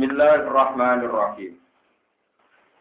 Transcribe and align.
Bismillahirrahmanirrahim. 0.00 1.60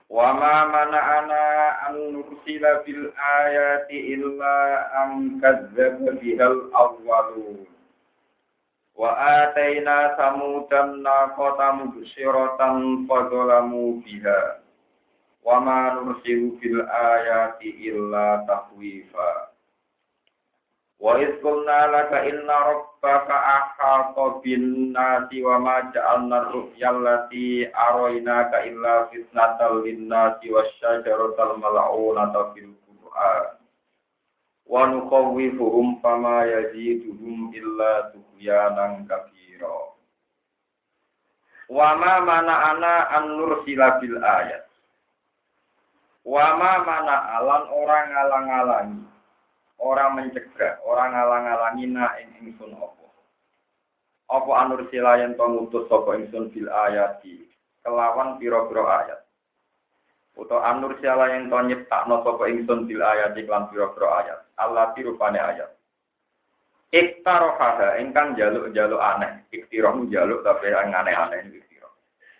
Wa 0.07 0.39
ma 0.39 0.71
mana'ana 0.71 1.43
an 1.91 2.15
nursila 2.15 2.79
bil 2.87 3.11
ayati 3.11 4.15
illa 4.15 4.87
an 5.03 5.35
kadzdzaba 5.43 6.15
bihal 6.15 6.71
awwalun. 6.71 7.67
Wa 8.95 9.11
ataina 9.19 10.15
samudan 10.15 11.03
naqata 11.03 11.83
mubsyiratan 11.83 13.03
fadzalamu 13.03 13.99
biha. 13.99 14.63
Wa 15.43 15.59
ma 15.59 15.99
nursilu 15.99 16.55
bil 16.63 16.87
ayati 16.87 17.83
illa 17.83 18.47
tahwifa. 18.47 19.48
Wa 20.99 21.15
idh 21.15 21.39
qulna 21.39 21.87
laka 21.95 22.27
inna 22.27 22.75
rabbaka 22.75 23.31
ahata 23.31 24.43
bin 24.43 24.91
nasi 24.91 25.39
wa 25.39 25.55
ma 25.55 25.87
ja'alna 25.95 26.51
ru'ya 26.51 26.91
allati 26.91 27.63
araynaka 27.71 28.67
illa 28.67 29.07
fitnatal 29.07 29.79
lin 29.87 30.11
nasi 30.11 30.51
wasyajaratal 30.51 31.55
mal'unata 31.55 32.51
fil 32.51 32.75
Qur'an. 32.83 33.63
Wa 34.67 34.91
nukhawwifuhum 34.91 36.03
fama 36.03 36.43
yaziduhum 36.43 37.55
illa 37.55 38.11
tughyanan 38.11 39.07
kabira. 39.07 39.95
Wa 41.71 41.95
ma 41.95 42.27
mana'ana 42.27 43.07
an 43.07 43.39
nursila 43.39 44.03
bil 44.03 44.19
ayat. 44.19 44.67
Wa 46.27 46.59
ma 46.59 46.83
mana'alan 46.83 47.63
orang 47.71 48.05
ngalang-alangi 48.11 49.09
orang 49.79 50.19
mencegah, 50.19 50.83
orang 50.83 51.15
ngalang-alangi 51.15 51.85
na 51.87 52.11
ing 52.19 52.29
ingsun 52.43 52.75
apa. 52.75 53.07
Apa 54.29 54.51
anur 54.61 54.85
silayan 54.93 55.33
to 55.33 55.41
ngutus 55.41 55.89
sapa 55.89 56.19
ingsun 56.19 56.53
bil 56.53 56.69
ayati 56.69 57.49
kelawan 57.81 58.37
pira-pira 58.37 58.83
ayat. 58.85 59.19
Uta 60.37 60.61
anur 60.61 60.93
silayan 61.01 61.49
to 61.49 61.57
nyiptakno 61.65 62.21
sapa 62.21 62.43
ingsun 62.51 62.85
bil 62.85 63.01
ayati 63.01 63.47
kelan 63.47 63.71
pira-pira 63.71 64.07
ayat. 64.21 64.39
Allah 64.59 64.93
dirupane 64.93 65.39
ayat. 65.39 65.71
Iktarohaha 66.89 67.97
ingkang 68.01 68.35
jaluk-jaluk 68.37 69.01
aneh. 69.01 69.45
Iktiroh 69.49 69.93
jaluk 70.09 70.41
tapi 70.41 70.73
yang 70.73 70.93
aneh-aneh 70.93 71.49
iktiroh. 71.49 71.93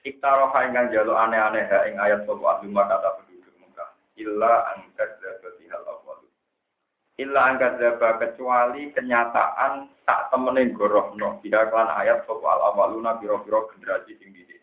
Iktaroha 0.06 0.70
ingkang 0.70 0.94
jaluk 0.94 1.18
aneh-aneh 1.18 1.66
ha 1.66 1.80
ing 1.90 1.96
ayat 1.98 2.28
sapa 2.28 2.44
ahli 2.60 2.70
kata 2.70 3.10
penduduk 3.18 3.56
Mekah. 3.62 3.90
Illa 4.18 4.54
angkat 4.78 5.10
illa 7.20 7.52
angkat 7.52 7.84
zaba 7.84 8.16
kecuali 8.24 8.96
kenyataan 8.96 9.92
tak 10.08 10.32
temenin 10.32 10.72
gorohno 10.72 11.44
tidak 11.44 11.68
kelan 11.68 11.92
ayat 11.92 12.24
soal 12.24 12.60
awaluna 12.72 13.20
biro-biro 13.20 13.68
generasi 13.76 14.16
tinggi 14.16 14.48
di 14.48 14.56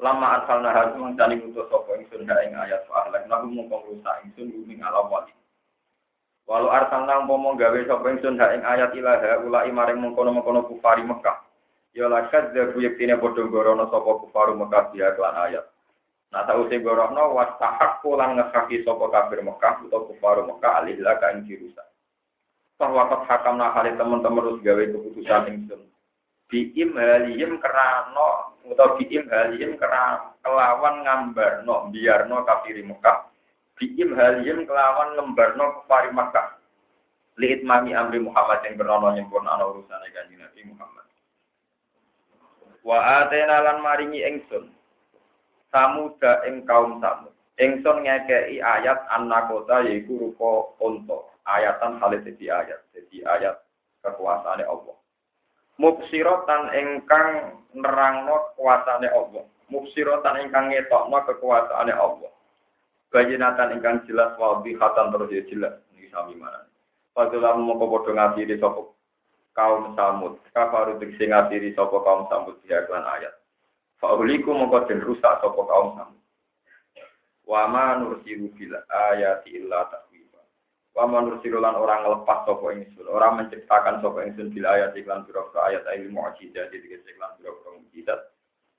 lama 0.00 0.40
asal 0.40 0.64
nahar 0.64 0.96
mengcani 0.96 1.38
untuk 1.44 1.68
sopo 1.68 1.92
ingsun 1.92 2.24
ing 2.24 2.52
ayat 2.56 2.82
soal 2.88 3.12
nahu 3.12 3.46
mungkong 3.52 3.84
rusak 3.86 4.24
ingsun 4.24 4.48
guming 4.48 4.80
ala 4.80 5.04
wali 5.04 5.30
walau 6.48 6.72
arsal 6.72 7.04
nang 7.04 7.28
pomong 7.28 7.60
gawe 7.60 7.78
sopo 7.84 8.08
ingsun 8.08 8.40
ing 8.40 8.64
ayat 8.64 8.96
ilaha 8.96 9.44
ulai 9.44 9.68
maring 9.68 10.00
mengkono 10.00 10.32
mengkono 10.32 10.66
kufari 10.66 11.04
Mekah. 11.04 11.46
Ya 11.90 12.06
lakat 12.06 12.54
zabu 12.54 12.80
yektine 12.80 13.18
bodong 13.20 13.52
gorono 13.52 13.92
sopo 13.92 14.24
kufaru 14.24 14.56
Mekah 14.56 14.88
dia 14.90 15.12
kelan 15.14 15.36
ayat 15.36 15.68
Nah 16.30 16.46
tahu 16.46 16.70
sing 16.70 16.86
gorono 16.86 17.34
wastahak 17.34 17.98
pulang 18.06 18.38
ngekaki 18.38 18.86
sopo 18.86 19.10
kafir 19.10 19.42
Mekah 19.42 19.82
atau 19.82 20.06
kufaru 20.06 20.46
Mekah 20.46 20.82
alihlah 20.82 21.18
kain 21.18 21.42
dirusak. 21.42 21.90
Bahwa 22.78 23.10
kot 23.10 23.26
hakam 23.26 23.58
nahali 23.58 23.98
teman-teman 23.98 24.46
harus 24.46 24.62
gawe 24.62 24.84
keputusan 24.94 25.50
ingsun. 25.50 25.82
Biim 26.46 26.94
haliyim 26.94 27.58
kerano 27.58 28.56
atau 28.62 28.94
biim 28.98 29.26
haliyim 29.26 29.74
kerana 29.74 30.34
kelawan 30.42 31.02
ngambar 31.02 31.66
no 31.66 31.90
biar 31.90 32.30
no 32.30 32.46
kafir 32.46 32.78
Mekah. 32.78 33.26
Biim 33.74 34.14
haliyim 34.14 34.70
kelawan 34.70 35.18
ngembar 35.18 35.58
no 35.58 35.82
kufari 35.82 36.14
Mekah. 36.14 36.62
Lihat 37.42 37.66
mami 37.66 37.90
amri 37.90 38.22
Muhammad 38.22 38.62
yang 38.62 38.78
kerana 38.78 39.16
nyempurna 39.18 39.58
urusan 39.66 40.02
kanjeng 40.14 40.38
Nabi 40.38 40.60
Muhammad. 40.62 41.06
Wa 42.86 42.98
atena 43.26 43.64
lan 43.66 43.78
maringi 43.82 44.22
ingsun 44.22 44.79
samuda 45.70 46.44
ing 46.46 46.66
kaum 46.66 46.98
samud. 46.98 47.32
Ingsun 47.60 48.04
ngekei 48.04 48.58
ayat 48.60 49.04
annakota 49.12 49.84
yaiku 49.86 50.16
rupa 50.16 50.74
unta. 50.82 51.28
Ayatan 51.44 51.98
halis 51.98 52.24
jadi 52.24 52.62
ayat. 52.62 52.80
Jadi 52.94 53.20
ayat 53.24 53.56
kekuasaane 54.04 54.64
Allah. 54.64 54.96
Mubsirotan 55.80 56.72
ingkang 56.76 57.56
nerangno 57.76 58.52
kekuasaane 58.52 59.08
Allah. 59.08 59.44
Mubsirotan 59.72 60.40
ingkang 60.46 60.72
ngetokno 60.72 61.18
kekuasaane 61.28 61.92
Allah. 61.92 62.32
Bayinatan 63.10 63.76
ingkang 63.76 64.06
jelas 64.06 64.38
wadihatan 64.38 65.10
terus 65.10 65.32
ya 65.34 65.42
jelas. 65.50 65.74
Ini 65.96 66.08
sami 66.14 66.38
mana. 66.38 66.64
Padahal 67.10 67.58
mongko 67.58 67.90
padha 67.90 68.12
ngatiri 68.14 68.56
sapa 68.56 68.86
kaum 69.52 69.98
samud. 69.98 70.38
Kafaru 70.54 70.96
diksi 71.02 71.26
ngatiri 71.26 71.74
sapa 71.74 71.96
kaum 72.06 72.30
samud 72.30 72.56
kelan 72.64 73.04
ayat. 73.04 73.39
Fa'uliku 74.00 74.56
mongko 74.56 74.88
den 74.88 75.04
rusak 75.04 75.44
sapa 75.44 75.60
kaum 75.60 75.92
sam. 76.00 76.16
Wa 77.44 77.68
ma 77.68 78.00
nursilu 78.00 78.48
bil 78.56 78.72
ayati 78.88 79.60
illa 79.60 79.84
tahwifa. 79.92 80.40
Wa 80.96 81.04
ma 81.04 81.20
nursilu 81.20 81.60
lan 81.60 81.76
orang 81.76 82.08
ngelepas 82.08 82.48
sapa 82.48 82.66
ingsun, 82.80 83.04
orang 83.04 83.44
menciptakan 83.44 84.00
sapa 84.00 84.24
ingsun 84.24 84.56
bil 84.56 84.64
ayati 84.64 85.04
lan 85.04 85.28
pira 85.28 85.44
ayat 85.68 85.84
ilmu 85.84 86.16
mukjizat 86.16 86.72
jadi 86.72 86.96
lan 87.20 87.36
pira-pira 87.36 87.70
mukjizat. 87.76 88.20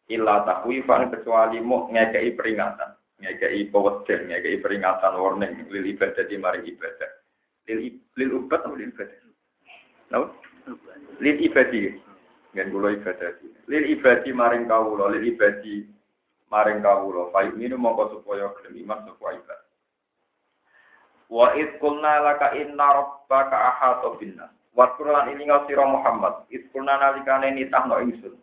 Illa 0.10 0.42
tahwifan 0.42 1.14
kecuali 1.14 1.62
mu 1.62 1.86
ngekei 1.94 2.34
peringatan, 2.34 2.98
ngekei 3.22 3.70
peweden, 3.70 4.28
ngekei 4.28 4.58
peringatan 4.58 5.14
warning 5.22 5.70
lil 5.70 5.86
ibadah 5.86 6.26
di 6.26 6.36
mari 6.42 6.66
ibadah. 6.66 7.12
Lil 7.70 8.02
lil 8.18 8.30
ubat 8.42 8.66
atau 8.66 8.74
lil 8.74 8.90
ibadah? 8.90 9.22
Lil 11.22 11.38
ibadah. 11.46 12.11
Ngen 12.52 12.68
kula 12.68 12.92
ibadah. 13.00 13.32
Lil 13.72 13.86
ibadi 13.96 14.36
maring 14.36 14.68
kawula, 14.68 15.08
lil 15.16 15.24
ibadi 15.24 15.88
maring 16.52 16.84
kawula. 16.84 17.32
Fa 17.32 17.48
ini 17.48 17.72
mongko 17.72 18.20
supaya 18.20 18.52
gelem 18.60 18.84
iman 18.84 19.08
supaya 19.08 19.40
ibadah. 19.40 19.70
Wa 21.32 21.56
id 21.56 21.80
qulna 21.80 22.20
laka 22.28 22.52
inna 22.60 22.88
rabbaka 22.92 23.56
ahata 23.56 24.20
binnas. 24.20 24.52
Wa 24.76 24.92
Qur'an 25.00 25.32
ini 25.32 25.48
sira 25.68 25.88
Muhammad. 25.88 26.44
Id 26.52 26.68
qulna 26.76 27.00
nalikane 27.00 27.56
nitahno 27.56 28.04
ingsun. 28.04 28.36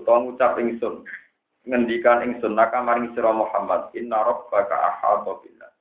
Utawa 0.00 0.24
ngucap 0.24 0.56
ingsun. 0.56 1.04
Ngendikan 1.68 2.24
ingsun 2.24 2.56
naka 2.56 2.80
maring 2.80 3.12
sira 3.12 3.36
Muhammad. 3.36 3.92
Inna 3.92 4.24
rabbaka 4.24 4.72
ahata 4.72 5.44
binnas. 5.44 5.76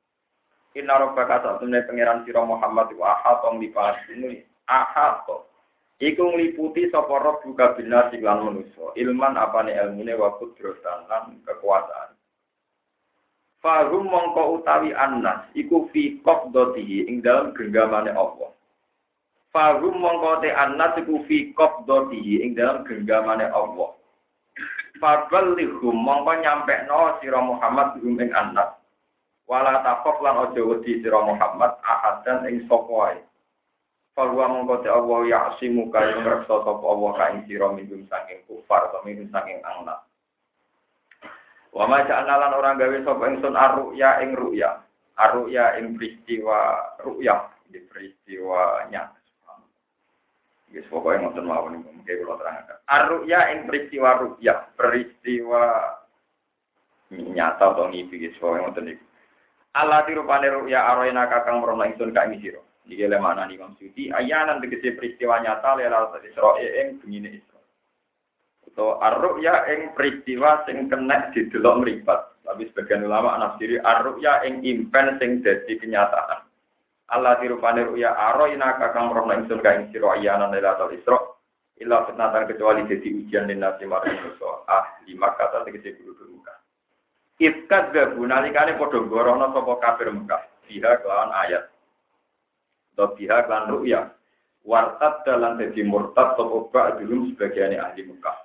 Inna 0.76 1.00
rabbaka 1.00 1.40
satune 1.40 1.88
pangeran 1.88 2.28
sira 2.28 2.44
Muhammad 2.44 2.92
wa 3.00 3.16
ahata 3.16 3.56
ngipasi 3.56 4.12
ini. 4.20 4.44
Ahata 4.68 5.51
Iku 6.02 6.34
ngliputi 6.34 6.90
sapa 6.90 7.14
roh 7.22 7.38
buka 7.46 7.78
bina 7.78 8.10
siklan 8.10 8.42
manusa. 8.42 8.90
Ilman 8.98 9.38
apane 9.38 9.78
ilmune 9.78 10.18
wa 10.18 10.34
kudratan 10.42 11.06
lan 11.06 11.38
kekuasaan. 11.46 12.18
Fahum 13.62 14.10
mongko 14.10 14.58
utawi 14.58 14.90
annas 14.98 15.46
iku 15.54 15.86
fi 15.94 16.18
qabdatihi 16.26 17.06
ing 17.06 17.22
dalam 17.22 17.54
genggamane 17.54 18.10
Allah. 18.10 18.50
Fahum 19.54 20.02
mongko 20.02 20.42
te 20.42 20.50
annas 20.50 20.98
iku 20.98 21.22
fi 21.30 21.54
qabdatihi 21.54 22.50
ing 22.50 22.58
dalam 22.58 22.82
genggamane 22.82 23.46
Allah. 23.54 23.94
Faballighum 24.98 25.94
mongko 25.94 26.42
nyampekno 26.42 27.22
sira 27.22 27.38
Muhammad 27.46 28.02
hum 28.02 28.18
ing 28.18 28.34
annas. 28.34 28.74
Wala 29.46 29.86
taqaf 29.86 30.18
lan 30.26 30.50
aja 30.50 30.62
wedi 30.66 30.98
sira 31.06 31.22
Muhammad 31.22 31.78
ahadan 31.86 32.50
ing 32.50 32.66
sapa 32.66 32.90
wae. 32.90 33.22
Falwa 34.12 34.44
mongko 34.52 34.84
te 34.84 34.90
Allah 34.92 35.20
ya 35.24 35.40
asimu 35.56 35.88
kaya 35.88 36.20
ngreksa 36.20 36.68
sapa 36.68 36.84
Allah 36.84 37.12
ka 37.16 37.32
ing 37.32 37.48
sira 37.48 37.72
minum 37.72 38.04
saking 38.12 38.44
kufar 38.44 38.92
atau 38.92 39.00
minum 39.08 39.24
saking 39.32 39.64
angna. 39.64 40.04
Wa 41.72 41.88
ma 41.88 42.04
ja'ala 42.04 42.52
orang 42.52 42.76
gawe 42.76 42.98
sapa 43.08 43.24
ingsun 43.32 43.56
arruya 43.56 44.20
ing 44.20 44.36
ruya. 44.36 44.84
Arruya 45.16 45.80
ing 45.80 45.96
peristiwa 45.96 46.92
ruya, 47.08 47.56
di 47.72 47.80
peristiwanya. 47.88 49.16
Yes, 50.72 50.88
pokoknya 50.88 51.28
ngoten 51.28 51.48
mawon 51.48 51.80
niku 51.80 51.92
mungkin 51.92 52.16
kula 52.24 52.36
terangkan. 52.40 52.78
Arruya 52.92 53.40
ing 53.56 53.60
peristiwa 53.68 54.10
ruya, 54.20 54.56
peristiwa 54.76 55.64
nyata 57.12 57.76
atau 57.76 57.88
ngipi 57.88 58.28
guys, 58.28 58.36
pokoknya 58.44 58.68
ngoten 58.68 58.86
niku. 58.92 59.04
Allah 59.72 60.04
dirupane 60.04 60.52
ruya 60.52 60.84
aroina 60.84 61.32
kakang 61.32 61.64
merono 61.64 61.88
ingsun 61.88 62.12
ka 62.12 62.28
ing. 62.28 62.60
Iki 62.92 63.08
le 63.08 63.24
mana 63.24 63.48
nih 63.48 63.56
Imam 63.56 63.72
Suyuti, 63.80 64.12
ayanan 64.12 64.60
tegese 64.60 65.00
peristiwa 65.00 65.40
nyata 65.40 65.80
lelal 65.80 66.12
Isra 66.20 66.60
ing 66.60 67.00
bengine 67.00 67.40
Isra. 67.40 67.60
Atau 68.68 69.00
aruk 69.00 69.40
ya 69.40 69.64
ing 69.72 69.96
peristiwa 69.96 70.68
sing 70.68 70.92
kena 70.92 71.32
didelok 71.32 71.80
mripat. 71.80 72.20
Tapi 72.44 72.68
sebagian 72.68 73.08
ulama 73.08 73.40
nafsiri 73.40 73.80
aruk 73.80 74.20
ya 74.20 74.44
ing 74.44 74.60
impen 74.68 75.16
sing 75.24 75.40
dadi 75.40 75.80
kenyataan. 75.80 76.44
Allah 77.12 77.40
dirupane 77.40 77.88
ruya 77.88 78.12
aro 78.12 78.52
ina 78.52 78.76
kakang 78.76 79.12
rohna 79.12 79.40
ingsun 79.40 79.64
ka 79.64 79.72
ing 79.72 79.88
sira 79.92 80.20
ayanan 80.20 80.52
lelal 80.52 80.92
Isra 80.92 81.20
Illa 81.82 82.06
fitnatan 82.06 82.46
kecuali 82.46 82.86
jadi 82.86 83.10
ujian 83.10 83.50
dan 83.50 83.58
nasi 83.58 83.90
maring 83.90 84.14
manusa 84.14 84.52
ahli 84.70 85.18
Makkah 85.18 85.50
tadi 85.50 85.74
kecil 85.74 85.98
guru 86.06 86.38
Mekah. 86.38 86.58
Ifkat 87.42 87.90
gabu 87.90 88.22
nalikane 88.22 88.78
padha 88.78 89.02
gorono 89.02 89.50
sapa 89.50 89.74
kafir 89.82 90.14
Mekah. 90.14 90.46
Biha 90.70 91.02
kelawan 91.02 91.34
ayat. 91.34 91.71
Atau 93.02 93.18
biha 93.18 93.50
kelan 93.50 93.66
ru'ya. 93.74 94.14
Wartad 94.62 95.26
dalam 95.26 95.58
jadi 95.58 95.82
murtad 95.82 96.38
sapa 96.38 96.70
ba'dhum 96.70 97.34
sebagian 97.34 97.74
ahli 97.82 98.06
Mekah. 98.06 98.38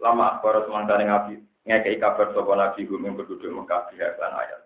Lama 0.00 0.40
akbar 0.40 0.64
semangkane 0.64 1.04
ngabi 1.04 1.36
ngekei 1.68 2.00
kabar 2.00 2.32
sapa 2.32 2.48
nabi 2.56 2.88
hum 2.88 3.04
yang 3.04 3.20
berduduk 3.20 3.52
Mekah 3.52 3.92
biha 3.92 4.16
kelan 4.16 4.40
ayat. 4.40 4.64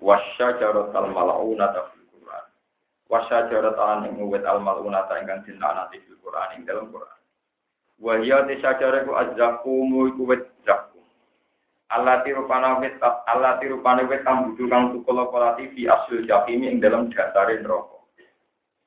Wasya 0.00 0.56
jarotal 0.56 1.12
mal'unata 1.12 1.92
fil 1.92 2.08
Qur'an. 2.16 2.48
Wasya 3.12 3.52
jarotal 3.52 4.08
ing 4.08 4.24
uwit 4.24 4.40
al 4.48 4.64
mal'unata 4.64 5.20
ingkang 5.20 5.44
dinanati 5.44 6.00
fil 6.08 6.16
Qur'an 6.24 6.56
ing 6.56 6.64
dalam 6.64 6.88
Qur'an. 6.88 7.20
Wahya 8.00 8.48
te 8.48 8.56
sajare 8.64 9.04
ku 9.04 9.12
azzakumu 9.12 10.16
iku 10.16 10.32
wit 10.32 10.48
zakum. 10.64 11.04
Allah 11.92 12.24
tiru 12.24 12.48
panawit 12.48 12.96
Allah 13.04 13.60
tiru 13.60 13.84
panawit 13.84 14.24
kang 14.24 14.48
budu 14.48 14.64
kang 14.72 14.96
tukul 14.96 15.28
kolati 15.28 15.68
fi 15.76 15.92
asil 15.92 16.24
jahim 16.24 16.64
ing 16.64 16.80
dalam 16.80 17.12
dasare 17.12 17.60
neraka. 17.60 17.95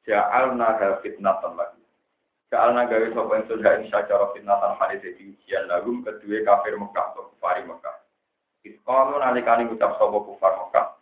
Ja'alna 0.10 0.82
fitnatan 1.06 1.54
lagi. 1.54 1.86
Ja'alna 2.50 2.90
gawe 2.90 3.08
sapa 3.14 3.34
ing 3.38 3.46
sudah 3.46 3.72
ing 3.78 3.94
sacara 3.94 4.34
fitnatan 4.34 4.74
hadis 4.82 5.06
dadi 5.06 5.38
ujian 5.38 5.70
lagum 5.70 6.02
kedua 6.02 6.42
kafir 6.42 6.74
Mekah 6.82 7.14
atau 7.14 7.30
kufari 7.30 7.62
Mekah. 7.62 7.94
Iskalu 8.66 9.22
nalikani 9.22 9.70
ngucap 9.70 10.02
sapa 10.02 10.18
kufar 10.18 10.54
Mekah. 10.66 10.98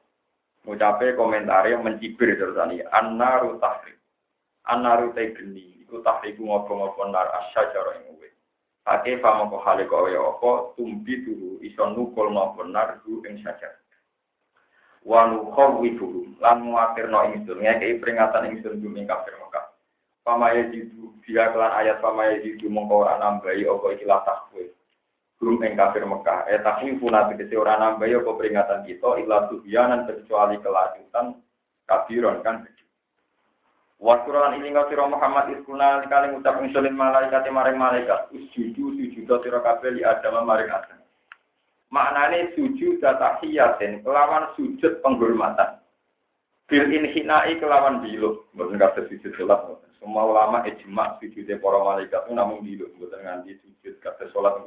Ngucape 0.68 1.16
komentare 1.16 1.72
mencibir 1.80 2.36
terus 2.36 2.60
ani 2.60 2.84
annaru 2.84 3.56
tahrim. 3.64 3.96
Annaru 4.68 5.16
te 5.16 5.32
geni 5.32 5.88
iku 5.88 6.04
tahriku 6.04 6.44
ngopo-ngopo 6.44 7.08
nar 7.08 7.32
asyajar 7.32 8.04
ing 8.04 8.12
uwit. 8.12 8.36
Ake 8.84 9.24
famo 9.24 9.48
ko 9.48 9.64
hale 9.64 9.88
ko 9.88 10.12
ya 10.12 10.20
apa 10.20 10.76
tumbi 10.76 11.24
dulu 11.24 11.64
iso 11.64 11.88
nukul 11.96 12.36
ngopo 12.36 12.68
nar 12.68 13.00
ing 13.08 13.40
syajar. 13.40 13.72
Wa 15.04 15.28
nukhawi 15.30 15.98
dulu 15.98 16.38
lan 16.40 16.64
muatirno 16.64 17.34
ingsun 17.34 17.62
ngekei 17.62 18.00
peringatan 18.00 18.54
ingsun 18.54 18.80
bumi 18.80 19.04
kafir 19.06 19.36
Mekah. 19.38 19.66
Pamaya 20.24 20.70
jidu 20.70 21.16
dia 21.24 21.52
kelan 21.52 21.74
ayat 21.78 22.00
pamaya 22.00 22.40
jidu 22.40 22.72
mongko 22.72 23.04
ora 23.06 23.20
nambahi 23.20 23.68
apa 23.68 23.86
iki 23.94 24.06
latah 24.08 24.48
kowe. 24.50 24.64
Belum 25.38 25.62
ing 25.64 25.76
kafir 25.78 26.04
Mekah. 26.04 26.50
Eh 26.50 26.60
takwi 26.64 26.98
puna 26.98 27.28
tegese 27.30 27.56
ora 27.56 27.78
nambahi 27.78 28.18
apa 28.18 28.32
peringatan 28.36 28.84
kita 28.88 29.10
ila 29.24 29.48
tuhyanan 29.52 30.08
kecuali 30.08 30.56
kelanjutan 30.60 31.42
kafiron 31.88 32.44
kan 32.44 32.68
Wasuralan 33.98 34.62
ini 34.62 34.78
kau 34.78 34.86
siro 34.94 35.10
Muhammad 35.10 35.58
iskuna 35.58 36.06
kali 36.06 36.30
ngucap 36.30 36.62
insulin 36.62 36.94
malaikat 36.94 37.50
maring 37.50 37.82
malaikat 37.82 38.30
usjudu 38.30 38.94
sujudo 38.94 39.42
siro 39.42 39.58
kabel 39.66 39.98
li 39.98 40.06
adam 40.06 40.46
maring 40.46 40.70
adam. 40.70 41.02
Maknane 41.88 42.52
sujud 42.52 43.00
tahiyatin 43.00 44.04
kelawan 44.04 44.52
sujud 44.60 45.00
penghormatan. 45.00 45.80
Bil 46.68 46.84
inhinai 46.92 47.56
kelawan 47.64 48.04
dilu, 48.04 48.44
bukan 48.52 48.76
kata 48.76 49.08
sujud 49.08 49.32
sholat. 49.40 49.64
Semua 50.04 50.28
ulama 50.28 50.68
ijma 50.68 51.16
sujudnya 51.24 51.56
para 51.64 51.80
malaikat 51.80 52.28
namun 52.28 52.60
dilu, 52.68 52.92
bukan 53.00 53.24
nganti 53.24 53.56
sujud 53.64 53.96
kata 54.04 54.28
sholat. 54.36 54.60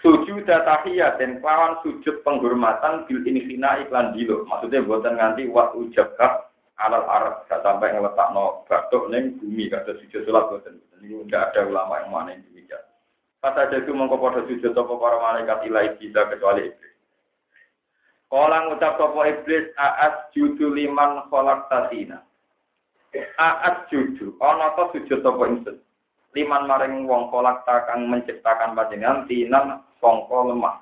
Sujud 0.00 0.48
tahiyatin 0.48 1.44
kelawan 1.44 1.76
sujud 1.84 2.24
penghormatan 2.24 3.04
bil 3.04 3.20
inhinai 3.20 3.84
kelawan 3.92 4.16
dilu. 4.16 4.48
Maksudnya 4.48 4.80
bukan 4.80 5.20
nganti 5.20 5.44
wat 5.52 5.76
ujabkah 5.76 6.48
alal 6.80 7.06
arab 7.06 7.46
gak 7.46 7.62
sampai 7.62 7.94
ngeletak 7.94 8.34
no 8.34 8.66
batuk 8.66 9.06
neng 9.06 9.38
bumi 9.38 9.70
kata 9.70 9.94
sujud 10.02 10.26
sholat 10.26 10.50
boten 10.50 10.82
ini 10.98 11.14
enggak 11.14 11.54
ada 11.54 11.70
ulama 11.70 12.02
yang 12.02 12.10
mana 12.10 12.34
yang 12.34 12.42
demikian 12.50 12.82
kata 13.44 13.68
jadi 13.68 13.92
mongko 13.92 14.16
pada 14.16 14.40
sujud 14.48 14.72
toko 14.72 14.96
para 14.96 15.20
malaikat 15.20 15.68
ilahi 15.68 16.00
kita 16.00 16.32
kecuali 16.32 16.72
iblis. 16.72 16.96
Kala 18.32 18.72
ngucap 18.72 18.96
toko 18.96 19.20
iblis 19.20 19.68
aas 19.76 20.32
judu 20.32 20.72
liman 20.72 21.28
kolak 21.28 21.68
tasina. 21.68 22.24
Aas 23.36 23.84
judu. 23.92 24.32
Ono 24.40 24.66
to 24.72 24.84
sujud 24.96 25.20
toko 25.20 25.44
insun? 25.44 25.76
Liman 26.32 26.64
maring 26.64 27.04
wong 27.04 27.28
kolak 27.28 27.68
takang 27.68 28.08
menciptakan 28.08 28.72
panjenengan 28.72 29.28
tinan 29.28 29.84
songko 30.00 30.48
lemah. 30.48 30.80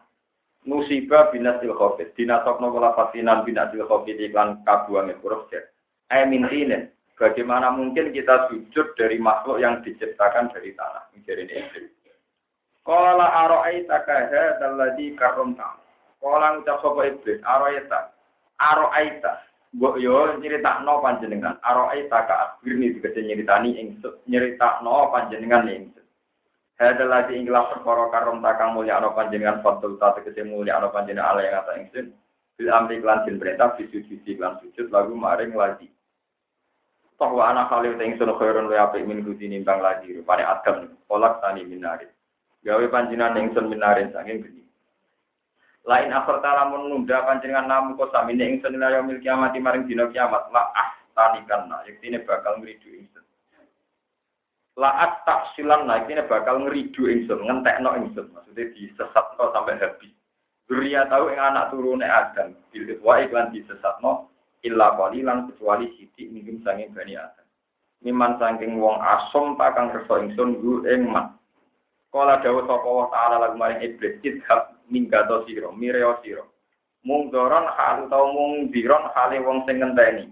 Musibah 0.62 1.34
binasil 1.34 1.74
khofit 1.74 2.14
dinasokno 2.14 2.70
kula 2.70 2.94
fasinan 2.94 3.42
binasil 3.42 3.82
khofit 3.90 4.14
iklan 4.22 4.62
kabuange 4.62 5.18
huruf 5.18 5.50
jet 5.50 5.74
Aimintinen, 6.06 6.94
bagaimana 7.18 7.74
mungkin 7.74 8.14
kita 8.14 8.46
sujud 8.46 8.94
dari 8.94 9.18
makhluk 9.18 9.58
yang 9.58 9.82
diciptakan 9.82 10.54
dari 10.54 10.70
tanah? 10.76 11.08
Menjadi 11.16 11.48
ini. 11.48 12.01
Kala 12.82 13.26
aro'aita 13.46 14.02
kaha 14.02 14.58
dalladhi 14.58 15.14
karomta. 15.14 15.78
Kala 16.18 16.58
ngucap 16.58 16.82
sopa 16.82 17.06
iblis, 17.06 17.38
aro'aita. 17.46 18.10
Aro'aita. 18.58 19.32
Mbok 19.72 19.96
yo 20.02 20.34
no 20.36 20.94
panjenengan. 21.00 21.62
Aro'aita 21.62 22.18
ka 22.26 22.34
akhirni 22.58 22.98
dikece 22.98 23.22
nyeritani 23.22 23.78
ingsun. 23.78 24.18
no 24.82 25.08
panjenengan 25.14 25.70
ingsun. 25.70 26.04
Hadal 26.82 27.08
lagi 27.08 27.38
inglah 27.38 27.70
perkara 27.70 28.10
karom 28.10 28.42
takang 28.42 28.74
mulia 28.74 28.98
ano 28.98 29.14
panjenengan 29.14 29.62
fatul 29.62 30.02
ta 30.02 30.18
tegese 30.18 30.42
mulia 30.42 30.82
ano 30.82 30.90
panjenengan 30.90 31.38
ala 31.38 31.40
yang 31.46 31.62
ata 31.62 31.72
ingsun. 31.78 32.10
Bil 32.58 32.68
amri 32.68 32.98
klan 32.98 33.22
jin 33.22 33.38
perintah 33.38 33.78
bisujud 33.78 34.26
klan 34.26 34.58
sujud 34.58 34.90
lagu 34.90 35.14
maring 35.14 35.54
lagi. 35.54 35.86
Toh 37.14 37.38
anak 37.38 37.70
khalil 37.70 37.94
teng 37.94 38.18
sono 38.18 38.34
khairun 38.34 38.66
wa 38.66 38.90
apik 38.90 39.06
min 39.06 39.22
nimbang 39.22 39.78
lagi 39.78 40.10
rupane 40.10 40.42
adam 40.42 40.98
kolak 41.06 41.38
tani 41.38 41.62
minarin. 41.62 42.10
Gawe 42.62 42.86
panjinan 42.94 43.34
ingsun 43.34 43.66
minarin 43.66 44.14
saking 44.14 44.38
geni. 44.46 44.62
Lain 45.82 46.14
akhir 46.14 46.38
lamun 46.38 46.86
nunda 46.86 47.26
panjenengan 47.26 47.66
namu 47.66 47.98
kok 47.98 48.14
samine 48.14 48.54
ingsun 48.54 48.78
ila 48.78 48.94
yaumil 48.94 49.18
kiamat 49.18 49.58
maring 49.58 49.90
dina 49.90 50.06
kiamat 50.14 50.46
la 50.54 50.70
ah 50.78 50.94
tanikan 51.10 51.66
nah 51.66 51.82
yektine 51.90 52.22
bakal 52.22 52.54
ngridu. 52.62 53.02
Laat 54.78 55.26
tak 55.26 55.50
silan 55.58 55.90
nah 55.90 55.98
yektine 55.98 56.22
bakal 56.30 56.62
ngridu 56.62 57.10
ingsun 57.10 57.42
ngentekno 57.42 57.98
ingsun 57.98 58.30
maksudnya 58.30 58.70
disesatno 58.78 59.50
sampai 59.50 59.82
habis. 59.82 60.14
Duria 60.70 61.10
tahu 61.10 61.34
ing 61.34 61.42
anak 61.42 61.74
turune 61.74 62.06
Adam 62.06 62.54
bil 62.70 62.86
wa 63.02 63.18
iklan 63.18 63.50
disesatno 63.50 64.30
illa 64.62 64.94
qalilan 64.94 65.50
kecuali 65.50 65.90
sithik 65.98 66.30
mungkin 66.30 66.62
sanging 66.62 66.94
bani 66.94 67.18
Adam. 67.18 67.46
Miman 68.06 68.38
saking 68.38 68.78
wong 68.78 69.02
asom 69.02 69.58
takang 69.58 69.90
kersa 69.90 70.22
ingsun 70.30 70.62
gu 70.62 70.86
ing 70.86 71.10
man. 71.10 71.41
Kala 72.12 72.44
dawuh 72.44 72.68
sapa 72.68 72.84
wa 72.84 73.08
ta'ala 73.08 73.36
lagu 73.40 73.56
maring 73.56 73.80
iblis 73.80 74.20
idhab 74.20 74.76
minggato 74.92 75.48
sira 75.48 75.72
mireo 75.72 76.20
sira. 76.20 76.44
Mung 77.08 77.32
doron 77.32 77.64
hal 77.72 78.04
utawa 78.04 78.28
mung 78.28 78.68
diron 78.68 79.08
hale 79.16 79.40
wong 79.40 79.64
sing 79.64 79.80
ngenteni. 79.80 80.28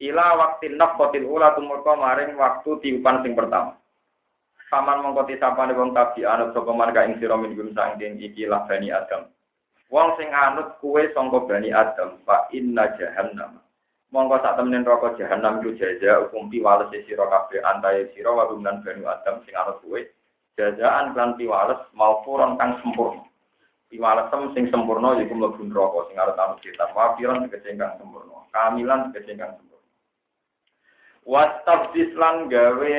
Ila 0.00 0.40
waktu 0.40 0.72
nafqatil 0.72 1.28
ula 1.28 1.52
tumurka 1.52 1.92
maring 2.00 2.32
waktu 2.40 2.80
tiupan 2.80 3.20
sing 3.20 3.36
pertama. 3.36 3.76
Paman 4.72 5.04
mongko 5.04 5.28
tisapane 5.28 5.76
wong 5.76 5.92
tabi 5.92 6.24
anut 6.24 6.56
sapa 6.56 6.72
marga 6.72 7.04
ing 7.04 7.20
sira 7.20 7.36
min 7.36 7.52
gum 7.52 7.76
sangking 7.76 8.16
iki 8.16 8.48
lah 8.48 8.64
bani 8.64 8.88
Adam. 8.88 9.28
Wong 9.92 10.16
sing 10.16 10.32
anut 10.32 10.78
kue 10.78 11.10
sangka 11.12 11.44
Bani 11.44 11.74
Adam, 11.74 12.22
fa 12.22 12.46
inna 12.54 12.94
jahannam. 12.94 13.58
Monggo 14.14 14.38
sak 14.38 14.56
temen 14.56 14.80
neraka 14.80 15.18
jahanam 15.18 15.60
iku 15.60 15.76
jaja 15.76 16.24
hukum 16.24 16.48
piwales 16.48 16.88
sira 17.04 17.26
kabeh 17.26 17.60
antaye 17.68 18.08
sira 18.14 18.32
wa 18.32 18.48
Bani 18.48 19.04
Adam 19.04 19.42
sing 19.44 19.52
anut 19.58 19.82
kue. 19.84 20.08
Jajaan 20.60 21.16
kan 21.16 21.40
piwales 21.40 21.80
malfuron 21.96 22.60
kang 22.60 22.76
sempurna. 22.84 23.24
Piwalesem 23.88 24.52
sing 24.52 24.68
sempurna 24.68 25.16
yaiku 25.16 25.32
mlebu 25.32 25.64
neraka 25.64 26.12
sing 26.12 26.20
arep 26.20 26.36
anut 26.36 26.60
kita. 26.60 26.84
Wafiran 26.92 27.48
tegese 27.48 27.80
kang 27.80 27.96
sempurna. 27.96 28.44
Kamilan 28.52 29.08
tegese 29.08 29.40
kang 29.40 29.56
sempurna. 29.56 29.88
Wastabdis 31.24 32.12
lan 32.20 32.52
gawe 32.52 32.94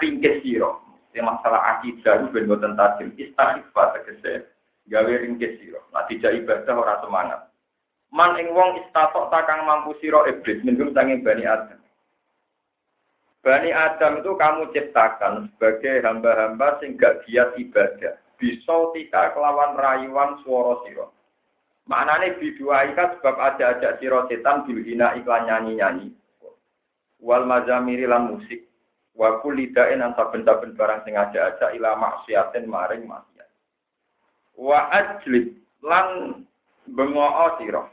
ringkes 0.00 0.40
sira. 0.40 0.72
Masalah 1.16 1.80
akidah 1.80 2.32
ben 2.32 2.48
boten 2.48 2.72
tajim. 2.80 3.12
Istighfar 3.20 4.00
tegese 4.00 4.48
gawe 4.88 5.12
ringkes 5.20 5.60
sira. 5.60 5.84
Lah 5.92 6.08
dijak 6.08 6.32
ibadah 6.32 6.74
ora 6.80 6.96
semangat. 7.04 7.40
Man 8.08 8.40
ing 8.40 8.56
wong 8.56 8.80
istatok 8.80 9.28
takang 9.28 9.68
mampu 9.68 9.92
sira 10.00 10.24
iblis 10.32 10.64
minum 10.64 10.96
sanging 10.96 11.20
Bani 11.20 11.44
Adam. 11.44 11.76
Bani 13.46 13.70
Adam 13.70 14.26
itu 14.26 14.34
kamu 14.34 14.74
ciptakan 14.74 15.54
sebagai 15.54 16.02
hamba-hamba 16.02 16.82
sing 16.82 16.98
gak 16.98 17.22
giat 17.22 17.54
ibadah. 17.54 18.18
Bisa 18.42 18.76
tika 18.90 19.30
kelawan 19.38 19.78
rayuan 19.78 20.42
suara 20.42 20.82
sira. 20.82 21.06
Maknane 21.86 22.42
biduaika 22.42 23.14
sebab 23.16 23.38
aja-ajak 23.38 24.02
sira 24.02 24.26
setan 24.26 24.66
bilhina 24.66 25.14
iklan 25.14 25.46
nyanyi-nyanyi. 25.46 26.10
Wal 27.22 27.46
mazamiri 27.46 28.10
lan 28.10 28.34
musik. 28.34 28.66
Wa 29.14 29.38
kulidain 29.38 30.02
saben-saben 30.02 30.74
barang 30.74 31.06
sing 31.06 31.14
aja-ajak 31.14 31.70
ila 31.78 31.94
maksiatin 31.94 32.66
maring 32.66 33.06
mas 33.06 33.24
wa 34.56 34.88
ajlib 34.88 35.52
lan 35.84 36.40
bengoo 36.88 37.48
sira 37.60 37.84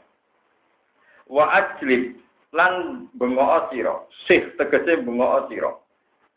wa 1.28 1.44
ajlib 1.52 2.16
lan 2.54 3.06
bengoo 3.18 3.58
sira 3.74 3.94
sih 4.30 4.54
tegese 4.54 5.02
bengoo 5.02 5.50
sira 5.50 5.74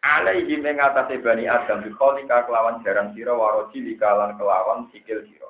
alaihi 0.02 0.62
ing 0.62 0.78
atase 0.80 1.20
bani 1.20 1.50
Adam 1.50 1.84
bikholika 1.84 2.46
kelawan 2.46 2.80
jaran 2.86 3.12
sira 3.12 3.34
waroji 3.36 3.84
likalan 3.84 4.38
kelawan 4.40 4.88
sikil 4.94 5.20
sira. 5.28 5.50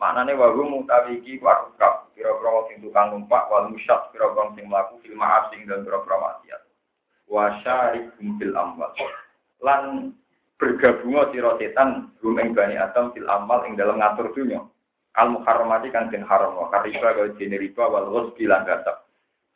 Maknane 0.00 0.34
wa 0.34 0.50
hum 0.50 0.82
utawi 0.82 1.22
iki 1.22 1.38
warkab 1.38 2.10
pira-pira 2.16 2.66
sing 2.66 2.82
tukang 2.82 3.14
numpak 3.14 3.46
wal 3.46 3.70
musyad 3.70 4.10
pira-pira 4.10 4.50
sing 4.58 4.66
mlaku 4.66 4.98
fil 5.04 5.14
ma'af 5.14 5.54
sing 5.54 5.62
dan 5.70 5.86
pira-pira 5.86 6.18
maksiat. 6.18 6.62
Wa 7.30 7.62
syarikum 7.62 8.34
fil 8.42 8.54
amwal. 8.58 8.90
Lan 9.62 10.10
bergabung 10.58 11.14
sira 11.30 11.54
setan 11.62 12.10
hum 12.24 12.40
ing 12.42 12.50
bani 12.56 12.74
Adam 12.74 13.14
fil 13.14 13.28
amal 13.30 13.62
ing 13.68 13.78
dalam 13.78 14.02
ngatur 14.02 14.34
dunya. 14.34 14.66
Al 15.14 15.28
muharramati 15.28 15.92
kang 15.92 16.08
den 16.08 16.24
haram 16.24 16.56
wa 16.56 16.72
kariba 16.72 17.12
kaya 17.14 17.36
dene 17.36 17.60
riba 17.60 17.84
wal 17.86 18.08
ghusbi 18.10 18.48
lan 18.48 18.64
gasab. 18.64 19.04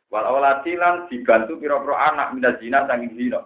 Wal 0.07 0.23
awlati 0.23 0.79
lan 0.79 1.11
dibantu 1.11 1.59
pira-pira 1.59 2.15
anak 2.15 2.31
minaz 2.31 2.55
zina 2.63 2.87
sanging 2.87 3.11
zina. 3.19 3.43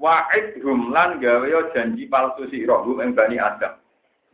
Wa'id 0.00 0.58
hum 0.64 0.90
lan 0.90 1.20
gawe 1.20 1.70
janji 1.76 2.08
palsu 2.08 2.48
sira 2.48 2.80
hum 2.80 3.04
ing 3.04 3.12
bani 3.12 3.36
Adam. 3.36 3.76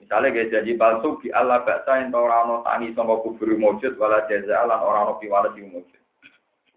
Misalnya 0.00 0.32
gaya 0.32 0.48
janji 0.48 0.78
palsu 0.78 1.18
di 1.20 1.28
Allah 1.34 1.60
baksa 1.66 2.00
yang 2.00 2.14
ora 2.14 2.46
ana 2.46 2.64
tani 2.64 2.94
sangka 2.96 3.20
kubur 3.26 3.50
mujud 3.58 3.98
wala 3.98 4.24
jaza 4.30 4.62
lan 4.64 4.80
ora 4.80 5.04
ana 5.04 5.12
piwales 5.20 5.52
sing 5.58 5.68
mujud. 5.74 6.00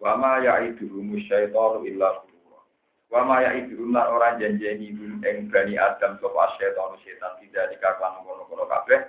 Wa 0.01 0.17
ma 0.19 0.41
ya'iduhum 0.43 1.15
syaitanu 1.29 1.87
illa. 1.87 2.19
Wa 3.13 3.21
ma 3.23 3.45
ya'iduhum 3.45 3.93
lan 3.93 4.09
ora 4.09 4.35
janjeni 4.41 4.89
ing 5.21 5.53
bani 5.53 5.77
Adam 5.77 6.17
sapa 6.17 6.57
setan 6.59 6.97
setan 7.05 7.31
tidak 7.39 7.77
dikaklan 7.77 8.25
ngono-ngono 8.25 8.65
kabeh 8.67 8.99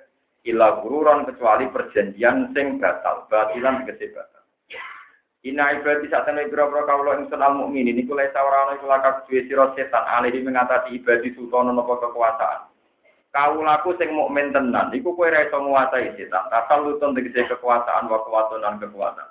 illa 0.45 0.79
gururan 0.85 1.25
kecuali 1.25 1.73
perjanjian 1.73 2.53
sing 2.53 2.77
batal, 2.77 3.25
batilan 3.33 3.89
tegese 3.89 4.13
batal. 4.13 4.44
Ina 5.45 5.77
ibadi 5.77 6.09
saat 6.09 6.25
temen 6.25 6.49
biro-biro 6.49 6.89
kaulo 6.89 7.21
ing 7.21 7.29
senal 7.29 7.53
mukmin 7.53 7.85
ini 7.85 8.09
kulai 8.09 8.33
sawarana 8.33 8.81
iku 8.81 8.89
lakak 8.89 9.29
duwe 9.29 9.45
sira 9.45 9.77
setan 9.77 10.01
alihi 10.01 10.41
mengatasi 10.41 10.97
ibadi 10.97 11.37
sutono 11.37 11.69
nopo 11.69 12.01
kekuasaan. 12.01 12.65
Kaulaku 13.29 13.93
sing 14.01 14.17
mukmin 14.17 14.57
tenan 14.57 14.89
iku 14.97 15.13
kowe 15.13 15.29
ora 15.29 15.45
iso 15.45 15.61
nguasai 15.61 16.17
setan. 16.17 16.49
Asal 16.49 16.89
lutun 16.89 17.13
kekuasaan 17.13 18.09
wa 18.09 18.25
kekuatan 18.25 18.81
kekuatan. 18.81 19.29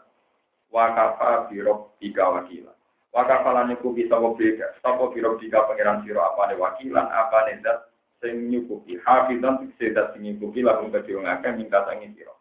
Wa 0.70 0.94
kafa 0.94 1.50
biro 1.50 1.98
tiga 1.98 2.30
wakila. 2.30 2.70
Wa 3.10 3.26
kafalan 3.26 3.74
iku 3.74 3.90
bisa 3.90 4.14
beda. 4.14 4.70
Sapa 4.86 5.10
biro 5.10 5.42
tiga 5.42 5.66
pangeran 5.66 6.06
sira 6.06 6.30
apane 6.30 6.54
wakilan 6.62 7.10
apane 7.10 7.58
zat 7.66 7.90
sing 8.22 8.54
nyukupi 8.54 9.02
hafizan 9.02 9.66
tegese 9.66 9.98
zat 9.98 10.14
sing 10.14 10.30
nyukupi 10.30 10.62
akeh 10.62 11.52
minta 11.58 11.82
sangi 11.90 12.14
sira. 12.14 12.38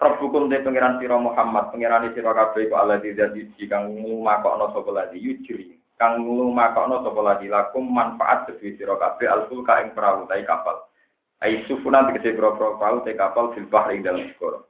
Rabbukum 0.00 0.48
de 0.48 0.64
pangeran 0.64 0.96
sira 0.96 1.20
Muhammad, 1.20 1.68
pangeran 1.68 2.08
sira 2.16 2.32
kabeh 2.32 2.72
kok 2.72 2.80
Allah 2.80 2.98
tidak 3.04 3.36
diji 3.36 3.68
kang 3.68 3.92
ngumakokno 3.92 4.72
sapa 4.72 4.90
lagi 4.90 5.20
yujri. 5.20 5.76
Kang 6.00 6.24
ngumakokno 6.24 7.04
sapa 7.04 7.20
lagi 7.20 7.46
lakum 7.52 7.92
manfaat 7.92 8.48
kedue 8.48 8.74
sira 8.80 8.96
kabeh 8.96 9.28
alfulka 9.28 9.84
ing 9.84 9.92
perahu 9.92 10.24
tai 10.24 10.48
kapal. 10.48 10.88
Ai 11.44 11.60
sufuna 11.68 12.08
tegese 12.08 12.32
perahu 12.32 12.56
perahu 12.80 13.04
tai 13.04 13.20
kapal 13.20 13.52
fil 13.52 13.68
bahri 13.68 14.00
dalam 14.00 14.26
segara. 14.32 14.64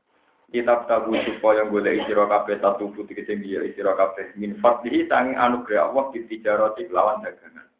Kitab 0.52 0.84
tabu 0.84 1.16
supaya 1.24 1.64
golek 1.64 2.04
sira 2.04 2.28
kabeh 2.28 2.60
satu 2.60 2.92
putih 2.92 3.16
tegese 3.16 3.38
biya 3.38 3.64
sira 3.72 3.96
kabeh 3.96 4.36
min 4.36 4.60
fadlihi 4.60 5.08
sanging 5.08 5.38
anugerah 5.38 5.88
Allah 5.88 6.12
ditijarati 6.12 6.92
lawan 6.92 7.24
dagangan. 7.24 7.70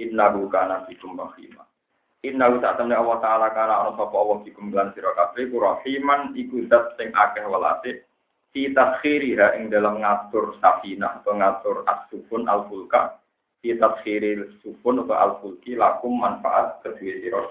Innahu 0.00 0.48
kana 0.48 0.88
bikum 0.88 1.12
rahimah. 1.18 1.75
Inna 2.24 2.48
utak 2.48 2.80
temne 2.80 2.96
Allah 2.96 3.20
Ta'ala 3.20 3.46
karena 3.52 3.84
ana 3.84 3.92
sapa 3.92 4.16
Allah 4.16 4.40
dikum 4.46 4.72
lan 4.72 4.90
sira 4.96 5.12
kabeh 5.12 5.52
ku 5.52 5.60
rahiman 5.60 6.32
iku 6.32 6.64
zat 6.66 6.96
sing 6.96 7.12
akeh 7.12 7.44
welase 7.44 8.08
fi 8.50 8.72
taskhiriha 8.72 9.60
ing 9.60 9.68
dalam 9.68 10.00
ngatur 10.00 10.56
safinah 10.64 11.20
atau 11.20 11.36
ngatur 11.36 11.84
al-fulka. 11.84 13.20
Fi 13.60 13.76
taskhiril 13.76 14.58
sufun 14.64 15.04
atau 15.04 15.12
al-fulki 15.12 15.76
lakum 15.76 16.16
manfaat 16.16 16.80
kedua 16.80 17.14
sira. 17.20 17.42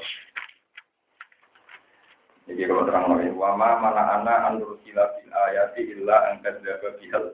Jadi 2.45 2.62
kalau 2.69 2.86
terang 2.86 3.10
lagi, 3.10 3.34
wama 3.34 3.81
mana 3.81 4.22
ana 4.22 4.34
anur 4.53 4.77
sila 4.86 5.01
bil 5.17 5.34
ayati 5.34 5.81
illa 5.98 6.29
angkat 6.29 6.62
jaga 6.62 6.93
bihal. 7.01 7.25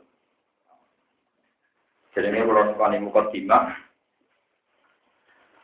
Jadi 2.16 2.28
ini 2.32 2.48
kalau 2.48 2.72
sekali 2.72 2.98
mukadimah, 3.04 3.76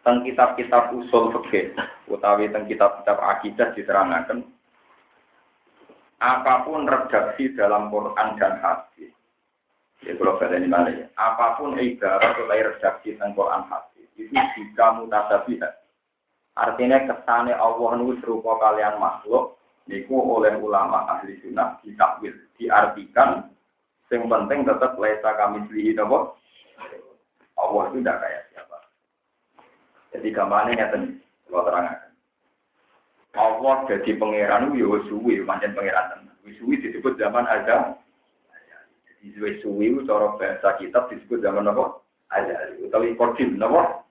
teng 0.07 0.23
kitab-kitab 0.23 0.95
usul 0.95 1.35
fikih 1.35 1.75
utawi 2.07 2.47
teng 2.47 2.63
kitab-kitab 2.63 3.19
akidah 3.19 3.75
diterangkan 3.75 4.39
apa 6.23 6.63
pun 6.63 6.87
redaksi 6.87 7.51
dalam 7.59 7.91
Quran 7.91 8.39
dan 8.39 8.55
hadis 8.63 9.11
ya 10.07 10.15
kalau 10.15 10.39
ini 10.39 10.71
mana 10.71 10.95
ya? 10.95 11.11
Apa 11.19 11.59
pun 11.59 11.75
ibarat 11.75 12.39
atau 12.39 12.47
redaksi 12.47 13.19
tentang 13.19 13.35
Quran 13.35 13.67
hadis 13.67 14.07
itu 14.15 14.31
jika 14.31 14.95
mutasabihat 14.95 15.75
artinya 16.55 17.03
kesane 17.03 17.51
Allah 17.51 17.99
nu 17.99 18.15
serupa 18.23 18.55
kalian 18.63 19.03
makhluk 19.03 19.59
niku 19.91 20.15
oleh 20.15 20.55
ulama 20.55 21.03
ahli 21.19 21.35
sunnah 21.43 21.83
ditakwil 21.83 22.31
diartikan 22.55 23.51
yang 24.07 24.23
penting 24.31 24.63
tetap 24.63 24.95
lesa 24.95 25.35
kami 25.35 25.67
selihi 25.67 25.99
Allah 25.99 27.83
itu 27.91 27.99
tidak 27.99 28.23
kayak 28.23 28.47
jadi 30.15 30.27
gambarnya 30.31 30.73
nyata 30.87 30.97
kalau 31.47 31.63
terangkan. 31.67 31.99
Allah 33.37 33.75
jadi 33.85 34.11
pangeran 34.17 34.73
itu 34.73 34.81
ya 34.81 34.97
suwi, 35.11 35.33
manjen 35.43 35.75
pangeran 35.77 36.05
tenan. 36.09 36.35
Suwi 36.57 36.79
disebut 36.79 37.19
zaman 37.19 37.45
ada. 37.45 37.99
Jadi 39.21 39.59
suwi 39.61 39.93
itu 39.93 40.07
cara 40.07 40.33
bahasa 40.39 40.79
kitab 40.79 41.11
disebut 41.11 41.43
zaman 41.43 41.67
apa? 41.67 42.01
Ada. 42.33 42.79
Utawi 42.81 43.13
kodim, 43.19 43.59
apa? 43.59 44.03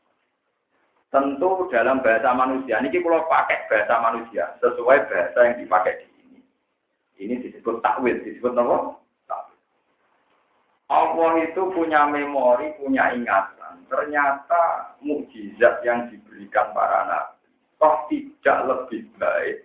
Tentu 1.10 1.70
dalam 1.72 2.04
bahasa 2.04 2.30
manusia, 2.36 2.82
ini 2.82 2.92
kalau 2.92 3.24
pakai 3.30 3.64
bahasa 3.72 3.94
manusia, 4.04 4.52
sesuai 4.60 5.06
bahasa 5.08 5.38
yang 5.48 5.56
dipakai 5.64 6.02
di 6.02 6.06
sini. 6.12 6.40
Ini 7.16 7.34
disebut 7.40 7.80
takwil, 7.80 8.20
disebut 8.20 8.52
apa? 8.52 9.00
Allah 10.86 11.32
itu 11.42 11.62
punya 11.74 12.06
memori, 12.06 12.78
punya 12.78 13.10
ingat 13.10 13.55
ternyata 13.86 14.94
mukjizat 15.02 15.82
yang 15.86 16.10
diberikan 16.10 16.70
para 16.74 17.06
nabi 17.06 17.36
toh 17.76 17.96
tidak 18.08 18.58
lebih 18.66 19.02
baik 19.20 19.56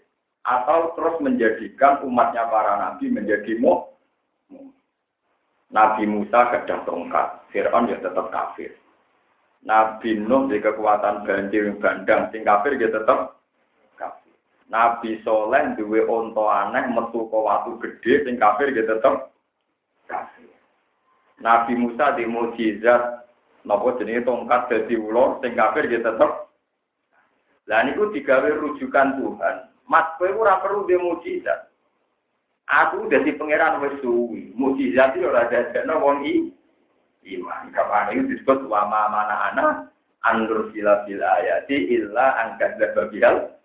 atau 0.42 0.94
terus 0.98 1.16
menjadikan 1.22 2.02
umatnya 2.02 2.50
para 2.50 2.74
nabi 2.78 3.08
menjadi 3.14 3.56
mu. 3.62 3.88
Nabi 5.72 6.04
Musa 6.04 6.52
gadah 6.52 6.84
tongkat, 6.84 7.48
Fir'aun 7.56 7.88
ya 7.88 7.96
tetap 8.04 8.28
kafir. 8.28 8.76
Nabi 9.64 10.20
Nuh 10.20 10.52
di 10.52 10.60
kekuatan 10.60 11.24
banjir 11.24 11.72
bandang, 11.80 12.28
sing 12.36 12.44
kafir 12.44 12.76
ya 12.76 12.92
tetap 12.92 13.40
kafir. 13.96 14.36
Nabi 14.68 15.24
Soleh 15.24 15.72
duwe 15.80 16.04
onto 16.04 16.44
aneh 16.44 16.92
metu 16.92 17.24
ke 17.32 17.40
watu 17.40 17.80
gede, 17.80 18.28
sing 18.28 18.36
kafir 18.36 18.76
ya 18.76 18.84
tetap 18.84 19.32
kafir. 20.12 20.52
Nabi 21.40 21.74
Musa 21.80 22.20
di 22.20 22.28
mujizat 22.28 23.31
Napa 23.62 23.94
jenenge 24.02 24.26
tongkat 24.26 24.74
dadi 24.74 24.98
ula 24.98 25.38
sing 25.42 25.54
kafir 25.54 25.86
ya 25.86 26.02
tetep. 26.02 26.32
Lah 27.70 27.80
niku 27.86 28.10
digawe 28.10 28.50
rujukan 28.58 29.22
Tuhan. 29.22 29.56
Mas 29.86 30.08
kowe 30.18 30.30
ora 30.34 30.58
perlu 30.64 30.90
dhe 30.90 30.98
mukjizat. 30.98 31.70
Aku 32.66 33.06
dadi 33.12 33.38
pangeran 33.38 33.84
wis 33.86 34.02
suwi. 34.02 34.56
Mukjizat 34.58 35.14
iki 35.14 35.28
ora 35.28 35.46
dadekno 35.46 36.02
wong 36.02 36.26
i 36.26 36.50
iman. 37.38 37.70
Kapan 37.70 38.18
itu 38.18 38.34
disebut 38.34 38.66
wa 38.66 38.90
ma 38.90 39.12
mana 39.14 39.36
ana 39.54 39.66
anur 40.26 40.74
sila 40.74 41.06
bil 41.06 41.22
ayati 41.22 41.94
illa 41.94 42.34
angkat 42.42 42.82
zababihal. 42.82 43.62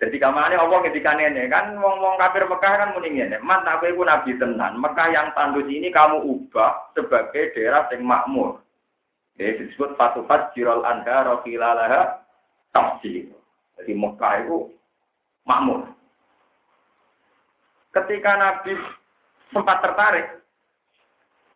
Jadi 0.00 0.16
kamane 0.16 0.56
Allah 0.56 0.80
ketika 0.88 1.12
ini 1.12 1.44
kan 1.52 1.76
wong-wong 1.76 2.16
kafir 2.16 2.48
Mekah 2.48 2.72
kan 2.72 2.96
muni 2.96 3.20
ngene, 3.20 3.36
"Man 3.44 3.68
tak 3.68 3.84
kowe 3.84 4.00
nabi 4.00 4.32
tenan. 4.40 4.80
Mekah 4.80 5.12
yang 5.12 5.28
tandus 5.36 5.68
ini 5.68 5.92
kamu 5.92 6.24
ubah 6.24 6.96
sebagai 6.96 7.52
daerah 7.52 7.84
yang 7.92 8.08
makmur." 8.08 8.64
Jadi 9.40 9.72
disebut 9.72 9.96
fatufat 9.96 10.52
jirol 10.52 10.84
anda 10.84 11.24
rokilalaha 11.24 12.28
tafsir. 12.76 13.32
Jadi 13.80 13.92
Mekah 13.96 14.44
itu 14.44 14.68
makmur. 15.48 15.88
Ketika 17.96 18.36
Nabi 18.36 18.76
sempat 19.48 19.80
tertarik, 19.80 20.44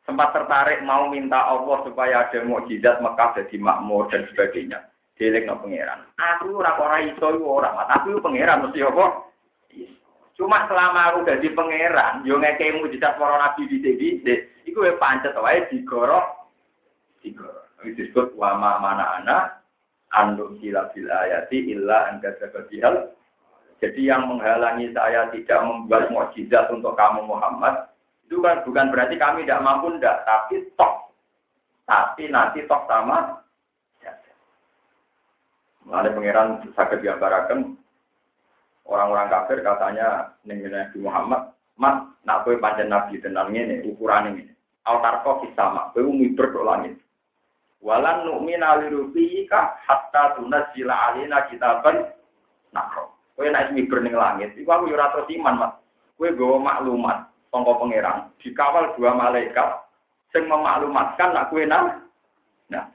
sempat 0.09 0.33
tertarik 0.33 0.81
mau 0.81 1.13
minta 1.13 1.45
Allah 1.45 1.85
supaya 1.85 2.25
ada 2.25 2.41
mukjizat 2.49 3.05
Mekah 3.05 3.37
jadi 3.37 3.57
makmur 3.61 4.09
dan 4.09 4.25
sebagainya. 4.33 4.89
Dilek 5.21 5.45
no 5.45 5.61
pangeran. 5.61 6.09
Aku 6.17 6.57
ora 6.57 6.81
ora 6.81 7.05
iso 7.05 7.37
ora, 7.37 7.69
aku 8.01 8.17
pangeran 8.25 8.65
mesti 8.65 8.81
apa? 8.81 9.29
Cuma 10.41 10.65
selama 10.67 11.13
aku 11.13 11.29
jadi 11.29 11.53
pangeran, 11.53 12.25
yo 12.25 12.41
ngekei 12.41 12.81
mujizat 12.81 13.21
para 13.21 13.37
nabi 13.39 13.69
di 13.69 13.79
sini, 13.79 14.19
iku 14.65 14.83
pancet 14.97 15.37
wae 15.37 15.69
digorok 15.69 16.49
digorok. 17.23 17.65
Ini 17.85 18.01
disebut 18.01 18.33
wama 18.41 18.81
mana 18.81 19.21
anak 19.21 19.61
anduk 20.17 20.57
sila 20.65 20.89
bil 20.97 21.05
ayati 21.13 21.69
illa 21.69 22.09
anda 22.09 22.33
bihal. 22.73 23.13
Jadi 23.85 24.09
yang 24.09 24.25
menghalangi 24.25 24.89
saya 24.97 25.29
tidak 25.29 25.61
membuat 25.61 26.09
mukjizat 26.09 26.73
untuk 26.73 26.97
kamu 26.97 27.29
Muhammad 27.29 27.93
itu 28.25 28.41
kan 28.41 28.65
bukan 28.65 28.89
berarti 28.89 29.21
kami 29.21 29.45
tidak 29.45 29.61
mampu 29.61 29.93
ndak, 30.01 30.25
tapi 30.25 30.65
toh 30.81 31.13
tapi 31.85 32.33
nanti 32.33 32.65
toh 32.65 32.81
sama 32.89 33.45
Mengenai 35.85 36.17
pangeran 36.17 36.65
sakit 36.73 37.05
diambarakan 37.05 37.77
orang-orang 38.89 39.29
kafir 39.29 39.61
katanya 39.61 40.33
ning 40.49 40.65
Nabi 40.65 40.97
Muhammad, 40.97 41.53
"Mat, 41.77 42.09
nak 42.25 42.49
kowe 42.49 42.57
pancen 42.57 42.89
nabi 42.89 43.21
tenan 43.21 43.53
ngene 43.53 43.85
ukuran 43.93 44.33
ini. 44.33 44.49
Altarko 44.89 45.45
sama, 45.53 45.93
kowe 45.93 46.09
miber 46.09 46.57
kok 46.57 46.65
langit. 46.65 46.97
Walan 47.85 48.25
nu'mina 48.25 48.81
lirubika 48.81 49.77
hatta 49.85 50.41
tunazila 50.41 51.13
alina 51.13 51.45
kitaban 51.53 52.09
nakro. 52.73 53.13
Kowe 53.37 53.45
nek 53.45 53.77
miber 53.77 54.01
ning 54.01 54.17
langit, 54.17 54.57
iku 54.57 54.73
aku 54.73 54.89
yo 54.89 54.97
ora 54.97 55.13
terus 55.13 55.29
iman, 55.37 55.61
Mas. 55.61 55.73
Kowe 56.17 56.33
nggawa 56.33 56.57
maklumat 56.65 57.19
sangka 57.53 57.73
pangeran, 57.77 58.19
dikawal 58.41 58.85
dua 58.97 59.13
malaikat 59.13 59.85
sing 60.33 60.49
memaklumatkan 60.49 61.31
nak 61.31 61.53
kowe 61.53 61.63
nang 61.63 62.09
nah 62.73 62.89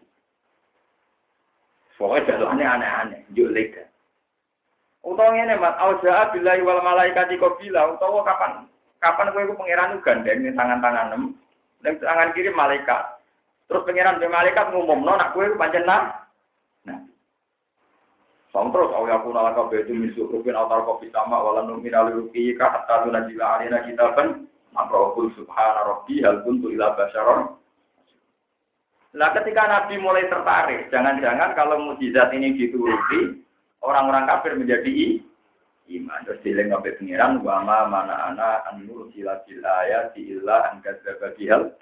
Pokoknya 1.99 2.39
jalannya 2.39 2.63
aneh-aneh, 2.63 3.21
juk 3.35 3.51
lega. 3.51 3.83
Utawa 5.03 5.35
ngene 5.35 5.59
Mas, 5.59 5.75
auza 5.83 6.31
billahi 6.31 6.63
wal 6.63 6.79
malaikati 6.79 7.35
qabila, 7.35 7.91
utawa 7.91 8.23
kapan 8.23 8.65
kapan 9.03 9.31
kowe 9.35 9.43
iku 9.43 9.53
pangeran 9.59 9.99
gandeng 9.99 10.47
tangan-tangan 10.55 11.11
nem, 11.11 11.23
ning 11.83 11.93
tangan 11.99 12.31
kiri 12.31 12.55
malaikat. 12.55 13.18
Terus 13.69 13.85
pangeran 13.85 14.17
be 14.17 14.25
malaikat 14.25 14.73
ngumumno 14.73 15.13
nak 15.13 15.37
kowe 15.37 15.45
pancen 15.53 15.85
nah. 15.85 16.17
Sang 18.49 18.73
terus 18.73 18.89
awi 18.97 19.13
aku 19.13 19.29
nalaka 19.29 19.69
betu 19.69 19.93
misuk 19.93 20.33
rupin 20.33 20.57
autar 20.57 20.81
kopi 20.81 21.13
sama 21.13 21.37
wala 21.37 21.69
numin 21.69 21.93
aliruki 21.93 22.57
ka 22.57 22.65
hatta 22.65 23.05
tunajila 23.05 23.61
alina 23.61 23.85
kitaban 23.85 24.49
makrohul 24.73 25.29
subhana 25.37 25.85
rabbi 25.85 26.25
hal 26.25 26.41
kuntu 26.41 26.73
ila 26.73 26.97
basyaron 26.97 27.59
Nah 29.09 29.33
ketika 29.33 29.65
Nabi 29.65 29.97
mulai 29.97 30.29
tertarik, 30.29 30.93
jangan-jangan 30.93 31.57
kalau 31.57 31.81
mujizat 31.81 32.29
ini 32.29 32.53
dituruti, 32.53 33.41
orang-orang 33.81 34.29
kafir 34.29 34.53
menjadi 34.53 35.17
iman. 35.97 36.21
Terus 36.29 36.45
dileng 36.45 36.69
sampai 36.69 36.93
pengiran, 36.93 37.41
wama 37.41 37.89
mana 37.89 38.29
ana 38.29 38.61
anur 38.69 39.09
sila 39.09 39.41
sila 39.49 39.75
ya 39.89 40.13
sila 40.13 40.77
angkat 40.77 41.01
hal. 41.49 41.73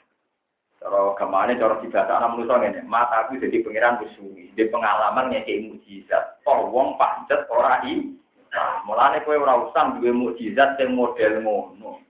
Cara 0.78 1.18
ke 1.18 1.26
mana 1.26 1.58
cara 1.58 1.82
dibahasa 1.82 2.22
anak 2.22 2.38
manusia 2.38 2.70
ini, 2.70 2.82
mata 2.86 3.26
aku 3.26 3.42
jadi 3.42 3.66
pengiran 3.66 3.98
bersungi, 3.98 4.54
di 4.54 4.64
pengalaman 4.70 5.34
kayak 5.34 5.74
mujizat. 5.74 6.38
Wong 6.46 7.02
pancet 7.02 7.50
ora 7.50 7.82
i. 7.82 8.14
Nah, 8.54 8.86
mulane 8.86 9.26
kowe 9.26 9.36
ora 9.36 9.58
duwe 9.98 10.12
mujizat 10.14 10.78
yang 10.78 10.94
model 10.94 11.42
ngono. 11.42 12.06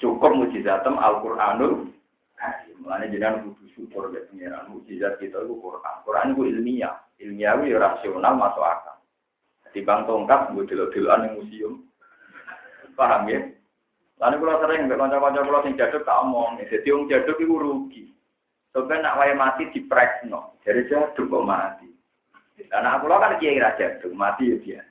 Cukup 0.00 0.32
mujizatem 0.36 0.96
Al-Qur'anul 0.96 1.92
Mulane 2.80 3.12
jenengan 3.12 3.44
kudu 3.44 3.64
syukur 3.76 4.08
mek 4.08 4.32
pengiran 4.32 4.72
mukjizat 4.72 5.20
kita 5.20 5.44
itu 5.44 5.54
Quran. 5.60 5.96
Quran 6.08 6.32
itu 6.32 6.42
ilmiah, 6.48 6.96
ilmiah 7.20 7.60
itu 7.60 7.76
rasional 7.76 8.34
masuk 8.40 8.64
akal. 8.64 8.96
Di 9.70 9.84
bang 9.84 10.08
tongkat 10.08 10.56
gue 10.56 10.64
delok-delokan 10.64 11.20
ning 11.28 11.32
museum. 11.36 11.84
Paham 12.96 13.28
ya? 13.28 13.40
Lalu 14.20 14.36
kalau 14.36 14.60
sering 14.60 14.84
mbek 14.84 15.00
kanca-kanca 15.00 15.48
kula 15.48 15.64
sing 15.64 15.74
jaduk 15.80 16.04
tak 16.04 16.20
omong, 16.20 16.60
dadi 16.60 16.88
wong 16.92 17.08
jaduk 17.08 17.40
iku 17.40 17.56
rugi. 17.56 18.04
Sampai 18.70 19.00
nak 19.00 19.16
wae 19.16 19.32
mati 19.32 19.64
diprekno, 19.72 20.60
dari 20.60 20.84
jaduk 20.86 21.24
kok 21.24 21.48
mati. 21.48 21.88
Karena 22.68 23.00
aku 23.00 23.08
kan 23.08 23.40
kiai 23.40 23.56
ra 23.56 23.72
jaduk, 23.80 24.12
mati 24.12 24.52
ya 24.52 24.56
dia. 24.60 24.82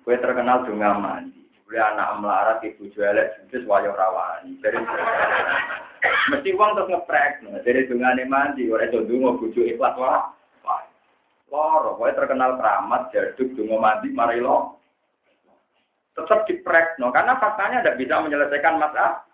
Kue 0.00 0.16
terkenal 0.16 0.64
dunga 0.64 0.96
mandi. 0.96 1.44
Kue 1.64 1.80
anak 1.80 2.20
melarat 2.20 2.64
ibu 2.64 2.88
jual 2.92 3.16
judes 3.16 3.64
wayo 3.68 3.92
rawani. 3.92 4.56
Dari 4.60 4.80
Mesti 6.32 6.52
uang 6.52 6.76
terus 6.76 6.88
ngeprek. 6.92 7.44
Dari 7.64 7.88
dungane 7.88 8.24
mandi, 8.28 8.68
orang 8.68 8.92
itu 8.92 9.08
dungo 9.08 9.40
buju 9.40 9.60
ikhlas 9.64 9.96
wah. 9.96 10.32
Loro, 11.52 11.94
pokoknya 11.94 12.18
terkenal 12.18 12.50
keramat, 12.58 13.02
jaduk, 13.14 13.54
dungo 13.54 13.78
mandi, 13.78 14.10
mari 14.10 14.42
lo. 14.42 14.83
Tetap 16.14 16.46
diprek, 16.46 16.94
no. 17.02 17.10
karena 17.10 17.34
faktanya 17.42 17.82
tidak 17.82 17.98
bisa 17.98 18.22
menyelesaikan 18.22 18.78
masalah. 18.78 19.26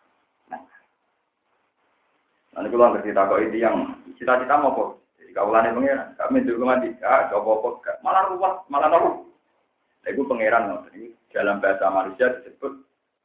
Nanti 2.56 2.66
kalau 2.72 2.92
ngerti 2.96 3.14
tak 3.14 3.30
itu 3.46 3.58
yang 3.60 3.76
cita-cita 4.16 4.56
mau 4.56 4.72
kok. 4.72 4.90
Jadi 5.20 5.36
kaulannya 5.36 5.76
pengiran, 5.76 6.08
kami 6.16 6.42
dulu 6.42 6.64
mandi, 6.66 6.90
ah, 7.04 7.28
coba 7.28 7.76
kok, 7.78 8.00
malah 8.00 8.32
ruwet, 8.32 8.54
malah 8.72 8.88
nopo. 8.88 9.28
Itu 10.08 10.24
pengiran, 10.24 10.72
no. 10.72 10.88
dalam 11.30 11.62
bahasa 11.62 11.86
manusia 11.92 12.32
disebut 12.42 12.80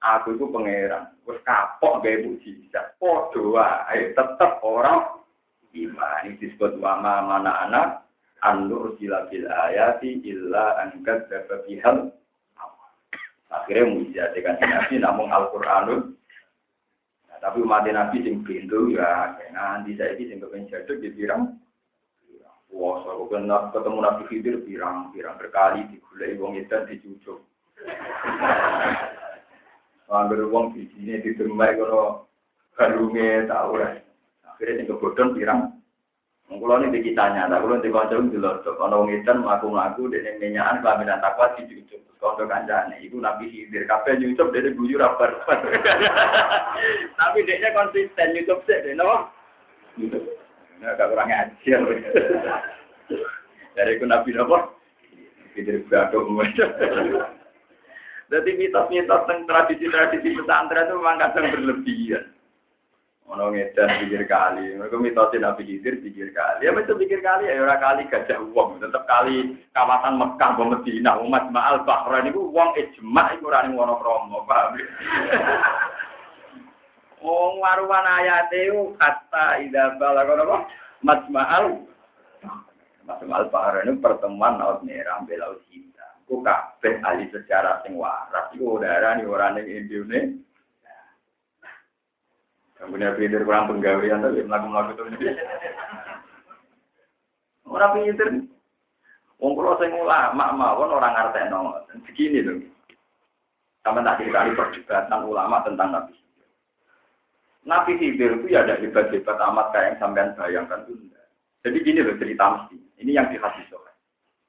aku 0.06 0.38
itu 0.38 0.46
pangeran. 0.50 1.10
Wes 1.26 1.42
kapok 1.42 2.06
gawe 2.06 2.18
mujizat. 2.22 2.98
Padha 3.02 3.42
wae 3.42 4.14
tetep 4.14 4.52
orang 4.62 5.26
iman. 5.74 6.22
Ini 6.30 6.38
disebut 6.38 6.78
wama 6.78 7.26
mana 7.26 7.52
anak 7.66 7.88
anur 8.46 8.94
sila 9.02 9.26
bil 9.34 9.50
ayati 9.50 10.22
illa 10.22 10.86
angkat 10.86 11.26
dapat 11.34 11.66
bihal. 11.66 12.14
Akhirnya 13.56 13.88
mujizat 13.88 14.36
kan 14.44 14.60
Nabi 14.60 15.00
namun 15.00 15.32
Al-Qur'anul 15.32 16.12
nah, 17.32 17.38
tapi 17.40 17.64
umat 17.64 17.88
Nabi 17.88 18.26
sing 18.26 18.44
pintu 18.44 18.92
ya 18.92 19.40
nanti 19.56 19.96
saya 19.96 20.20
sing 20.20 20.44
kepen 20.44 20.68
jaduk 20.68 21.00
di 21.00 21.16
pirang 21.16 21.56
Wah, 22.76 23.00
saya 23.08 23.24
kenal 23.32 23.72
ketemu 23.72 24.00
Nabi 24.04 24.24
Khidir 24.28 24.56
pirang-pirang 24.68 25.40
berkali 25.40 25.88
digulai 25.96 26.36
wong 26.36 26.60
itu 26.60 26.76
dicucuk. 26.92 27.40
Angger 30.12 30.44
wong 30.52 30.76
di 30.76 30.84
sini 30.92 31.24
di 31.24 31.40
tempat 31.40 31.80
kalau 31.80 32.28
kalungnya 32.76 33.48
tahu 33.48 33.80
lah. 33.80 33.96
Akhirnya 34.44 34.84
yang 34.84 34.92
kebodon 34.92 35.40
pirang. 35.40 35.75
Mengkulo 36.46 36.78
ini 36.78 37.02
dikitanya, 37.02 37.50
tak 37.50 37.66
kulo 37.66 37.82
di 37.82 37.90
kancung 37.90 38.30
di 38.30 38.38
lotok. 38.38 38.78
Kalau 38.78 39.02
wong 39.02 39.10
itu 39.10 39.34
ngaku 39.34 39.66
ngaku 39.66 40.02
dari 40.14 40.38
minyakan 40.38 40.86
kelaminan 40.86 41.18
takwa 41.18 41.50
di 41.58 41.66
cucuk. 41.66 42.02
Kancane, 42.26 42.98
itu 43.06 43.22
nabi 43.22 43.46
hidir. 43.54 43.86
Kafe 43.86 44.18
nyucup 44.18 44.50
dari 44.50 44.74
guyur 44.74 44.98
apa? 44.98 45.30
Tapi 47.22 47.46
dia 47.46 47.70
konsisten 47.70 48.34
nyucup 48.34 48.66
sih, 48.66 48.82
deh, 48.82 48.98
no? 48.98 49.30
Nyucup. 49.98 50.26
Nah, 50.82 50.98
agak 50.98 51.14
kurang 51.14 51.30
ajar. 51.30 51.82
Dari 53.78 54.00
ku 54.02 54.06
nabi 54.10 54.34
nopo? 54.34 54.58
Hidir 55.54 55.86
berado. 55.86 56.26
Jadi 58.34 58.52
mitos-mitos 58.60 59.22
tentang 59.30 59.46
tradisi-tradisi 59.46 60.36
pesantren 60.36 60.90
itu 60.90 60.96
memang 60.98 61.22
kadang 61.22 61.46
berlebihan. 61.54 62.24
Ono 63.26 63.50
ngedan 63.50 64.06
pikir 64.06 64.30
kali, 64.30 64.78
mereka 64.78 65.02
mitosin 65.02 65.42
Nabi 65.42 65.66
Khidir 65.66 65.98
pikir 65.98 66.30
kali. 66.30 66.70
Ya 66.70 66.70
betul 66.70 67.02
pikir 67.02 67.26
kali, 67.26 67.50
ya 67.50 67.58
orang 67.58 67.82
kali 67.82 68.02
gajah 68.06 68.38
uang, 68.38 68.78
tetap 68.78 69.02
kali 69.10 69.58
kawasan 69.74 70.22
Mekah, 70.22 70.54
Medina, 70.62 71.18
umat 71.18 71.50
Ma'al 71.50 71.82
Bahrain 71.90 72.30
itu 72.30 72.38
uang 72.38 72.78
ijma, 72.78 73.34
itu 73.34 73.50
orang 73.50 73.74
yang 73.74 73.82
wono 73.82 73.98
kromo, 73.98 74.46
paham 74.46 74.78
Oh, 77.26 77.58
waruan 77.58 78.06
ayat 78.06 78.54
itu 78.54 78.94
kata 79.02 79.58
ida 79.66 79.98
balagon 79.98 80.46
apa? 80.46 80.58
Majma'al 81.02 81.82
Majma'al 83.10 83.50
Bahrain 83.50 83.90
itu 83.90 84.06
pertemuan 84.06 84.62
laut 84.62 84.86
merah, 84.86 85.26
belaut 85.26 85.66
hitam. 85.74 86.14
ku 86.30 86.46
kabeh 86.46 87.02
ahli 87.02 87.26
sejarah 87.34 87.82
sing 87.82 87.98
waras 87.98 88.54
iku 88.54 88.78
udara 88.78 89.18
nih 89.18 89.26
orang 89.26 89.62
yang 89.66 89.90
Indonesia. 89.90 90.46
Punya 92.90 93.18
pinter 93.18 93.42
kurang 93.42 93.68
penggawean 93.70 94.22
tapi 94.22 94.46
melakukan 94.46 94.72
melakukan 94.72 95.16
itu. 95.18 95.26
Orang 97.66 97.94
pinter. 97.98 98.30
Wong 99.42 99.52
kula 99.58 99.76
sing 99.82 99.92
ulama 99.98 100.56
mawon 100.56 100.96
orang 100.96 101.14
ngartekno. 101.14 101.76
Begini 102.08 102.40
loh. 102.46 102.62
Sama 103.86 104.02
tak 104.02 104.18
cerita 104.22 104.50
perdebatan 104.58 105.30
ulama 105.30 105.62
tentang 105.62 105.94
Nabi 105.94 106.16
Nabi 107.66 107.98
Khidir 107.98 108.42
itu 108.42 108.54
ya 108.54 108.66
ada 108.66 108.78
hebat-hebat 108.78 109.38
amat 109.42 109.74
kayak 109.74 109.86
yang 109.94 109.98
sampean 109.98 110.34
bayangkan 110.38 110.86
itu 110.86 111.10
Jadi 111.66 111.78
gini 111.82 112.06
loh 112.06 112.18
cerita 112.18 112.46
mesti. 112.46 112.78
Ini 113.02 113.12
yang 113.18 113.30
di 113.30 113.38
hadis 113.42 113.66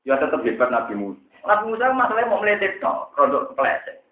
Ya 0.07 0.21
tetap 0.21 0.45
hebat 0.45 0.71
Nabi 0.73 0.95
Musa. 0.95 1.21
Nabi 1.45 1.73
Musa 1.73 1.93
masalahnya 1.93 2.31
mau 2.31 2.41
meletik 2.41 2.79
no, 2.79 3.11
produk 3.17 3.51
kepleset. 3.53 4.05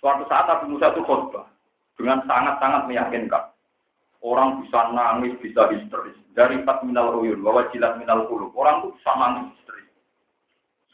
Suatu 0.00 0.24
saat 0.28 0.46
Nabi 0.46 0.76
Musa 0.76 0.92
itu 0.92 1.02
khutbah 1.02 1.48
dengan 1.98 2.22
sangat-sangat 2.24 2.86
meyakinkan. 2.86 3.50
Orang 4.22 4.62
bisa 4.62 4.90
nangis, 4.94 5.34
bisa 5.42 5.68
histeris. 5.70 6.14
Dari 6.34 6.62
empat 6.62 6.86
minal 6.86 7.18
uyun, 7.18 7.42
bahwa 7.42 7.66
jilat 7.74 7.98
minal 7.98 8.26
kulub. 8.30 8.54
Orang 8.54 8.82
itu 8.86 8.88
bisa 8.98 9.10
nangis 9.14 9.44
histeris. 9.58 9.90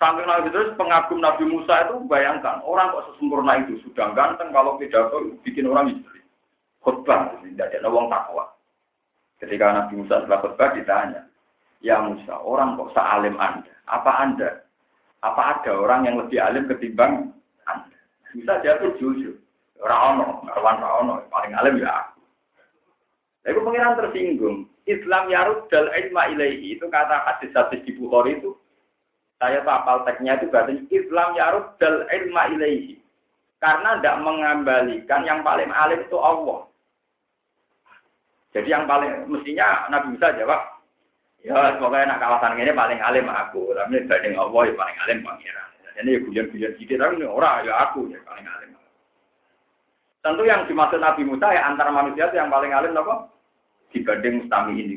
Sampai 0.01 0.25
nangis 0.25 0.53
histeris, 0.53 0.77
pengagum 0.77 1.21
Nabi 1.21 1.45
Musa 1.49 1.89
itu 1.89 1.95
bayangkan. 2.09 2.61
Orang 2.65 2.93
kok 2.93 3.13
sesempurna 3.13 3.61
itu. 3.65 3.81
Sudah 3.85 4.13
ganteng 4.13 4.53
kalau 4.53 4.77
pidato 4.77 5.21
bikin 5.45 5.69
orang 5.69 5.93
histeris. 5.93 6.25
Khutbah, 6.85 7.33
tidak 7.41 7.73
ada 7.73 7.89
orang 7.89 8.13
takwa. 8.13 8.45
Ketika 9.41 9.67
Nabi 9.73 9.93
Musa 10.01 10.25
setelah 10.25 10.41
khutbah 10.41 10.73
ditanya, 10.77 11.23
Ya 11.85 12.01
Musa, 12.01 12.41
orang 12.41 12.81
kok 12.81 12.93
sealim 12.97 13.37
Anda? 13.37 13.73
Apa 13.89 14.25
Anda 14.25 14.65
apa 15.25 15.43
ada 15.57 15.73
orang 15.73 16.05
yang 16.05 16.17
lebih 16.21 16.37
alim 16.37 16.69
ketimbang 16.69 17.33
Anda? 17.65 17.97
Bisa 18.37 18.61
jatuh 18.61 18.93
jujur. 19.01 19.41
Rano, 19.83 20.47
kawan 20.47 20.79
Rano, 20.79 21.15
paling 21.29 21.53
alim 21.55 21.83
ya. 21.83 22.15
Lalu 23.45 23.61
pengiran 23.61 23.99
tersinggung. 24.01 24.57
Islam 24.85 25.33
yarud 25.33 25.65
dal 25.73 25.89
ilma 25.89 26.29
ilaihi 26.29 26.77
itu 26.77 26.85
kata 26.93 27.25
hadis-hadis 27.25 27.81
di 27.89 27.97
Bukhari 27.97 28.37
itu. 28.37 28.53
Saya 29.41 29.65
tapal 29.65 30.05
teksnya 30.05 30.37
itu 30.37 30.49
berarti 30.53 30.85
Islam 30.93 31.37
yarud 31.37 31.67
dal 31.81 32.05
ilma 32.09 32.53
ilaihi. 32.53 33.01
Karena 33.61 33.97
tidak 33.97 34.21
mengembalikan 34.21 35.25
yang 35.25 35.41
paling 35.41 35.73
alim 35.73 36.05
itu 36.05 36.21
Allah. 36.21 36.69
Jadi 38.53 38.69
yang 38.69 38.85
paling 38.85 39.25
mestinya 39.27 39.89
Nabi 39.89 40.15
Musa 40.15 40.37
jawab, 40.37 40.61
ya 41.41 41.75
semoga 41.75 42.05
anak 42.05 42.21
kawasan 42.21 42.61
ini 42.61 42.71
paling 42.77 43.01
alim 43.01 43.27
aku, 43.27 43.73
tapi 43.73 44.05
dibanding 44.05 44.37
Allah 44.37 44.63
ya 44.69 44.73
paling 44.79 44.97
alim 45.09 45.19
pangeran. 45.25 45.69
Ini 45.95 46.11
ya 46.11 46.19
guyon-guyon 46.23 46.73
sedikit, 46.77 47.03
tapi 47.03 47.25
orang 47.25 47.67
ya 47.67 47.73
aku 47.89 48.07
ya 48.13 48.21
paling 48.29 48.47
alim. 48.47 48.74
Tentu 50.25 50.43
yang 50.49 50.65
dimaksud 50.65 51.05
Nabi 51.05 51.21
Musa 51.29 51.53
ya 51.53 51.69
antara 51.69 51.93
manusia 51.93 52.33
itu 52.33 52.41
yang 52.41 52.49
paling 52.49 52.73
alim 52.73 52.97
apa? 52.97 53.29
Dibanding 53.93 54.41
mustami 54.41 54.73
ini. 54.81 54.97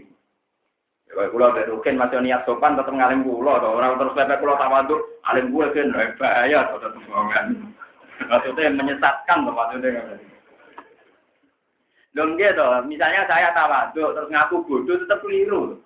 Ya, 1.12 1.28
kalau 1.28 1.52
dari 1.52 1.68
rukin 1.68 2.00
masih 2.00 2.24
niat 2.24 2.48
sopan 2.48 2.80
tetap 2.80 2.96
ngalim 2.96 3.28
pulau, 3.28 3.60
orang 3.60 4.00
terus 4.00 4.16
pepe 4.16 4.40
pulau 4.40 4.56
tawaduk, 4.56 5.00
alim 5.28 5.52
gue 5.52 5.66
kan 5.76 6.16
bahaya, 6.16 6.68
tetap 6.72 6.96
bohongan. 6.96 7.76
Maksudnya 8.28 8.76
menyesatkan, 8.76 9.44
maksudnya. 9.44 10.20
Dong 12.16 12.40
gitu, 12.40 12.68
misalnya 12.88 13.28
saya 13.28 13.52
tawaduk 13.52 14.16
terus 14.16 14.32
ngaku 14.32 14.56
bodoh 14.64 14.96
tetap 14.96 15.20
keliru. 15.22 15.80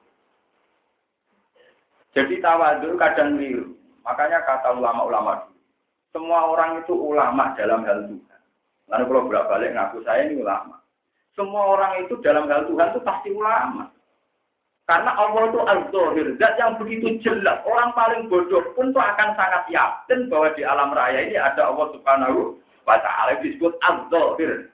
Jadi 2.13 2.37
tawaduk 2.39 2.97
kadang 3.01 3.41
keliru. 3.41 3.73
Makanya 4.05 4.41
kata 4.45 4.73
ulama-ulama 4.73 5.49
semua 6.11 6.51
orang 6.51 6.83
itu 6.83 6.93
ulama 6.93 7.55
dalam 7.55 7.87
hal 7.87 8.05
Tuhan. 8.05 8.30
Lalu 8.91 9.03
kalau 9.07 9.27
bolak 9.31 9.47
balik 9.47 9.71
ngaku 9.71 9.97
saya 10.03 10.27
ini 10.27 10.43
ulama. 10.43 10.75
Semua 11.31 11.63
orang 11.63 12.03
itu 12.03 12.19
dalam 12.19 12.51
hal 12.51 12.67
Tuhan 12.67 12.91
itu 12.91 13.01
pasti 13.07 13.29
ulama. 13.31 13.87
Karena 14.83 15.15
Allah 15.15 15.47
itu 15.47 15.59
al-zahir, 15.63 16.27
zat 16.35 16.59
yang 16.59 16.75
begitu 16.75 17.15
jelas. 17.23 17.63
Orang 17.63 17.95
paling 17.95 18.27
bodoh 18.27 18.59
pun 18.75 18.91
tuh 18.91 18.99
akan 18.99 19.31
sangat 19.39 19.63
yakin 19.71 20.27
bahwa 20.27 20.51
di 20.51 20.67
alam 20.67 20.91
raya 20.91 21.23
ini 21.23 21.39
ada 21.39 21.71
Allah 21.71 21.95
Subhanahu 21.95 22.59
wa 22.83 22.99
taala 22.99 23.39
disebut 23.39 23.71
al-zahir. 23.87 24.67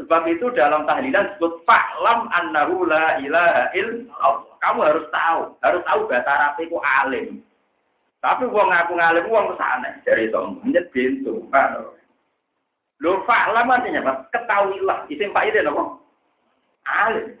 Sebab 0.00 0.30
itu 0.30 0.48
dalam 0.56 0.88
tahlilan 0.88 1.36
disebut 1.36 1.68
fa'lam 1.68 2.32
annahu 2.32 2.88
la 2.88 3.20
ilaha 3.20 3.68
illallah. 3.76 4.56
Kamu 4.64 4.80
harus 4.80 5.06
tahu, 5.12 5.40
harus 5.60 5.82
tahu 5.84 6.00
bahasa 6.08 6.30
Arab 6.32 6.54
itu 6.64 6.78
alim. 6.80 7.28
Tapi 8.24 8.48
wong 8.48 8.72
ngaku 8.72 8.92
ngalim 8.98 9.26
wong 9.30 9.44
ke 9.52 9.54
sana 9.60 9.90
dari 10.02 10.26
sombong 10.32 10.70
nyet 10.70 10.86
pintu. 10.90 11.44
Lho 12.98 13.22
fa'lam 13.22 13.70
artinya 13.70 14.02
apa? 14.02 14.12
Ketahuilah. 14.34 15.06
Isim 15.06 15.30
Ide 15.30 15.62
apa? 15.62 15.82
Alim. 16.88 17.38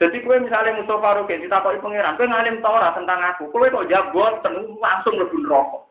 Jadi 0.00 0.24
kue 0.24 0.40
misalnya 0.40 0.80
Mustafa 0.80 1.20
Rukin 1.20 1.44
ditakoki 1.44 1.84
pangeran, 1.84 2.16
kue 2.16 2.24
ngalim 2.24 2.64
Torah 2.64 2.96
tentang 2.96 3.20
aku, 3.20 3.52
kue 3.52 3.68
kok 3.68 3.84
jabot 3.92 4.40
langsung 4.80 5.20
lebih 5.20 5.44
rokok. 5.44 5.84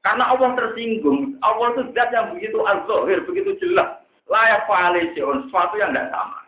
Karena 0.00 0.32
Allah 0.32 0.56
tersinggung, 0.56 1.36
Allah 1.44 1.76
itu 1.76 1.92
zat 1.92 2.08
yang 2.08 2.32
begitu 2.32 2.56
azzohir, 2.64 3.20
begitu 3.28 3.52
jelas 3.60 4.00
layak 4.32 4.64
koalisi 4.64 5.20
sesuatu 5.20 5.76
yang 5.76 5.92
tidak 5.92 6.08
sama. 6.08 6.40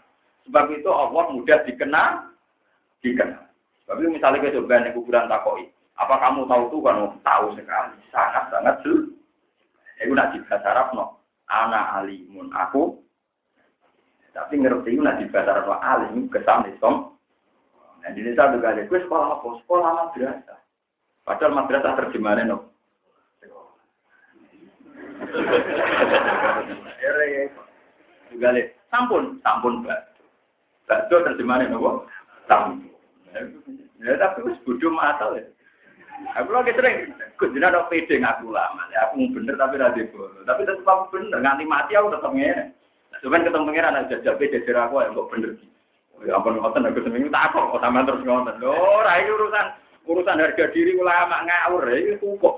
Sebab 0.48 0.64
itu 0.72 0.88
Allah 0.88 1.24
mudah 1.36 1.58
dikenal, 1.68 2.32
dikenal. 3.04 3.44
Itu 3.92 4.08
misalnya 4.08 4.40
kita 4.40 4.56
coba 4.64 4.88
kuburan 4.96 5.28
takoi, 5.28 5.68
apa 6.00 6.14
kamu 6.16 6.48
tahu 6.48 6.62
tuh 6.72 6.80
kan? 6.80 6.96
Tahu 7.20 7.46
sekali, 7.60 7.96
sangat-sangat 8.08 8.74
jelas. 8.84 9.15
Itu 9.96 10.12
nak 10.12 10.36
bahasa 10.48 10.68
Arab 10.72 10.88
no, 10.92 11.04
anak 11.48 12.02
alimun 12.02 12.52
aku. 12.52 13.00
Tapi 14.36 14.60
ngerti 14.60 14.96
itu 14.96 15.00
nak 15.00 15.20
bahasa 15.32 15.50
Arab 15.56 15.80
alim 15.80 16.28
kesan 16.28 16.68
som. 16.78 17.16
Nah 18.04 18.10
di 18.14 18.22
desa 18.22 18.54
juga 18.54 18.76
ada, 18.76 18.86
gue 18.86 19.00
sekolah 19.02 19.40
apa? 19.40 19.48
Sekolah 19.64 19.90
madrasah. 19.96 20.60
Padahal 21.26 21.58
madrasah 21.58 21.96
terjemahannya 21.98 22.52
no. 22.52 22.58
juga 28.36 28.52
sampun 28.92 29.40
sampun 29.40 29.80
mbak 29.80 30.12
bakso 30.84 31.24
terjemahannya 31.24 31.72
nopo 31.72 32.04
sampun 32.44 32.84
ya 34.04 34.12
tapi 34.20 34.44
wis 34.44 34.60
bodoh 34.68 34.92
matal 34.92 35.40
ya 35.40 35.48
aku 36.36 36.50
lagi 36.52 36.72
sering 36.76 37.12
kuncinya 37.36 37.68
ada 37.72 37.88
pede 37.88 38.20
ngaku 38.20 38.48
lama 38.52 38.82
ya 38.92 39.08
aku 39.08 39.28
bener 39.32 39.54
tapi 39.56 39.80
rada 39.80 40.02
bodoh. 40.12 40.42
Tapi 40.44 40.68
tetap 40.68 40.88
aku 40.88 41.18
bener 41.18 41.38
nganti 41.40 41.64
mati 41.68 41.92
aku 41.96 42.12
tetap 42.12 42.32
ngene. 42.32 42.72
Cuman 43.24 43.44
ketemu 43.44 43.68
pengiran 43.68 43.98
aja 43.98 44.16
jabe 44.20 44.44
jajar 44.52 44.88
aku 44.88 45.00
yang 45.00 45.16
kok 45.16 45.30
bener? 45.32 45.50
Ya 46.24 46.32
ampun 46.36 46.56
ngoten 46.56 46.88
aku 46.88 47.00
seminggu 47.04 47.28
tak 47.28 47.52
kok 47.52 47.80
sampean 47.80 48.08
terus 48.08 48.24
ngoten. 48.24 48.56
Lho, 48.60 48.72
ora 48.72 49.20
iki 49.20 49.30
urusan 49.32 49.66
urusan 50.06 50.40
harga 50.40 50.64
diri 50.72 50.92
ulama 50.96 51.44
ngawur 51.44 51.84
ya 51.92 51.96
iki 52.00 52.20
kok. 52.20 52.56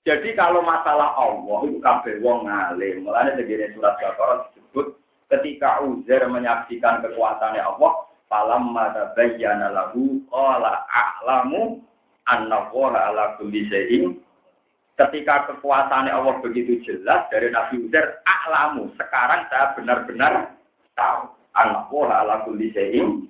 Jadi 0.00 0.32
kalau 0.32 0.64
masalah 0.64 1.12
Allah 1.12 1.60
itu 1.68 1.76
kabeh 1.78 2.24
wong 2.24 2.48
ngalim. 2.48 3.04
Mulane 3.04 3.36
segini 3.36 3.68
surat 3.76 4.00
Baqarah 4.00 4.48
disebut 4.48 4.96
ketika 5.28 5.84
Uzair 5.84 6.24
menyaksikan 6.24 7.04
kekuasaannya 7.04 7.60
Allah, 7.60 7.92
falam 8.30 8.70
mata 8.70 9.10
bayyana 9.18 9.74
lahu 9.74 10.22
qala 10.30 10.86
a'lamu 10.86 11.82
anna 12.30 12.70
ala 12.70 13.34
kulli 13.36 13.66
ketika 14.94 15.50
kekuasaannya 15.50 16.14
Allah 16.14 16.38
begitu 16.38 16.78
jelas 16.86 17.26
dari 17.34 17.50
Nabi 17.50 17.90
Uzair 17.90 18.22
a'lamu 18.22 18.94
sekarang 18.94 19.50
saya 19.50 19.74
benar-benar 19.74 20.54
tahu 20.94 21.34
anna 21.58 21.84
ala 21.90 22.46
kulli 22.46 22.70
syai'in 22.70 23.26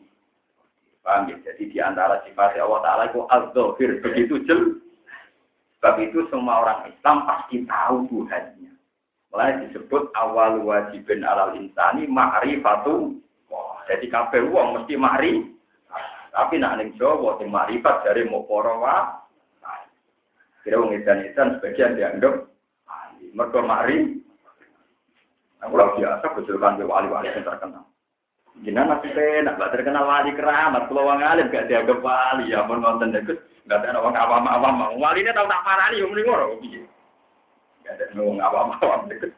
Paham 1.01 1.33
ya? 1.33 1.37
Jadi 1.49 1.73
di 1.73 1.81
antara 1.81 2.21
sifat 2.29 2.61
Allah 2.61 2.85
Ta'ala 2.85 3.09
itu 3.09 3.25
al-zahir 3.25 4.05
begitu 4.05 4.37
jelas 4.45 4.77
Sebab 5.81 5.97
itu 6.05 6.29
semua 6.29 6.61
orang 6.61 6.93
Islam 6.93 7.25
pasti 7.25 7.65
tahu 7.65 8.05
Tuhannya. 8.13 8.69
Mulai 9.33 9.65
disebut 9.65 10.13
awal 10.13 10.61
wajibin 10.61 11.25
alal 11.25 11.57
insani 11.57 12.05
ma'rifatu. 12.05 13.17
Jadi 13.89 14.07
kabeh 14.11 14.41
wong 14.51 14.81
mesti 14.81 14.95
ma'ri. 14.99 15.33
Tapi 16.31 16.59
nak 16.59 16.79
ning 16.79 16.95
Jawa 16.99 17.39
sing 17.39 17.49
ma'rifat 17.49 18.07
dari 18.07 18.29
moporo 18.29 18.83
wa. 18.83 19.25
Kira 20.61 20.77
wong 20.77 20.93
edan-edan 20.93 21.59
sebagian 21.59 21.97
dianggap 21.97 22.45
mergo 23.33 23.61
ma'ri. 23.65 24.21
Aku 25.61 25.77
lagi 25.77 26.01
biasa 26.01 26.27
betul 26.37 26.57
kan 26.57 26.81
wali-wali 26.81 27.29
yang 27.29 27.45
terkenal. 27.45 27.85
Jinan 28.61 28.93
masih 28.93 29.13
penak, 29.17 29.57
gak 29.57 29.73
terkenal 29.73 30.05
wali 30.05 30.37
keramat. 30.37 30.85
Kalau 30.89 31.09
wong 31.09 31.21
alim 31.25 31.49
gak 31.49 31.69
dianggap 31.69 32.01
wali, 32.05 32.53
ya 32.53 32.65
pun 32.65 32.85
nonton 32.85 33.15
deket. 33.15 33.41
Gak 33.69 33.87
ada 33.87 33.97
orang 33.97 34.19
awam-awam. 34.19 35.01
Wali 35.01 35.23
ini 35.23 35.33
tahu 35.33 35.47
tak 35.49 35.65
parani, 35.65 36.01
yang 36.01 36.11
mending 36.13 36.29
orang. 36.29 36.61
Gak 37.87 37.95
ada 37.97 38.05
orang 38.21 38.41
awam-awam 38.43 39.01
deket. 39.09 39.33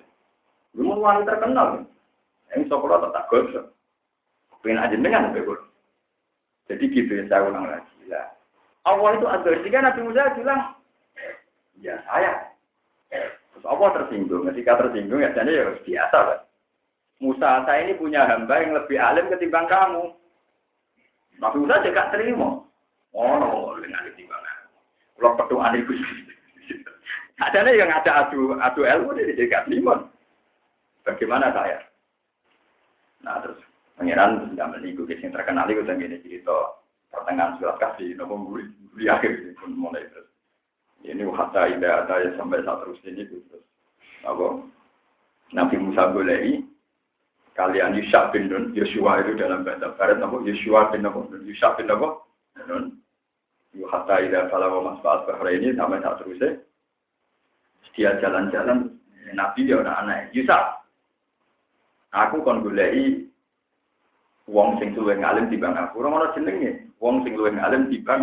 Lu 0.75 0.99
wali 0.99 1.23
terkenal. 1.23 1.87
Yang 2.51 2.67
sekolah 2.67 2.99
tetap 2.99 3.25
gosok. 3.31 3.67
Pengen 4.63 4.83
aja 4.83 4.95
dengan 4.95 5.35
betul. 5.35 5.59
Jadi 6.71 6.85
gitu 6.95 7.13
ya 7.19 7.25
saya 7.27 7.51
ulang 7.51 7.67
lagi. 7.67 7.95
Lah. 8.07 8.31
Allah 8.87 9.11
itu 9.19 9.27
ada 9.27 9.51
jika 9.67 9.79
Nabi 9.83 10.01
Musa 10.07 10.35
bilang, 10.39 10.63
ya 11.83 11.99
saya. 12.07 12.55
Terus 13.11 13.67
Allah 13.67 13.89
tersinggung. 13.99 14.47
Ketika 14.49 14.79
tersinggung 14.79 15.21
ya 15.21 15.35
jadi 15.35 15.51
ya 15.51 15.65
biasa 15.83 16.19
kan. 16.19 16.41
Musa 17.23 17.67
saya 17.67 17.87
ini 17.87 17.99
punya 17.99 18.27
hamba 18.27 18.55
yang 18.63 18.75
lebih 18.75 18.99
alim 18.99 19.27
ketimbang 19.31 19.67
kamu. 19.67 20.15
Nabi 21.43 21.57
Musa 21.59 21.83
juga 21.83 22.11
terima. 22.15 22.63
Oh, 23.13 23.35
no, 23.37 23.77
dengan 23.83 24.07
ketimbang 24.09 24.41
aku. 24.41 24.71
Kalau 25.21 25.37
pedoman 25.37 25.77
itu 25.77 25.93
ada 27.43 27.67
yang 27.75 27.91
ada 27.91 28.27
adu 28.27 28.55
adu 28.55 28.87
ilmu 28.87 29.19
di 29.19 29.35
juga 29.35 29.67
terima. 29.67 30.07
Bagaimana 31.03 31.51
saya? 31.51 31.83
Nah 33.27 33.43
terus 33.43 33.59
pangeran 33.97 34.51
sudah 34.53 34.67
menunggu 34.73 35.05
yang 35.09 35.33
terkenal 35.33 35.67
itu 35.69 35.83
dan 35.85 36.01
ini 36.01 36.19
cerita 36.25 36.81
pertengahan 37.13 37.61
surat 37.61 37.77
kasih 37.77 38.17
nopo 38.17 38.41
guri 38.49 38.65
guri 38.93 39.07
akhir 39.09 39.57
pun 39.61 39.77
mulai 39.77 40.05
terus. 40.09 40.29
Ini 41.03 41.27
hatta 41.35 41.67
ida 41.67 42.07
ada 42.07 42.15
yang 42.23 42.35
sampai 42.39 42.65
saat 42.65 42.79
terus 42.87 43.03
ini 43.05 43.27
terus. 43.27 43.65
Apa? 44.23 44.63
Nabi 45.53 45.77
Musa 45.77 46.09
boleh 46.09 46.65
kalian 47.53 47.99
Yusuf 48.01 48.33
bin 48.33 48.49
Nun, 48.49 48.73
Yosua 48.73 49.21
itu 49.21 49.37
dalam 49.37 49.67
bahasa 49.67 49.93
Barat 50.01 50.17
nama 50.17 50.41
Yosua 50.41 50.89
bin 50.89 51.05
Nun, 51.05 51.29
Yusuf 51.45 51.77
bin 51.77 51.91
Nun, 52.65 52.85
Yuhata 53.77 54.25
ida 54.25 54.49
kalau 54.49 54.85
mas 54.85 55.01
Bahra 55.05 55.51
ini 55.53 55.77
sampai 55.77 56.01
saat 56.01 56.21
terusnya, 56.21 56.61
dia 57.93 58.17
jalan-jalan, 58.25 58.97
Nabi 59.37 59.69
ya 59.69 59.85
anak-anak 59.85 60.33
Yusuf. 60.33 60.65
Aku 62.13 62.45
kon 62.45 62.61
gulei 62.65 63.32
wong 64.51 64.79
sing 64.83 64.95
luwih 64.99 65.19
ngalim 65.19 65.51
bang 65.51 65.75
aku. 65.79 66.03
Ora 66.03 66.09
ana 66.11 66.35
jenenge. 66.35 66.89
Wong 66.99 67.23
sing 67.23 67.39
luwih 67.39 67.55
ngalim 67.55 67.91
bang. 68.03 68.23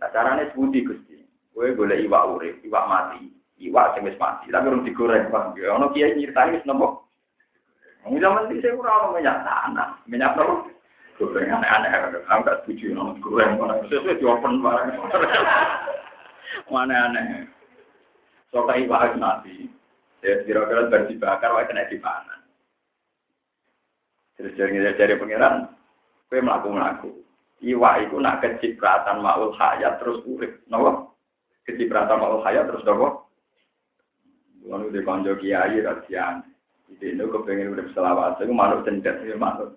Nah 0.00 0.08
carane 0.12 0.48
sebuti 0.50 0.84
Gusti. 0.84 1.20
Kowe 1.60 1.76
golek 1.76 2.00
iwak 2.08 2.24
urip, 2.32 2.56
iwak 2.64 2.88
mati, 2.88 3.28
iwak 3.60 3.92
sing 3.92 4.08
wis 4.08 4.16
mati, 4.16 4.48
tapi 4.48 4.72
urung 4.72 4.80
digoreng, 4.80 5.28
Pak. 5.28 5.52
Ana 5.60 5.92
kiai 5.92 6.16
nyritani 6.16 6.56
wis 6.56 6.64
nopo? 6.64 7.04
Zaman 8.08 8.48
ini 8.48 8.64
saya 8.64 8.80
kurang 8.80 9.12
minyak 9.12 9.44
tanah, 9.44 10.00
minyak 10.08 10.32
apa? 10.40 10.72
Goreng 11.20 11.52
aneh-aneh, 11.52 12.16
aku 12.24 12.48
gak 12.48 12.64
setuju 12.64 12.96
nama 12.96 13.12
goreng 13.20 13.60
mana. 13.60 13.76
Sesuai 13.92 14.16
di 14.16 14.24
open 14.24 14.64
barang. 14.64 14.88
Mana 16.72 17.12
aneh. 17.12 17.44
Soalnya 18.48 18.80
ibarat 18.80 19.20
nabi. 19.20 19.68
Ya 20.24 20.40
kira-kira 20.48 20.88
dibakar, 21.12 21.52
wah 21.52 21.68
kena 21.68 21.84
dipanen. 21.92 22.39
Terus 24.40 24.56
jadi 24.56 24.96
dari 24.96 25.20
pangeran, 25.20 25.68
gue 26.32 26.40
melaku-melaku. 26.40 27.12
Iwa 27.60 28.00
itu 28.00 28.16
nak 28.16 28.40
kecipratan 28.40 29.20
maul 29.20 29.52
hayat 29.52 30.00
terus 30.00 30.24
urip. 30.24 30.64
Nopo? 30.72 31.12
Kecipratan 31.68 32.16
maul 32.16 32.40
hayat 32.40 32.64
terus 32.72 32.80
nopo? 32.88 33.28
Lalu 34.64 34.96
di 34.96 35.00
konjo 35.04 35.36
kiai 35.36 35.84
rasian. 35.84 36.40
Itu 36.88 37.04
ini 37.04 37.20
kepengen 37.20 37.76
udah 37.76 37.86
selawat. 37.92 38.40
Saya 38.40 38.48
manut 38.48 38.88
cendet, 38.88 39.20
ya 39.28 39.36
manut. 39.36 39.76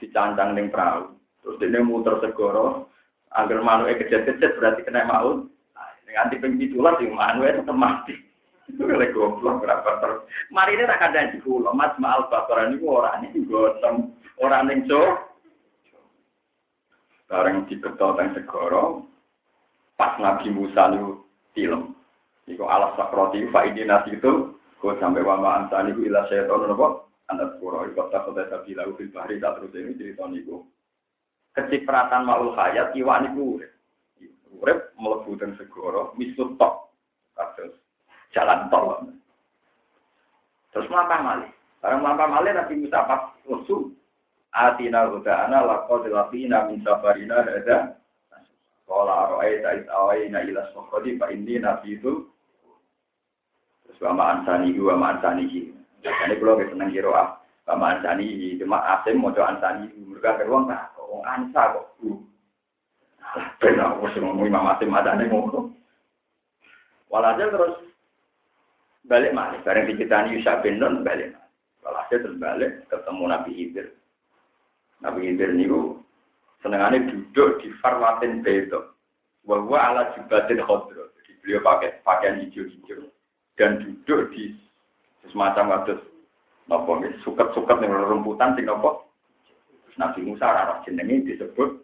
Dicancang 0.00 0.56
ning 0.56 0.72
perahu. 0.72 1.12
Terus 1.44 1.60
dia 1.60 1.84
muter 1.84 2.16
segoro. 2.24 2.88
Agar 3.36 3.60
manuk 3.60 3.92
kecet-kecet 3.92 4.56
berarti 4.56 4.88
kena 4.88 5.04
maut. 5.04 5.52
Nganti 6.08 6.40
pengpitulah 6.40 6.96
sih 6.96 7.12
manuk 7.12 7.44
tetap 7.44 7.76
mati. 7.76 8.16
Itu 8.70 8.86
kalau 8.86 9.10
goblok 9.10 9.66
berapa 9.66 9.90
terus. 9.98 10.20
Mari 10.54 10.78
ini 10.78 10.86
tak 10.86 11.02
ada 11.10 11.34
di 11.34 11.38
pulau. 11.42 11.74
Mas 11.74 11.94
Maal 11.98 12.30
Basaran 12.30 12.78
ini 12.78 12.86
orang 12.86 13.26
ini 13.26 13.42
gosong. 13.46 14.14
Orang 14.38 14.70
yang 14.70 14.86
cowok. 14.86 15.32
Bareng 17.32 17.64
diketok 17.64 18.20
teng 18.20 18.28
segoro, 18.36 19.08
pas 19.96 20.20
Nabi 20.20 20.52
Musa 20.52 20.92
niku 20.92 21.24
film. 21.56 21.96
Iku 22.44 22.68
alas 22.68 22.92
sakroti 22.92 23.48
fa 23.48 23.64
ini 23.64 23.88
nasi 23.88 24.20
itu, 24.20 24.52
kok 24.76 25.00
sampai 25.00 25.24
wama 25.24 25.64
ansani 25.64 25.96
ku 25.96 26.04
ila 26.04 26.28
syaiton 26.28 26.68
nopo, 26.68 27.08
anak 27.32 27.56
pura 27.56 27.88
iku 27.88 28.04
tak 28.12 28.28
kota 28.28 28.44
sabila 28.52 28.84
fil 29.00 29.08
bahri 29.16 29.40
tak 29.40 29.64
terus 29.64 29.72
ini 29.80 29.96
cerita 29.96 30.28
niku. 30.28 30.60
Kecipratan 31.56 32.28
maul 32.28 32.52
hayat 32.52 32.92
iwak 32.92 33.24
niku 33.24 33.56
urip. 33.56 33.72
Urip 34.52 34.92
mlebu 35.00 35.32
teng 35.40 35.56
segoro, 35.56 36.12
misut 36.20 36.52
tok. 36.60 36.92
Jalan 38.32 38.68
tol. 38.72 39.00
Terus 40.72 40.88
melampah 40.88 41.20
malih. 41.20 41.50
Barang 41.84 42.00
melampah 42.00 42.28
malih 42.28 42.52
Nabi 42.56 42.74
Musa 42.80 43.04
pas 43.04 43.32
usul 43.44 43.92
atina 44.52 45.08
hudana 45.08 45.64
laqad 45.64 46.12
laqina 46.12 46.68
min 46.68 46.84
safarina 46.84 47.40
hada 47.40 47.96
qala 48.84 49.12
ara'aita 49.28 49.68
id 49.80 49.86
awayna 49.88 50.44
ila 50.44 50.62
sokodi 50.76 51.16
fa 51.16 51.32
inni 51.32 51.56
nabitu 51.56 52.28
terus 53.88 53.98
wa 54.04 54.12
ma 54.12 54.24
ansani 54.36 54.76
wa 54.76 54.94
ma 55.00 55.16
ansani 55.16 55.72
jadi 56.04 56.34
kalau 56.36 56.60
kita 56.60 56.76
seneng 56.76 56.92
kira 56.92 57.10
ah 57.16 57.28
wa 57.72 57.74
ma 57.80 57.86
ansani 57.96 58.60
cuma 58.60 58.78
asim 59.00 59.24
mau 59.24 59.32
ansani 59.32 59.88
mereka 59.96 60.36
keruang 60.44 60.68
tak 60.68 60.92
kok 60.92 61.24
ansa 61.24 61.62
kok 61.72 61.86
benar 63.56 63.96
aku 63.96 64.12
ngomong 64.20 64.44
imam 64.44 64.68
asim 64.76 64.92
ada 64.92 65.16
nih 65.16 65.32
ngomong 65.32 65.72
walhasil 67.08 67.48
terus 67.48 67.74
balik 69.08 69.34
mana 69.34 69.58
bareng 69.66 69.90
dicitani 69.90 70.38
Yusuf 70.38 70.62
bin 70.62 70.78
Nun 70.78 71.02
balik 71.02 71.34
walhasil 71.82 72.22
terus 72.22 72.38
balik 72.38 72.86
ketemu 72.86 73.24
Nabi 73.26 73.52
Idris 73.54 73.92
Nabi 75.02 75.34
Khidir 75.34 75.50
niku 75.58 75.98
senengane 76.62 77.10
duduk 77.10 77.58
di 77.60 77.74
farwatin 77.82 78.40
beto. 78.40 78.94
Bahwa 79.42 79.74
ala 79.74 80.14
jubatin 80.14 80.62
khodro. 80.62 81.10
Jadi 81.18 81.34
beliau 81.42 81.66
pakai 81.66 81.98
pakaian 82.06 82.38
hijau-hijau 82.46 83.10
dan 83.58 83.82
duduk 83.82 84.30
di 84.30 84.54
semacam 85.34 85.74
waktu 85.74 85.98
nopo 86.70 87.02
suket-suket 87.26 87.82
yang 87.82 87.98
rumputan 88.06 88.54
sing 88.54 88.70
nopo. 88.70 89.10
Nabi 89.98 90.22
Musa 90.24 90.46
arah 90.46 90.78
jenenge 90.86 91.26
disebut 91.26 91.82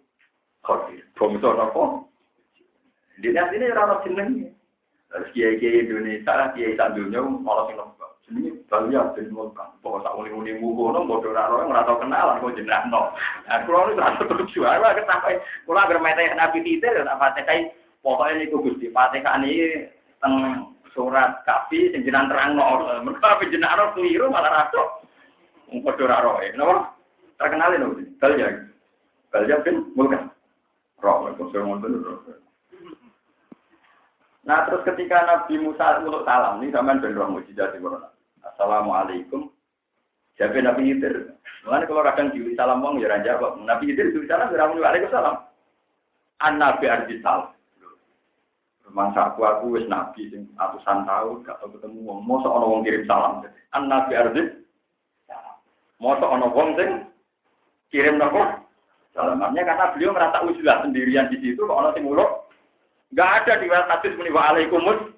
Khadir. 0.63 1.03
Bangsa 1.19 1.51
nopo? 1.59 2.07
Di 3.19 3.35
sini 3.35 3.67
arah 3.67 3.99
jenenge. 4.07 4.55
Terus 5.09 5.33
kiai-kiai 5.33 5.89
Indonesia, 5.89 6.53
kiai 6.53 6.77
sandunya, 6.77 7.25
malah 7.25 7.65
sing 7.65 7.81
nombok. 7.81 8.21
Sini 8.29 8.53
balia 8.69 9.09
bin 9.17 9.33
Mulkan. 9.33 9.81
Pokok 9.81 10.05
tak 10.05 10.13
unik-unik 10.21 10.61
muka, 10.61 11.01
no, 11.01 11.09
ora 11.09 11.33
raro 11.33 11.65
yang 11.65 11.73
ngerasau 11.73 11.97
kenalan, 11.97 12.45
kok 12.45 12.57
jenak 12.61 12.85
no. 12.93 13.17
Nah, 13.49 13.65
kalau 13.65 13.89
ini 13.89 13.97
ngerasau 13.97 14.29
tujuh, 14.29 14.69
aku 14.69 14.85
agak 14.85 15.09
sampai, 15.09 15.41
kalau 15.65 15.81
agar 15.81 15.97
metai 16.05 16.37
Nabi 16.37 16.61
Tidil, 16.61 17.09
tak 17.09 17.17
patah 17.17 17.43
kai, 17.49 17.73
pokoknya 18.05 18.45
ini 18.45 18.53
kugus 18.53 18.77
di 18.77 18.93
teng 18.93 20.35
surat 20.93 21.41
kapi, 21.49 21.89
sing 21.89 22.05
jenak 22.05 22.29
terang 22.29 22.53
no. 22.53 22.85
Mereka 23.01 23.25
apa 23.25 23.49
jenak 23.49 23.73
no, 23.81 23.97
keliru 23.97 24.29
malah 24.29 24.69
raso. 24.69 25.09
Bodoh 25.73 26.05
raro, 26.05 26.37
ya, 26.45 26.53
no. 26.53 26.85
Terkenalin, 27.41 27.81
no, 27.81 27.97
balia. 28.21 28.61
Balia 29.33 29.57
bin 29.65 29.89
Mulkan. 29.97 30.29
Rok, 31.01 31.33
itu 31.33 31.49
sing 31.49 31.65
ngontrol, 31.65 32.21
Nah 34.49 34.65
terus 34.65 34.81
ketika 34.89 35.29
Nabi 35.29 35.61
Musa 35.61 36.01
untuk 36.01 36.25
salam, 36.25 36.65
ini 36.65 36.73
sama 36.73 36.97
ben 36.97 37.13
roh 37.13 37.29
mujizat 37.29 37.77
di 37.77 37.85
Quran. 37.85 38.01
Assalamualaikum. 38.41 39.53
Siapa 40.41 40.57
Nabi 40.65 40.89
Khidir? 40.89 41.37
Mulane 41.69 41.85
kalau 41.85 42.01
kadang 42.01 42.33
diuli 42.33 42.57
salam 42.57 42.81
wong 42.81 42.97
ya 42.97 43.21
jawab. 43.21 43.61
Nabi 43.61 43.93
Khidir 43.93 44.09
diuli 44.17 44.25
salam 44.25 44.49
ya 44.49 44.65
muni 44.65 44.81
waalaikumsalam. 44.81 45.37
An 46.41 46.57
Nabi 46.57 46.89
arti 46.89 47.21
salam. 47.21 47.53
Mangsa 48.89 49.37
aku 49.37 49.45
aku 49.45 49.77
wis 49.77 49.85
nabi 49.85 50.33
sing 50.33 50.49
atusan 50.57 51.05
tahun 51.05 51.45
gak 51.45 51.61
tau 51.61 51.69
ketemu 51.69 52.09
wong. 52.09 52.25
Mosok 52.25 52.57
ana 52.57 52.67
wong 52.73 52.81
kirim 52.89 53.05
salam. 53.05 53.45
An 53.77 53.85
Nabi 53.85 54.17
arti 54.17 54.43
salam. 55.29 55.57
Mosok 56.01 56.33
ana 56.33 56.49
wong 56.49 56.69
sing 56.73 56.91
kirim 57.93 58.17
nopo? 58.17 58.49
Salamannya 59.13 59.61
karena 59.61 59.93
beliau 59.93 60.17
merasa 60.17 60.41
usulah 60.41 60.81
sendirian 60.81 61.29
di 61.29 61.37
situ 61.37 61.61
kok 61.69 61.77
ana 61.77 61.93
sing 61.93 62.09
muluk. 62.09 62.48
Gak 63.17 63.31
ada 63.45 63.61
di 63.61 63.67
hadis 63.73 64.17
muni 64.21 64.31
waalaikumsalam. 64.33 65.17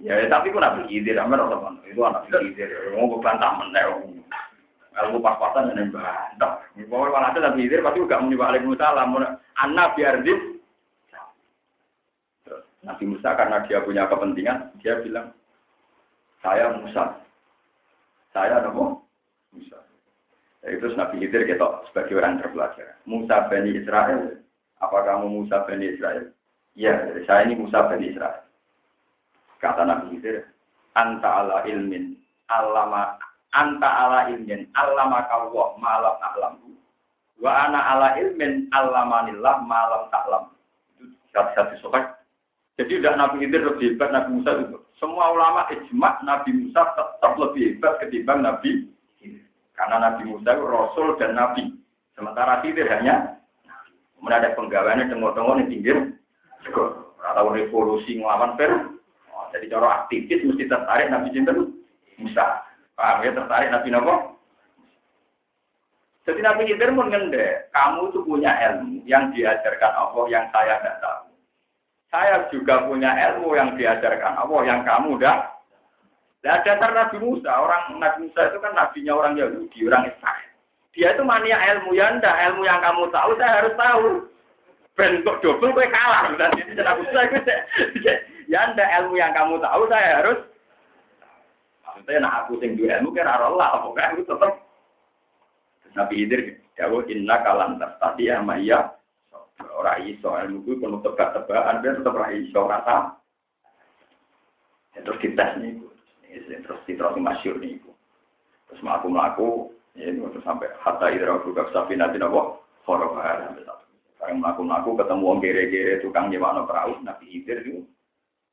Ya, 0.00 0.16
tapi 0.32 0.48
pun 0.48 0.64
nabi 0.64 0.88
Khidir, 0.88 1.12
sama 1.20 1.36
orang 1.36 1.76
itu 1.84 2.00
anak 2.00 2.24
Khidir, 2.32 2.72
mau 2.96 3.20
bantah 3.20 3.52
menel. 3.60 4.08
Kalau 4.96 5.20
pas-pasan 5.20 5.76
yang 5.76 5.92
bantah. 5.92 6.64
Mau 6.88 7.04
kalau 7.04 7.20
ada 7.20 7.36
nabi 7.36 7.68
Khidir 7.68 7.84
pasti 7.84 8.00
juga 8.00 8.16
mau 8.16 8.32
Waalaikumsalam. 8.32 9.16
Anak 9.60 9.92
biar 9.94 10.24
di 10.24 10.32
Nabi 12.80 13.04
Musa 13.12 13.36
karena 13.36 13.60
dia 13.68 13.84
punya 13.84 14.08
kepentingan, 14.08 14.72
dia 14.80 15.04
bilang, 15.04 15.36
saya 16.40 16.72
Musa. 16.80 17.20
Saya 18.32 18.64
nopo 18.64 19.04
Musa. 19.52 19.76
Jadi 20.64 20.80
terus 20.80 20.96
Nabi 20.96 21.20
Khidir 21.20 21.44
kita 21.44 21.84
sebagai 21.92 22.16
orang 22.16 22.40
terpelajar. 22.40 22.96
Musa 23.04 23.52
Bani 23.52 23.76
Israel. 23.76 24.39
Apa 24.80 25.04
kamu 25.04 25.28
Musa 25.28 25.62
Bani 25.68 25.92
Israel? 25.92 26.32
Iya, 26.72 27.20
saya 27.28 27.44
ini 27.44 27.60
Musa 27.60 27.84
Bani 27.84 28.08
Israel. 28.08 28.48
Kata 29.60 29.84
Nabi 29.84 30.16
Khidir, 30.16 30.48
anta 30.96 31.44
ala 31.44 31.68
ilmin, 31.68 32.16
alama 32.48 33.20
anta 33.52 33.88
ala 33.88 34.32
ilmin, 34.32 34.64
alama 34.72 35.28
kawwa 35.28 35.76
malam 35.76 36.16
taklam. 36.24 36.54
Wa 37.36 37.68
ana 37.68 37.80
ala 37.92 38.08
ilmin, 38.16 38.72
alamanillah 38.72 39.60
malam 39.68 40.08
taklam. 40.08 40.48
Itu 40.96 41.12
satu-satu 41.36 41.76
sobat. 41.84 42.24
Jadi 42.80 43.04
udah 43.04 43.12
Nabi 43.20 43.44
Khidir 43.44 43.68
lebih 43.68 43.96
hebat 43.96 44.16
Nabi 44.16 44.40
Musa. 44.40 44.52
Semua 44.96 45.28
ulama 45.36 45.68
ijma 45.68 46.24
Nabi 46.24 46.56
Musa 46.56 46.96
tetap 46.96 47.36
lebih 47.36 47.76
hebat 47.76 48.00
ketimbang 48.00 48.40
Nabi 48.40 48.88
Karena 49.76 49.96
Nabi 49.96 50.28
Musa 50.28 50.56
itu 50.56 50.64
Rasul 50.64 51.16
dan 51.20 51.36
Nabi. 51.36 51.72
Sementara 52.16 52.60
Khidir 52.64 52.88
hanya 52.88 53.39
Kemudian 54.20 54.40
ada 54.44 54.52
penggawaannya 54.52 55.08
tengok-tengok 55.08 55.58
di 55.64 55.66
pinggir. 55.72 55.96
Atau 57.24 57.52
revolusi 57.56 58.20
ngelawan 58.20 58.60
Fir'aun 58.60 59.00
jadi 59.50 59.66
cara 59.66 60.06
aktivis 60.06 60.46
mesti 60.46 60.64
tertarik 60.70 61.10
Nabi 61.10 61.34
Jinten 61.34 61.74
Musa. 62.22 62.62
Paham 62.94 63.22
ya 63.26 63.30
tertarik 63.34 63.68
Nabi 63.74 63.88
Nabi? 63.90 64.14
Jadi 66.28 66.40
Nabi 66.44 66.68
Khidir 66.68 66.94
pun 66.94 67.10
ngende, 67.10 67.66
kamu 67.74 68.12
itu 68.12 68.20
punya 68.22 68.52
ilmu 68.70 69.02
yang 69.08 69.32
diajarkan 69.34 69.92
Allah 69.96 70.24
yang 70.30 70.44
saya 70.52 70.78
tidak 70.78 71.00
tahu. 71.02 71.26
Saya 72.12 72.34
juga 72.52 72.86
punya 72.86 73.10
ilmu 73.32 73.56
yang 73.56 73.74
diajarkan 73.74 74.38
Allah 74.38 74.60
yang 74.68 74.80
kamu 74.86 75.16
tidak. 75.18 75.58
Nah, 76.40 76.60
dasar 76.64 76.90
Nabi 76.92 77.16
Musa, 77.18 77.50
orang 77.50 77.98
Nabi 77.98 78.28
Musa 78.28 78.52
itu 78.52 78.58
kan 78.62 78.72
nabinya 78.76 79.12
orang 79.16 79.32
Yahudi, 79.36 79.78
orang 79.88 80.08
Israel. 80.08 80.49
Dia 80.94 81.14
itu 81.14 81.22
mania 81.22 81.58
ilmu. 81.76 81.94
Ya 81.94 82.10
ndak, 82.18 82.36
ilmu 82.50 82.62
yang 82.66 82.82
kamu 82.82 83.06
tahu 83.14 83.30
saya 83.38 83.62
harus 83.62 83.74
tahu. 83.78 84.08
Bentuk 84.98 85.38
double 85.40 85.72
gue 85.72 85.86
kalah. 85.88 86.34
Dan 86.34 86.50
ini 86.58 86.74
Nabi 86.76 87.06
Musa 87.06 87.22
Ya 88.50 88.66
anda 88.66 88.82
ilmu 88.82 89.14
yang 89.14 89.30
kamu 89.30 89.62
tahu 89.62 89.86
saya 89.86 90.18
harus 90.18 90.42
maksudnya 91.86 92.26
nah 92.26 92.32
aku 92.42 92.58
sing 92.58 92.74
ilmu 92.74 93.14
kira 93.14 93.38
Allah 93.38 93.78
pokoknya 93.86 94.10
aku 94.10 94.26
tetap 94.26 94.52
Nabi 95.94 96.14
Hidir 96.22 96.40
jauh 96.74 97.02
inna 97.06 97.38
kalan 97.46 97.78
tadi 97.78 98.26
ya 98.26 98.42
maya. 98.42 98.90
Orang 99.60 100.02
iso 100.08 100.34
ilmu 100.34 100.66
gue 100.66 100.82
penuh 100.82 100.98
tebak-tebakan 101.04 101.78
dia 101.84 101.94
tetap 101.94 102.16
orang 102.16 102.32
iso 102.42 102.60
rasa 102.66 102.96
ya, 104.96 105.00
terus 105.04 105.20
kita 105.22 105.44
nih 105.60 105.78
terus 106.64 106.80
terus 106.88 107.20
masyur 107.20 107.54
nih 107.60 107.76
terus 108.66 108.80
melaku 108.80 109.06
melaku 109.12 109.48
ya 109.94 110.06
itu 110.10 110.22
terus 110.30 110.44
sampai 110.46 110.70
hatta 110.78 111.06
idra 111.10 111.40
buka 111.42 111.66
sapi 111.74 111.98
nanti 111.98 112.18
nopo 112.18 112.62
horor 112.86 113.16
sampai 113.18 113.66
satu 113.66 113.84
sekarang 114.18 114.38
melaku 114.38 114.60
melaku 114.66 114.90
ketemu 115.00 115.24
orang 115.26 115.42
gere-gere 115.42 115.94
tukang 116.04 116.26
nyewa 116.28 116.62
perahu 116.66 116.98
nabi 117.02 117.26
hidir 117.30 117.62
itu 117.64 117.82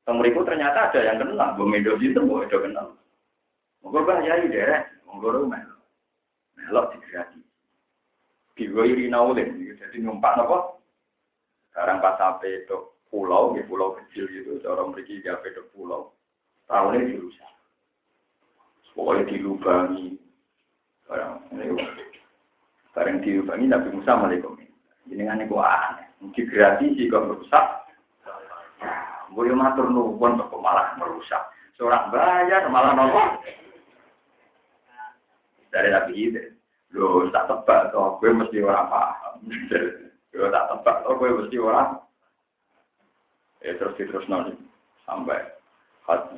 Temuriku 0.08 0.40
ternyata 0.40 0.88
ada 0.88 1.04
yang 1.04 1.20
kenal, 1.20 1.52
Bu 1.52 1.68
Medo 1.68 1.92
itu 2.00 2.16
Bu 2.16 2.40
Medo 2.40 2.64
kenal. 2.64 2.96
Monggo 3.84 4.08
bahaya 4.08 4.40
derek, 4.40 5.04
monggo 5.04 5.28
lu 5.36 5.44
melo. 5.44 5.84
Melok 6.56 6.96
digrati. 6.96 7.44
Digoiri 8.56 9.04
naulin, 9.12 9.52
jadi 9.76 10.00
numpak 10.00 10.40
nopo. 10.40 10.80
Sekarang 11.68 12.00
pas 12.00 12.16
sampai 12.16 12.64
itu 12.64 12.88
pulau, 13.12 13.52
di 13.52 13.60
pulau 13.68 14.00
kecil 14.00 14.24
gitu, 14.32 14.56
orang 14.64 14.96
pergi 14.96 15.20
gak 15.20 15.44
ke 15.44 15.60
pulau. 15.76 16.16
Tahunnya 16.72 17.04
dirusak. 17.04 17.52
Pokoknya 18.96 19.28
dilubangi. 19.28 20.16
Barang 21.08 21.40
ini 21.56 21.72
barang 22.92 23.16
dilubangi 23.24 23.64
Nabi 23.64 23.88
Musa. 23.96 24.12
Ini 25.08 25.24
kan 25.24 25.40
itu 25.40 25.56
aneh. 25.56 26.06
Digrati 26.36 26.92
sih 27.00 27.08
kok 27.08 27.24
rusak. 27.24 27.64
Gue 29.32 29.48
matur 29.56 29.88
nuwun 29.88 30.36
kok 30.36 30.60
malah 30.60 30.92
merusak. 31.00 31.48
Seorang 31.80 32.12
bayar 32.12 32.68
malah 32.68 32.92
nopo. 32.92 33.40
Dari 35.72 35.88
Nabi 35.88 36.12
itu. 36.12 36.42
Lo 36.96 37.28
tak 37.28 37.52
tebak 37.52 37.92
toh, 37.92 38.16
gue 38.16 38.32
mesti 38.32 38.64
orang 38.64 38.88
paham. 38.88 39.44
Gue 40.32 40.48
tak 40.48 40.72
tebak 40.72 41.04
toh, 41.04 41.20
gue 41.20 41.36
mesti 41.36 41.56
orang. 41.60 42.00
Ya 43.60 43.76
terus 43.76 43.92
terus 44.00 44.24
nanti 44.32 44.56
sampai 45.04 45.36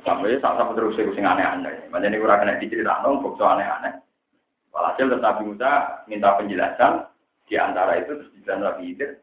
sampai 0.03 0.35
sampai 0.43 0.75
terus 0.75 0.99
sing 0.99 1.23
aneh-aneh. 1.23 1.87
Makanya 1.87 2.11
ini 2.11 2.19
gue 2.19 2.27
kena 2.27 2.59
diceritakan, 2.59 3.23
kok 3.23 3.39
aneh-aneh. 3.39 3.95
Walhasil 4.71 5.11
tetap 5.11 5.43
Musa 5.43 6.03
minta 6.07 6.39
penjelasan 6.39 7.07
di 7.47 7.59
antara 7.59 7.99
itu 7.99 8.15
terus 8.15 8.31
di 8.31 8.41
Nabi 8.47 8.83
Hidir 8.91 9.19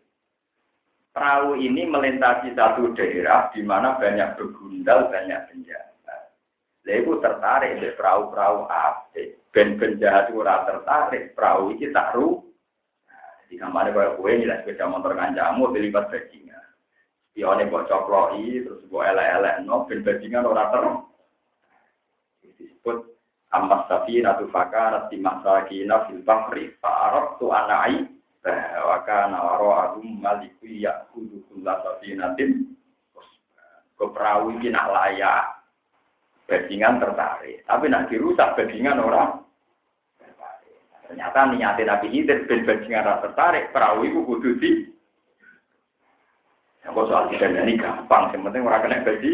perahu 1.18 1.58
ini 1.58 1.82
melintasi 1.82 2.54
satu 2.54 2.94
daerah 2.94 3.50
di 3.50 3.66
mana 3.66 3.98
banyak 3.98 4.38
begundal, 4.38 5.10
banyak 5.10 5.50
penjahat. 5.50 5.88
Lalu 6.88 7.20
tertarik 7.20 7.84
di 7.84 7.90
perahu-perahu 7.98 8.70
apa? 8.70 9.20
Ben 9.52 9.76
penjahat 9.76 10.30
ora 10.30 10.64
tertarik, 10.64 11.34
perahu 11.34 11.74
ini 11.74 11.90
tak 11.90 12.14
ru. 12.16 12.38
Nah, 13.04 13.44
di 13.50 13.58
kamar 13.60 13.90
kayak 13.90 14.16
gue 14.16 14.30
nilai 14.40 14.62
sepeda 14.62 14.86
motor 14.86 15.12
kancamu 15.12 15.74
terlibat 15.74 16.08
bajingan. 16.08 16.64
Spione 17.28 17.68
buat 17.68 17.90
coploi, 17.92 18.64
terus 18.64 18.86
buat 18.88 19.10
elek-elek, 19.10 19.68
no, 19.68 19.84
ben 19.84 20.00
bajingan 20.00 20.48
ora 20.48 20.64
ter. 20.72 20.84
Disebut 22.56 23.17
amas 23.54 23.88
tapi 23.88 24.20
natu 24.20 24.48
fakar 24.52 25.08
di 25.08 25.16
masa 25.16 25.64
kina 25.66 26.04
fil 26.04 26.20
bahri 26.20 26.72
fa'arab 26.84 27.40
tu 27.40 27.48
anai 27.48 28.04
wa 28.84 28.98
kana 29.04 29.38
wara'ahum 29.40 30.20
maliku 30.20 30.68
ya'khudhu 30.68 31.44
kulla 31.48 31.80
safinatin 31.84 32.76
ke 33.98 34.06
perahu 34.14 34.54
ini 34.54 34.70
nak 34.70 34.90
layak. 34.94 35.44
Bajingan 36.48 36.96
tertarik. 36.96 37.60
Tapi 37.68 37.92
nak 37.92 38.08
dirusak 38.08 38.56
bajingan 38.56 39.04
orang 39.04 39.44
ternyata 41.08 41.48
niatnya 41.48 41.96
Nabi 41.96 42.08
Hidir 42.12 42.44
ben 42.44 42.68
bajingan 42.68 43.24
tertarik 43.24 43.72
perahu 43.72 44.04
itu 44.04 44.20
kudu 44.28 44.50
di 44.60 44.70
yang 46.84 46.92
soal 46.92 47.32
tidak 47.32 47.64
ini 47.64 47.80
gampang 47.80 48.28
yang 48.32 48.44
penting 48.44 48.64
orang 48.68 48.84
kena 48.84 49.04
gaji 49.08 49.32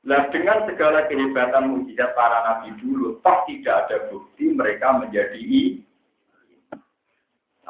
Nah 0.00 0.32
dengan 0.32 0.64
segala 0.64 1.04
kehebatan 1.12 1.76
mujizat 1.76 2.16
para 2.16 2.40
nabi 2.40 2.72
dulu, 2.80 3.20
toh 3.20 3.38
tidak 3.44 3.84
ada 3.84 4.08
bukti 4.08 4.48
mereka 4.56 4.96
menjadi 4.96 5.36
i. 5.36 5.84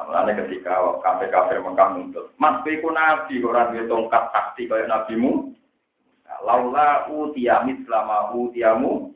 Nah, 0.01 0.25
ketika 0.33 0.81
kafir 1.05 1.29
kafir 1.29 1.61
Mekah 1.61 1.93
muncul, 1.93 2.33
mas 2.41 2.65
beku 2.65 2.89
nabi 2.89 3.37
orang 3.45 3.77
dia 3.77 3.85
tongkat 3.85 4.33
sakti 4.33 4.65
kayak 4.65 4.89
nabimu. 4.89 5.53
Nah, 6.25 6.39
laula 6.41 7.05
utiamit 7.13 7.85
selama 7.85 8.33
utiamu. 8.33 9.13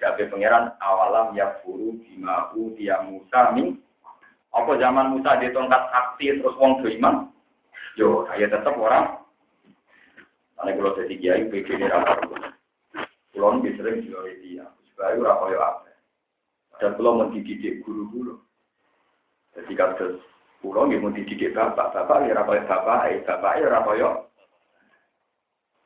Siapa 0.00 0.32
pangeran 0.32 0.72
awalam 0.80 1.36
ya 1.36 1.60
buru 1.60 2.00
bima 2.00 2.48
utiamu 2.56 3.20
sami. 3.28 3.76
Apa 4.56 4.80
zaman 4.80 5.12
Musa 5.12 5.36
dia 5.36 5.52
tongkat 5.52 5.92
sakti 5.92 6.40
terus 6.40 6.56
wong 6.56 6.80
iman? 6.80 7.28
Yo, 8.00 8.24
saya 8.32 8.48
tetap 8.48 8.80
orang 8.80 9.19
karena 10.60 10.76
kalau 10.76 10.92
jadi 10.92 11.14
kiai, 11.16 11.48
pikirnya 11.48 11.88
apa 11.88 12.20
Pulau 13.32 13.56
ini 13.56 13.72
sering 13.80 14.04
juga 14.04 14.28
dia, 14.44 14.68
supaya 14.92 15.16
ora 15.16 15.32
kaya 15.40 15.56
apa. 15.56 15.88
Dan 16.76 16.92
pulau 17.00 17.16
mau 17.16 17.32
guru-guru. 17.32 18.36
Jadi 19.56 19.72
kasus 19.72 20.20
pulau 20.60 20.84
nggak 20.84 21.00
mau 21.00 21.16
bapak, 21.16 21.96
bapak 21.96 22.28
ya 22.28 22.36
ora 22.36 22.42
kaya 22.44 22.62
bapak, 22.68 22.98
eh 23.08 23.24
bapak 23.24 23.52
ya 23.56 23.80
kaya. 23.80 24.10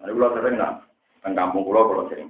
Nanti 0.02 0.10
pulau 0.10 0.34
sering 0.34 0.54
nak, 0.58 0.82
kan 1.22 1.38
kampung 1.38 1.62
pulau 1.62 1.86
pulau 1.86 2.10
sering. 2.10 2.26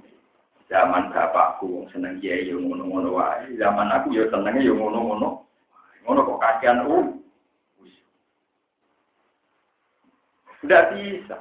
Zaman 0.69 1.09
bapakku 1.09 1.89
seneng 1.89 2.21
kiai 2.21 2.45
yang 2.45 2.61
ngono-ngono 2.61 3.17
zaman 3.57 3.89
aku 3.89 4.13
ya 4.13 4.29
senengnya 4.29 4.69
yang 4.69 4.77
ngono-ngono. 4.77 5.41
Ngono 6.05 6.19
kok 6.21 6.41
kajian 6.45 6.85
uh. 6.85 7.09
Tidak 10.61 10.85
bisa. 10.93 11.37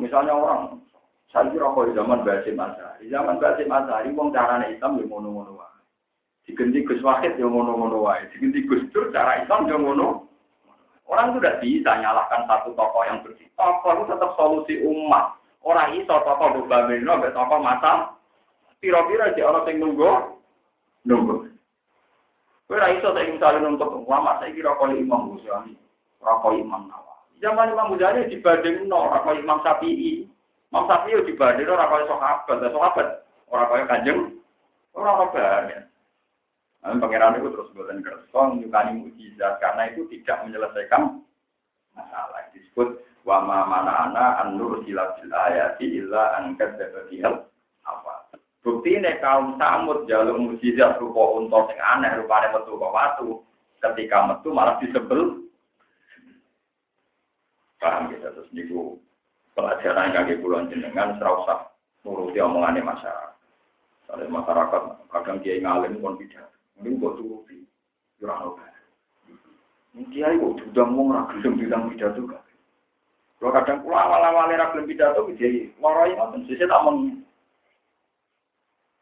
Misalnya 0.00 0.32
orang, 0.32 0.80
saya 1.32 1.48
kira 1.48 1.68
kalau 1.72 1.92
zaman 1.96 2.24
Basim 2.24 2.60
Azhari, 2.60 3.08
zaman 3.08 3.40
Basim 3.40 3.68
Azhari, 3.72 4.12
wong 4.12 4.32
carane 4.32 4.72
Islam 4.72 5.00
yang 5.00 5.08
ngono-ngono 5.08 5.56
wae. 5.56 5.80
Diganti 6.44 6.84
Gus 6.84 7.00
Wahid 7.00 7.40
yang 7.40 7.52
ngono-ngono 7.52 8.04
wae. 8.04 8.24
Diganti 8.32 8.64
Gus 8.68 8.84
Dur 8.92 9.08
cara 9.12 9.40
Islam 9.40 9.68
yang 9.68 9.84
ngono. 9.84 10.28
Orang 11.08 11.36
itu 11.36 11.44
tidak 11.44 11.60
bisa 11.60 11.90
nyalahkan 12.00 12.48
satu 12.48 12.72
tokoh 12.72 13.02
yang 13.04 13.20
bersih. 13.20 13.48
Tokoh 13.56 13.90
itu 14.00 14.04
tetap 14.12 14.30
solusi 14.36 14.74
umat. 14.80 15.36
Orang 15.60 15.92
iso 15.96 16.14
tokoh 16.24 16.48
Bubamino, 16.56 17.20
sampai 17.20 17.36
tokoh 17.36 17.58
masa. 17.60 18.16
Piro-piro 18.82 19.30
di 19.36 19.40
orang 19.46 19.68
yang 19.68 19.76
nunggu, 19.78 20.10
nunggu. 21.06 21.36
Kue 22.66 22.80
ra 22.80 22.88
iso 22.88 23.12
saya 23.12 23.28
misalnya 23.28 23.68
nuntut 23.68 23.92
ulama, 23.92 24.40
saya 24.40 24.50
kira 24.56 24.72
kalau 24.74 24.96
Imam 24.96 25.36
Ghazali, 25.36 25.76
rokok 26.24 26.56
Imam 26.56 26.88
Nawawi. 26.88 27.11
Zaman 27.42 27.74
Imam 27.74 27.98
Ghazali 27.98 28.30
dibanding 28.30 28.86
no 28.86 29.10
orang 29.10 29.42
Imam 29.42 29.58
Syafi'i. 29.66 30.30
Imam 30.70 30.86
Syafi'i 30.86 31.26
dibanding 31.26 31.66
no 31.66 31.74
orang 31.74 32.06
sahabat, 32.06 32.56
dan 32.62 32.70
sahabat 32.70 33.06
orang 33.50 33.66
kaya 33.68 33.84
kanjeng, 33.90 34.20
orang 34.94 35.26
banyak. 35.34 35.82
Nah, 36.82 36.98
pangeran 36.98 37.38
itu 37.38 37.50
terus 37.54 37.70
buatan 37.78 38.02
kerson, 38.02 38.58
nyukani 38.58 39.06
mujizat 39.06 39.62
karena 39.62 39.90
itu 39.94 40.02
tidak 40.10 40.42
menyelesaikan 40.42 41.22
masalah. 41.94 42.42
Disebut 42.50 42.98
wama 43.22 43.70
mana 43.70 44.10
ana 44.10 44.26
an-nur 44.42 44.82
silatil 44.82 45.30
ayati 45.30 46.02
illa 46.02 46.38
an 46.38 46.58
kadzdzabal 46.58 47.06
apa. 47.86 48.14
Bukti 48.62 48.98
ini 48.98 49.18
kaum 49.22 49.58
samud 49.58 50.10
jalur 50.10 50.38
mujizat 50.38 50.98
rupa 50.98 51.22
unta 51.38 51.70
sing 51.70 51.78
aneh 51.78 52.18
rupane 52.18 52.50
metu 52.50 52.78
kok 52.78 52.94
watu. 52.94 53.28
Ketika 53.82 54.30
metu 54.30 54.54
malah 54.54 54.78
disebel 54.78 55.41
Paham 57.82 58.14
kita 58.14 58.30
terus 58.30 58.46
niku 58.54 58.94
pelajaran 59.58 60.14
kaki 60.14 60.38
puluhan 60.38 60.70
jenengan 60.70 61.18
serasa 61.18 61.74
nuruti 62.06 62.38
omongannya 62.38 62.86
masyarakat. 62.86 63.34
Soalnya 64.06 64.30
masyarakat 64.30 64.82
kadang 65.10 65.42
kiai 65.42 65.58
ngalim 65.58 65.98
pun 65.98 66.14
tidak. 66.22 66.46
Ini 66.78 66.94
buat 67.02 67.18
turuti. 67.18 67.66
Jurang 68.22 68.54
obat. 68.54 68.70
Kiai 70.14 70.38
kok 70.38 70.62
sudah 70.62 70.86
mau 70.86 71.10
ngelem 71.10 71.58
bilang 71.58 71.90
pidato 71.90 72.22
kan. 72.30 72.44
Kalau 73.42 73.52
kadang 73.58 73.82
pulang 73.82 74.06
awal-awal 74.06 74.54
ragilem 74.54 74.86
pidato, 74.86 75.26
jadi 75.34 75.66
warai 75.82 76.14
ngoten. 76.14 76.46
Sisi 76.46 76.62
tak 76.62 76.82
mau 76.86 76.94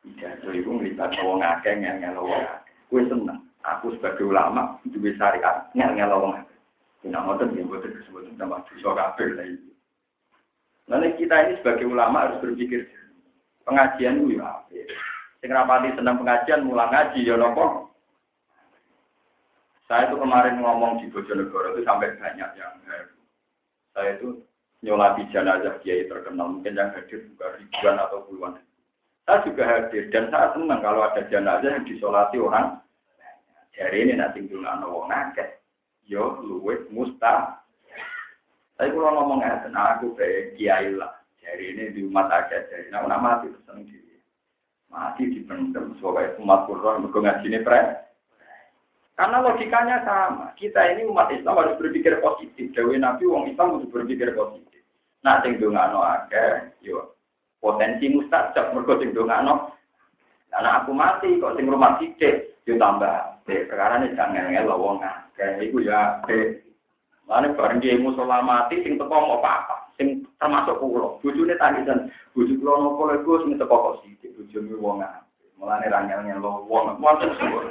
pidato 0.00 0.48
itu 0.56 0.72
melibat 0.72 1.12
wong 1.20 1.44
akeh 1.44 1.76
ngel-ngel 1.76 2.16
wong 2.24 2.40
akeh. 2.48 2.72
Kue 2.88 3.04
seneng. 3.04 3.44
Aku 3.60 3.92
sebagai 3.92 4.24
ulama, 4.24 4.80
duwe 4.88 5.12
syariat 5.20 5.68
ngel-ngel 5.76 6.16
wong 6.16 6.32
akeh. 6.40 6.49
Ya, 7.00 7.16
buat 7.24 7.80
nama 8.36 8.60
dosa 8.68 8.90
kafir 8.92 9.32
lah 9.32 9.46
kita 11.16 11.36
ini 11.46 11.52
sebagai 11.62 11.86
ulama 11.86 12.26
harus 12.26 12.42
berpikir 12.42 12.90
pengajian 13.64 14.26
itu 14.26 14.36
ya. 14.36 14.50
Sing 15.40 15.48
rapati 15.48 15.94
senang 15.96 16.20
pengajian 16.20 16.66
mulang 16.66 16.92
ngaji 16.92 17.24
ya 17.24 17.38
nopo. 17.38 17.88
Saya 19.88 20.10
itu 20.10 20.20
kemarin 20.20 20.60
ngomong 20.60 21.00
di 21.00 21.08
Bojonegoro 21.08 21.74
itu 21.74 21.86
sampai 21.86 22.14
banyak 22.20 22.50
yang. 22.58 22.74
Saya 23.90 24.18
itu 24.18 24.38
nyolati 24.82 25.26
jenazah 25.34 25.82
kiai 25.82 26.06
terkenal, 26.06 26.58
mungkin 26.58 26.78
yang 26.78 26.94
hadir 26.94 27.26
juga 27.26 27.58
ribuan 27.58 27.98
atau 27.98 28.22
puluhan. 28.28 28.60
Saya 29.26 29.42
juga 29.46 29.62
hadir 29.66 30.10
dan 30.14 30.30
saya 30.30 30.54
senang 30.54 30.80
kalau 30.82 31.06
ada 31.06 31.22
jenazah 31.26 31.70
yang 31.74 31.86
disolati 31.86 32.38
orang. 32.38 32.78
Jadi 33.74 33.96
ini 34.02 34.14
nanti 34.18 34.44
dulu 34.46 34.66
anak 34.66 34.90
wong 34.90 35.10
yo 36.10 36.42
luwes 36.42 36.82
musta. 36.90 37.62
Tapi 38.74 38.90
kalau 38.90 39.14
ngomong 39.22 39.46
ngeten, 39.46 39.78
aku 39.78 40.18
kayak 40.18 40.58
kiai 40.58 40.90
lah. 40.98 41.14
Jadi 41.38 41.64
ini 41.72 41.94
di 41.94 42.00
umat 42.04 42.28
aja, 42.28 42.66
jadi 42.68 42.90
nama 42.90 43.16
mati 43.16 43.48
seneng 43.64 43.86
di 43.86 43.96
mati 44.90 45.30
dipendem 45.30 45.94
sebagai 45.96 46.36
umat 46.42 46.66
Quran 46.66 47.06
mergo 47.06 47.22
ngajine 47.22 47.62
pre. 47.62 47.80
Karena 49.14 49.44
logikanya 49.44 50.00
sama. 50.02 50.56
Kita 50.56 50.80
ini 50.96 51.06
umat 51.06 51.30
Islam 51.30 51.60
harus 51.60 51.76
berpikir 51.76 52.18
positif. 52.24 52.72
Dewi 52.72 52.96
Nabi 52.96 53.28
wong 53.28 53.52
Islam 53.52 53.78
harus 53.78 53.88
berpikir 53.92 54.32
positif. 54.32 54.80
Nah, 55.20 55.44
sing 55.44 55.60
dongano 55.60 56.00
akeh, 56.00 56.72
yo 56.80 57.20
potensi 57.60 58.08
mustajab 58.08 58.72
mergo 58.72 58.96
sing 58.98 59.12
dongano. 59.12 59.76
Karena 60.48 60.82
aku 60.82 60.90
mati 60.96 61.36
kok 61.36 61.54
sing 61.54 61.68
rumah 61.68 62.00
sithik 62.00 62.58
yo 62.66 62.74
tambah. 62.80 63.38
Perkara 63.44 64.00
ini 64.00 64.14
jangan 64.14 64.46
ngelo 64.50 64.74
akeh 65.40 65.72
iku 65.72 65.80
ya 65.80 66.20
Mana 67.30 67.54
bareng 67.54 67.78
dia 67.78 67.94
musola 67.94 68.42
mati, 68.42 68.82
sing 68.82 68.98
teko 68.98 69.14
mau 69.14 69.38
apa? 69.38 69.86
Sing 69.94 70.26
termasuk 70.42 70.82
kulo. 70.82 71.22
Bujune 71.22 71.54
tangisan, 71.54 72.10
bujuk 72.34 72.58
kulo 72.58 72.82
nopo 72.82 73.06
lego 73.06 73.46
sing 73.46 73.54
teko 73.54 73.70
kok 73.70 73.96
sih, 74.02 74.18
bujune 74.34 74.74
wong 74.82 74.98
apik. 74.98 75.46
Mulane 75.54 75.86
rangel 75.86 76.26
ngelo 76.26 76.66
wong, 76.66 76.98
wonten 76.98 77.30
suwur. 77.38 77.70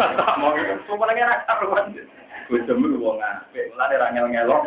Tak 0.00 0.40
mau 0.40 0.56
itu, 0.56 0.80
semua 0.88 1.12
lagi 1.12 1.20
anak 1.20 1.44
karuan. 1.44 1.92
Bujune 2.48 2.96
wong 2.96 3.20
apik, 3.20 3.68
mulane 3.76 3.94
rangel 4.00 4.26
ngelo. 4.32 4.58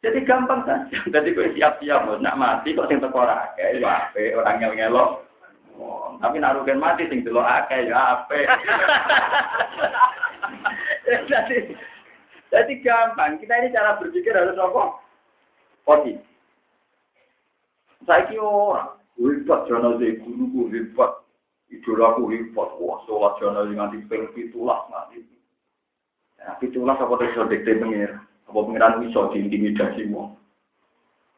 Jadi 0.00 0.24
gampang 0.24 0.64
saja. 0.64 0.96
Jadi 1.12 1.36
kau 1.36 1.44
siap-siap, 1.44 2.24
nak 2.24 2.38
mati 2.40 2.72
kok 2.72 2.88
sing 2.88 3.04
teko 3.04 3.20
ora 3.28 3.52
akeh, 3.52 3.84
ya 3.84 4.08
apik, 4.08 4.32
ora 4.32 4.56
Tapi 6.18 6.36
naruhin 6.42 6.82
mati 6.82 7.06
sing 7.06 7.22
delok 7.22 7.46
akeh 7.46 7.86
ya 7.86 8.26
apik. 8.26 8.46
Jadi 11.28 11.58
jadi 12.48 12.74
gampang. 12.80 13.36
Kita 13.40 13.54
ini 13.60 13.72
cara 13.72 14.00
berpikir 14.00 14.32
harus 14.32 14.56
apa? 14.56 14.96
Positif. 15.84 16.24
Saya 18.08 18.24
kira 18.24 18.44
orang 18.44 18.96
hebat 19.20 19.68
jenazah 19.68 20.12
guru 20.24 20.72
hebat. 20.72 21.12
Idolaku 21.68 22.32
hebat. 22.32 22.68
Wah, 22.80 23.04
sholat 23.04 23.36
jenazah 23.36 23.72
nganti 23.76 24.00
ping 24.08 24.32
pitulah 24.32 24.88
nganti. 24.88 25.20
Ya, 26.40 26.56
pitulah 26.56 26.96
apa 26.96 27.14
terus 27.20 27.36
dikte 27.52 27.76
pengir. 27.76 28.16
Apa 28.48 28.58
pengiran 28.64 29.04
bisa 29.04 29.28
diintimidasi 29.36 30.08
wong. 30.08 30.32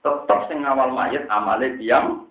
Tetap 0.06 0.46
sing 0.46 0.62
awal 0.62 0.94
mayat 0.94 1.26
amale 1.26 1.74
diam. 1.74 2.29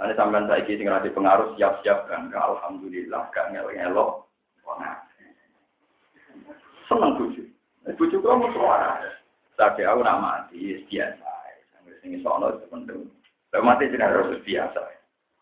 Nanti 0.00 0.16
sampean 0.16 0.48
saiki 0.48 0.80
sing 0.80 0.88
rada 0.88 1.12
pengaruh 1.12 1.52
siap-siap 1.60 2.08
kan. 2.08 2.32
Alhamdulillah 2.32 3.28
gak 3.36 3.52
ngel-ngelok. 3.52 4.24
Wah, 4.64 4.96
seneng 6.88 7.20
bujuk. 7.20 7.44
Bujuk 8.00 8.24
kok 8.24 8.32
mau 8.40 8.48
suara. 8.56 8.96
Tapi 9.60 9.84
aku 9.84 10.00
nak 10.00 10.24
mati 10.24 10.80
biasa. 10.88 11.28
Sini 12.00 12.16
sono 12.24 12.56
penting. 12.72 13.12
Tapi 13.52 13.60
mati 13.60 13.92
tidak 13.92 14.08
harus 14.08 14.40
biasa. 14.40 14.80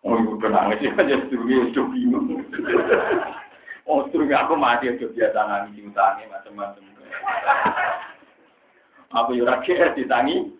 Oh 0.02 0.18
ibu 0.18 0.42
nangis 0.42 0.82
ya 0.82 0.90
aja 0.94 1.22
sedurunge 1.22 1.70
itu 1.70 1.82
bingung. 1.94 2.42
Oh 3.86 4.10
sedurunge 4.10 4.34
aku 4.34 4.58
mati 4.58 4.90
aja 4.90 5.06
biasa 5.06 5.38
nangis 5.38 5.86
utangi 5.86 6.26
macam-macam. 6.26 6.82
Aku 9.22 9.38
yo 9.38 9.46
ora 9.46 9.62
ditangi. 9.94 10.57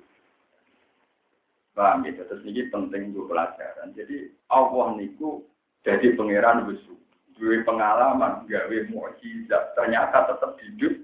Paham 1.79 2.03
gitu. 2.03 2.27
Terus 2.27 2.43
ini 2.43 2.67
penting 2.75 3.15
untuk 3.15 3.31
pelajaran. 3.31 3.95
Jadi 3.95 4.35
Allah 4.51 4.99
niku 4.99 5.47
jadi 5.87 6.19
pangeran 6.19 6.67
besok 6.67 6.99
dua 7.39 7.63
pengalaman 7.63 8.43
gawe 8.51 8.79
mukjizat 8.91 9.79
ternyata 9.79 10.27
tetap 10.27 10.59
hidup. 10.59 10.95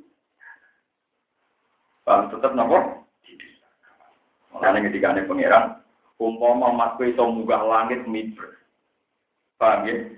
Bang 2.02 2.26
tetap 2.34 2.58
nopo 2.58 3.06
makanya 4.54 4.86
ketika 4.86 5.14
ini 5.14 5.26
pangeran 5.30 5.64
umpama 6.18 6.70
mas 6.74 6.98
iso 7.06 7.22
munggah 7.22 7.62
langit 7.62 8.02
miber. 8.10 8.58
Paham 9.62 9.86
ya? 9.86 10.10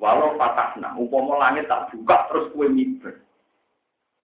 Walau 0.00 0.40
patahna 0.40 0.96
umpama 0.96 1.36
langit 1.36 1.68
tak 1.68 1.92
buka 1.92 2.32
terus 2.32 2.48
kue 2.56 2.64
miber. 2.64 3.20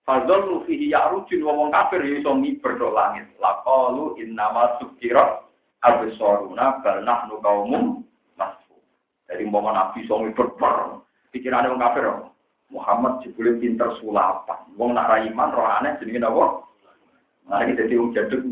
Fadzol 0.05 0.41
lu 0.49 0.57
fihi 0.69 0.93
ya'rujun 0.93 1.45
wong 1.45 1.73
kafir 1.73 2.01
ya 2.09 2.25
iso 2.25 2.33
miber 2.33 2.77
langit. 2.81 3.29
Laqalu 3.37 4.17
innama 4.25 4.81
sukira 5.85 6.09
absoruna 6.09 6.81
bal 6.81 7.05
nahnu 7.05 7.41
qaumum 7.45 7.85
masfu. 8.37 8.75
Jadi 9.29 9.45
umpama 9.45 9.73
nabi 9.73 10.05
iso 10.05 10.17
miber 10.19 10.49
pikirannya 11.33 11.69
orang 11.69 11.83
kafir 11.83 12.05
Muhammad 12.73 13.21
jebule 13.23 13.61
pinter 13.61 13.93
sulapan. 14.01 14.65
Wong 14.81 14.97
nak 14.97 15.09
ra 15.13 15.21
iman 15.21 15.53
roh 15.53 15.69
aneh 15.69 15.97
jenenge 16.01 16.25
napa? 16.25 16.65
Nah 17.49 17.61
iki 17.63 17.77
dadi 17.77 18.01
wong 18.01 18.17
jaduk 18.17 18.43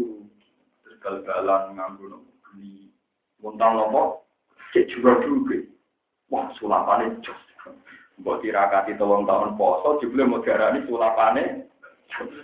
terus 0.84 0.96
gal-galan 1.00 1.72
nganggo 1.74 2.20
geni. 2.52 2.92
Wontang 3.40 3.80
nopo? 3.80 4.28
Cek 4.72 4.88
juga 4.92 5.20
duwe. 5.24 5.68
Wah, 6.32 6.48
sulapane 6.56 7.20
jos. 7.24 7.40
Mbok 8.20 8.44
tirakati 8.44 8.94
tolong 9.00 9.24
tahun 9.24 9.56
poso 9.56 9.98
jebule 9.98 10.28
mau 10.28 10.44
diarani 10.44 10.84
sulapane 10.84 11.64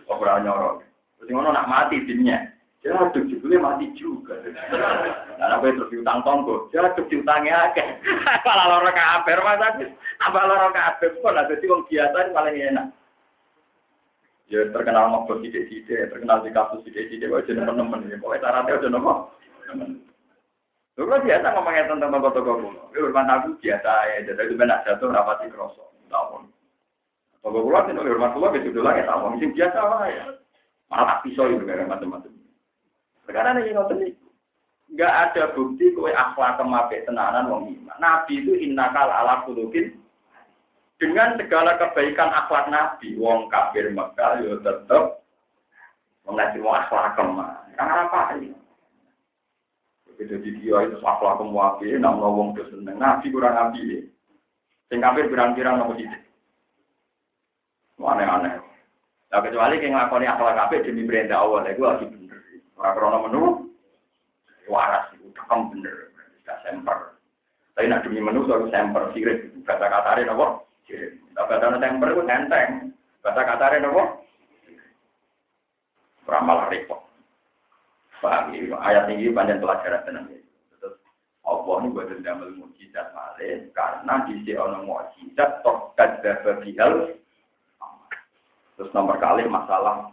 ora 0.09 0.41
nyorok. 0.41 0.83
Terus 1.21 1.29
ngono 1.31 1.53
nak 1.53 1.69
mati 1.69 2.03
dinnya. 2.09 2.58
Jatuh 2.79 3.27
jebule 3.27 3.59
mati 3.59 3.91
juga. 3.99 4.39
Nah, 5.35 5.59
apa 5.59 5.67
terus 5.67 5.91
diutang 5.91 6.23
tonggo? 6.23 6.71
Jatuh 6.71 7.03
diutangnya 7.11 7.75
akeh. 7.75 7.83
Malah 8.47 8.67
loro 8.71 8.91
kabeh, 8.95 9.35
Mas 9.43 9.63
Agus. 9.67 9.91
Apa 10.23 10.47
loro 10.47 10.71
kabeh 10.71 11.11
kok 11.19 11.35
lah 11.35 11.43
dadi 11.51 11.67
wong 11.67 11.83
biasa 11.91 12.31
paling 12.31 12.55
enak. 12.55 12.87
Ya 14.49 14.65
terkenal 14.73 15.13
mau 15.13 15.29
sidik-sidik, 15.29 16.09
terkenal 16.09 16.41
di 16.41 16.55
kasus 16.55 16.81
sidik-sidik 16.87 17.29
wae 17.29 17.43
teman-teman 17.45 18.09
ya. 18.09 18.17
Pokoke 18.17 18.41
syaratnya 18.41 18.79
aja 18.79 18.89
nopo. 18.89 19.13
Lho 20.99 21.17
biasa 21.19 21.47
ngomongnya 21.53 21.91
tentang 21.91 22.15
toko-toko 22.15 22.53
kuno. 22.63 22.83
Ya 22.95 22.99
hormat 23.05 23.29
aku 23.29 23.59
biasa 23.61 23.93
ya, 24.09 24.17
jadi 24.25 24.43
itu 24.49 24.55
benar 24.57 24.87
jatuh 24.87 25.11
rapati 25.13 25.51
kroso. 25.51 25.93
Tahun. 26.09 26.47
Toko 27.43 27.59
kulo 27.59 27.79
itu 27.91 28.01
hormat 28.01 28.33
kulo 28.33 28.55
ya 28.55 28.65
sudah 28.65 28.83
lagi 28.87 29.03
tahun. 29.05 29.31
Mungkin 29.37 29.53
biasa 29.53 29.79
lah 29.83 30.03
ya. 30.09 30.25
Malah 30.89 31.05
tak 31.11 31.21
pisau 31.27 31.51
itu 31.53 31.67
macam-macam. 31.67 32.38
Sekarang 33.29 33.61
ini 33.61 33.77
ngoten 33.77 34.01
niku. 34.01 34.29
Enggak 34.89 35.13
ada 35.13 35.53
bukti 35.53 35.93
kowe 35.93 36.09
akhlak 36.09 36.57
kemabe 36.57 37.05
tenanan 37.05 37.53
wong 37.53 37.69
iman. 37.77 37.97
Nabi 38.01 38.41
itu 38.41 38.57
innakal 38.57 39.05
ala 39.05 39.45
kulukin 39.45 40.01
dengan 40.97 41.37
segala 41.37 41.77
kebaikan 41.77 42.33
akhlak 42.33 42.73
Nabi, 42.73 43.13
wong 43.21 43.53
kafir 43.53 43.93
Mekah 43.93 44.41
yo 44.41 44.57
tetep 44.65 45.21
mengaji 46.25 46.57
mau 46.65 46.81
akhlak 46.81 47.21
kemah. 47.21 47.69
Karena 47.77 48.09
apa 48.09 48.41
ini? 48.41 48.57
Jadi 50.19 50.49
dia 50.59 50.89
itu 50.89 50.97
akhlak 51.05 51.37
kemwapi, 51.37 52.01
namun 52.01 52.33
wong 52.33 52.49
itu 52.57 52.65
seneng. 52.73 52.97
Nabi 52.97 53.29
kurang 53.29 53.55
nabi. 53.55 54.09
Sing 54.89 55.05
kafir 55.05 55.29
pirang-pirang 55.29 55.77
nopo 55.77 56.01
sithik. 56.01 56.25
Aneh-aneh. 58.01 58.57
Nah 59.29 59.41
kecuali 59.45 59.85
yang 59.85 60.01
ngakoni 60.01 60.25
akhlak 60.25 60.57
kafir 60.57 60.81
demi 60.81 61.05
perintah 61.05 61.45
Allah, 61.45 61.69
itu 61.69 61.85
lagi. 61.85 62.28
Orang 62.79 62.95
krono 62.95 63.19
menu 63.27 63.43
waras 64.71 65.11
itu 65.19 65.35
cakem 65.35 65.67
bener, 65.75 66.15
tidak 66.43 66.59
semper. 66.63 66.99
Tapi 67.75 67.91
nak 67.91 68.07
demi 68.07 68.23
menu 68.23 68.47
soal 68.47 68.71
semper 68.71 69.11
sirik, 69.11 69.51
kata 69.67 69.91
katare 69.91 70.23
nopo 70.23 70.71
sirik. 70.87 71.19
Kata 71.35 71.59
kata 71.59 71.83
semper 71.83 72.15
itu 72.15 72.23
nenteng, 72.23 72.95
kata 73.27 73.41
katare 73.43 73.83
nopo 73.83 74.23
beramal 76.23 76.71
repot. 76.71 77.03
Paham 78.19 78.55
ya? 78.55 78.75
Ayat 78.83 79.11
ini 79.15 79.31
panjang 79.31 79.63
pelajaran 79.63 80.03
tenang 80.07 80.27
ya. 80.31 80.39
Terus 80.79 80.95
Allah 81.47 81.77
ini 81.83 81.95
buat 81.95 82.11
damel 82.23 82.51
mujizat 82.59 83.15
malih 83.15 83.71
karena 83.75 84.27
di 84.27 84.43
sini 84.43 84.59
ono 84.59 84.83
mujizat 84.83 85.63
bihal. 86.63 87.15
Terus 88.79 88.91
nomor 88.95 89.19
kali 89.19 89.47
masalah 89.47 90.11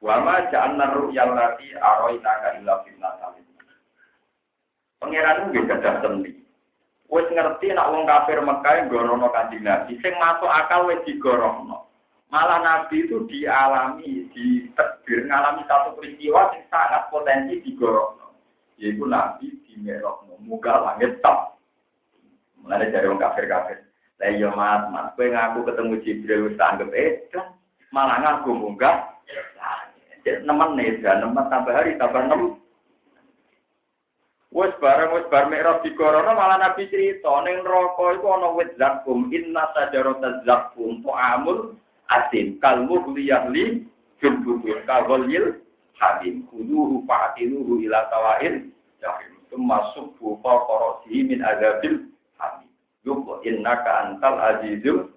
mineral. 0.00 0.22
Wama 0.22 0.50
ja'alna 0.50 0.94
ru'yal 0.94 1.34
lati 1.34 1.74
aroinaka 1.74 2.58
illa 2.60 2.84
fitnatan. 2.84 3.42
Pangeran 4.98 5.50
nggih 5.50 5.66
gadah 5.66 6.02
sendi. 6.02 6.32
Wis 7.08 7.24
ngerti 7.32 7.72
nak 7.72 7.88
wong 7.94 8.04
kafir 8.04 8.42
Mekah 8.42 8.90
gorono 8.90 9.32
kanjeng 9.32 9.64
Nabi, 9.64 9.96
sing 10.02 10.12
masuk 10.20 10.50
akal 10.50 10.90
wis 10.90 11.00
digorono. 11.06 11.88
Malah 12.28 12.60
Nabi 12.60 13.08
itu 13.08 13.24
dialami, 13.24 14.28
di 14.36 14.68
terdiri 14.76 15.24
ngalami 15.24 15.64
satu 15.64 15.96
peristiwa 15.96 16.52
yang 16.52 16.68
sangat 16.68 17.08
potensi 17.08 17.64
digorono. 17.64 18.36
Yaitu 18.76 19.08
Nabi 19.08 19.48
di 19.64 19.80
Merokno, 19.80 20.36
muka 20.44 20.84
langit 20.84 21.24
top. 21.24 21.56
Mulai 22.60 22.92
dari 22.92 23.08
wong 23.08 23.16
kafir-kafir. 23.16 23.88
Lah 24.18 24.28
iya 24.34 24.50
mat, 24.50 24.90
mat, 24.90 25.14
kowe 25.14 25.24
ngaku 25.24 25.62
ketemu 25.64 25.94
Jibril 26.02 26.50
wis 26.50 26.58
anggap 26.58 26.90
malah 27.94 28.20
ngaku 28.20 28.50
munggah 28.52 29.18
nemen 30.44 30.76
nih, 30.76 31.00
dan 31.04 31.22
nemen 31.24 31.46
tambah 31.48 31.72
hari 31.72 31.96
tambah 31.96 32.22
enam. 32.28 32.58
Wes 34.48 34.72
bareng 34.80 35.12
wes 35.12 35.28
bar 35.28 35.52
mikrot 35.52 35.84
di 35.84 35.92
corona 35.92 36.32
malah 36.32 36.56
nabi 36.56 36.88
cerita 36.88 37.28
neng 37.44 37.68
rokok 37.68 38.16
itu 38.16 38.24
ono 38.24 38.56
wet 38.56 38.72
zakum 38.80 39.28
inna 39.28 39.68
sajarota 39.76 40.40
zakum 40.48 41.04
to 41.04 41.12
amul 41.12 41.76
asin 42.08 42.56
kalmu 42.56 43.12
liyahli 43.12 43.84
fil 44.16 44.40
butun 44.40 44.80
kalwalil 44.88 45.52
hamim. 46.00 46.48
Kuduhu 46.48 47.04
fa'atiluhu 47.04 47.84
ila 47.84 48.08
tawain 48.08 48.72
jahim. 49.04 49.32
Masuk 49.52 50.16
bufa 50.16 50.64
korosi 50.64 51.28
min 51.28 51.44
azabil 51.44 52.08
hamim. 52.40 52.72
Yuk 53.04 53.44
innaka 53.44 54.08
antal 54.08 54.40
azizul 54.40 55.12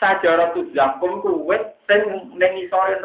Sajarah 0.00 0.56
tu 0.56 0.66
zakum 0.74 1.22
ku 1.22 1.46
wet 1.46 1.78
sing 1.86 2.34
ning 2.34 2.52
isore 2.66 2.98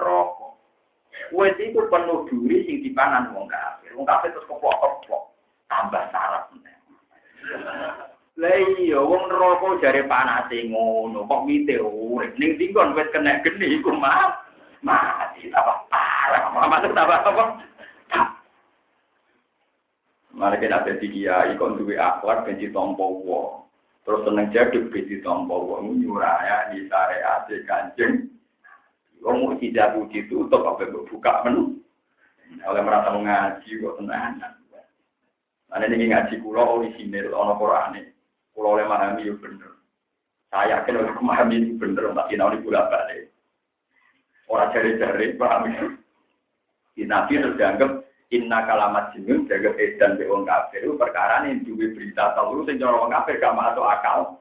Wet 1.30 1.60
iku 1.62 1.86
penuh 1.88 2.26
duri 2.26 2.66
sing 2.66 2.82
dipanan 2.82 3.30
wong 3.36 3.45
kafir. 3.49 3.93
Wong 3.93 4.07
kafir 4.07 4.34
terus 4.34 4.47
keplok-keplok. 4.49 5.24
Tambah 5.70 6.03
sarap. 6.10 6.49
Lah 8.39 8.55
iya 8.80 9.03
wong 9.03 9.28
neraka 9.28 9.84
jare 9.84 10.07
panase 10.07 10.64
ngono, 10.72 11.28
kok 11.28 11.43
wite 11.43 11.76
urip 11.76 12.39
ning 12.39 12.55
dinggon 12.55 12.95
wis 12.95 13.12
kena 13.12 13.43
geni 13.43 13.76
iku 13.76 13.91
mah 13.91 14.32
mati 14.80 15.51
tambah 15.51 15.78
parah. 15.91 16.47
Masuk 16.55 16.95
tambah 16.95 17.20
apa? 17.20 17.43
Mari 20.39 20.55
kita 20.64 20.88
ada 20.88 20.93
dia, 21.03 21.51
ikon 21.51 21.76
duwe 21.76 21.99
akhlak 21.99 22.47
ben 22.47 22.55
ditompo 22.64 23.28
wong. 23.28 23.68
Terus 24.07 24.24
seneng 24.24 24.47
jaduk 24.55 24.88
ben 24.88 25.03
ditompo 25.03 25.68
wong 25.68 25.99
nyuraya 25.99 26.72
di 26.72 26.88
syariat 26.88 27.43
kanjeng. 27.68 28.39
Wong 29.20 29.36
mau 29.44 29.56
tidak 29.60 29.96
ditutup 30.10 30.64
apa 30.64 30.88
buka 30.90 31.44
menu. 31.48 31.80
Oleh 32.66 32.82
merasa 32.82 33.14
mengaji 33.14 33.78
kok 33.78 33.98
tenanan. 34.02 34.54
Nah 35.70 35.86
ini 35.86 36.10
ngaji 36.10 36.42
kulo 36.42 36.82
orisinil 36.82 37.30
ono 37.30 37.54
Qur'ane. 37.62 38.02
Kulo 38.58 38.74
oleh 38.74 38.90
memahami 38.90 39.30
yo 39.30 39.38
bener. 39.38 39.78
Saya 40.50 40.82
yakin 40.82 40.98
oleh 40.98 41.14
memahami 41.14 41.56
itu 41.62 41.78
bener 41.78 42.10
tak 42.18 42.28
kena 42.34 42.50
oleh 42.50 42.60
bolak 42.66 42.90
balik. 42.90 43.30
Orang 44.50 44.74
cari-cari 44.74 45.38
paham 45.38 45.70
ya. 45.70 45.86
Nabi 47.00 47.40
harus 47.40 47.56
dianggap 47.56 47.92
Inna 48.30 48.62
kalamat 48.62 49.18
jinun 49.18 49.50
jaga 49.50 49.74
edan 49.82 50.14
be 50.14 50.30
wong 50.30 50.46
kafir 50.46 50.86
itu 50.86 50.94
perkara 50.94 51.42
nih 51.42 51.66
duwe 51.66 51.98
berita 51.98 52.38
tahu 52.38 52.62
sing 52.62 52.78
cara 52.78 53.02
wong 53.02 53.10
kafir 53.10 53.42
gak 53.42 53.58
masuk 53.58 53.82
akal. 53.82 54.38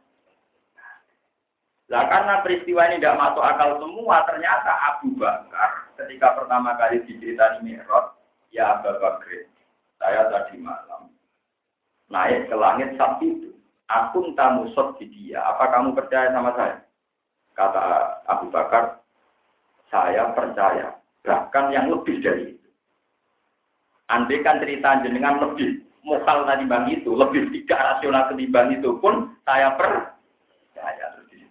Lah 1.88 2.04
karena 2.04 2.44
peristiwa 2.44 2.84
ini 2.88 3.00
tidak 3.00 3.16
masuk 3.16 3.40
akal 3.40 3.80
semua, 3.80 4.20
ternyata 4.28 4.72
Abu 4.92 5.16
Bakar 5.16 5.88
ketika 5.96 6.36
pertama 6.36 6.76
kali 6.76 7.00
diceritani 7.08 7.64
Mi'raj, 7.64 8.12
ya 8.52 8.76
Abu 8.76 8.92
Bakar, 9.00 9.48
saya 9.96 10.28
tadi 10.28 10.60
malam 10.60 11.08
naik 12.12 12.48
ke 12.48 12.56
langit 12.56 12.92
saat 12.96 13.20
itu. 13.24 13.52
Aku 13.88 14.36
tamu 14.36 14.68
sot 14.76 15.00
di 15.00 15.08
dia. 15.08 15.40
Apa 15.40 15.72
kamu 15.72 15.96
percaya 15.96 16.28
sama 16.28 16.52
saya? 16.52 16.76
Kata 17.56 17.84
Abu 18.28 18.52
Bakar, 18.52 19.00
saya 19.88 20.28
percaya. 20.36 20.92
Bahkan 21.24 21.72
yang 21.72 21.88
lebih 21.88 22.20
dari 22.20 22.52
itu. 22.52 22.68
Andai 24.12 24.44
kan 24.44 24.60
cerita 24.60 25.00
jenengan 25.00 25.40
lebih 25.40 25.84
mokal 26.04 26.44
bang 26.44 26.84
itu, 26.88 27.12
lebih 27.16 27.48
tidak 27.52 27.80
rasional 27.80 28.28
ketimbang 28.28 28.76
itu 28.76 28.96
pun 29.00 29.36
saya 29.44 29.72
percaya. 29.76 31.07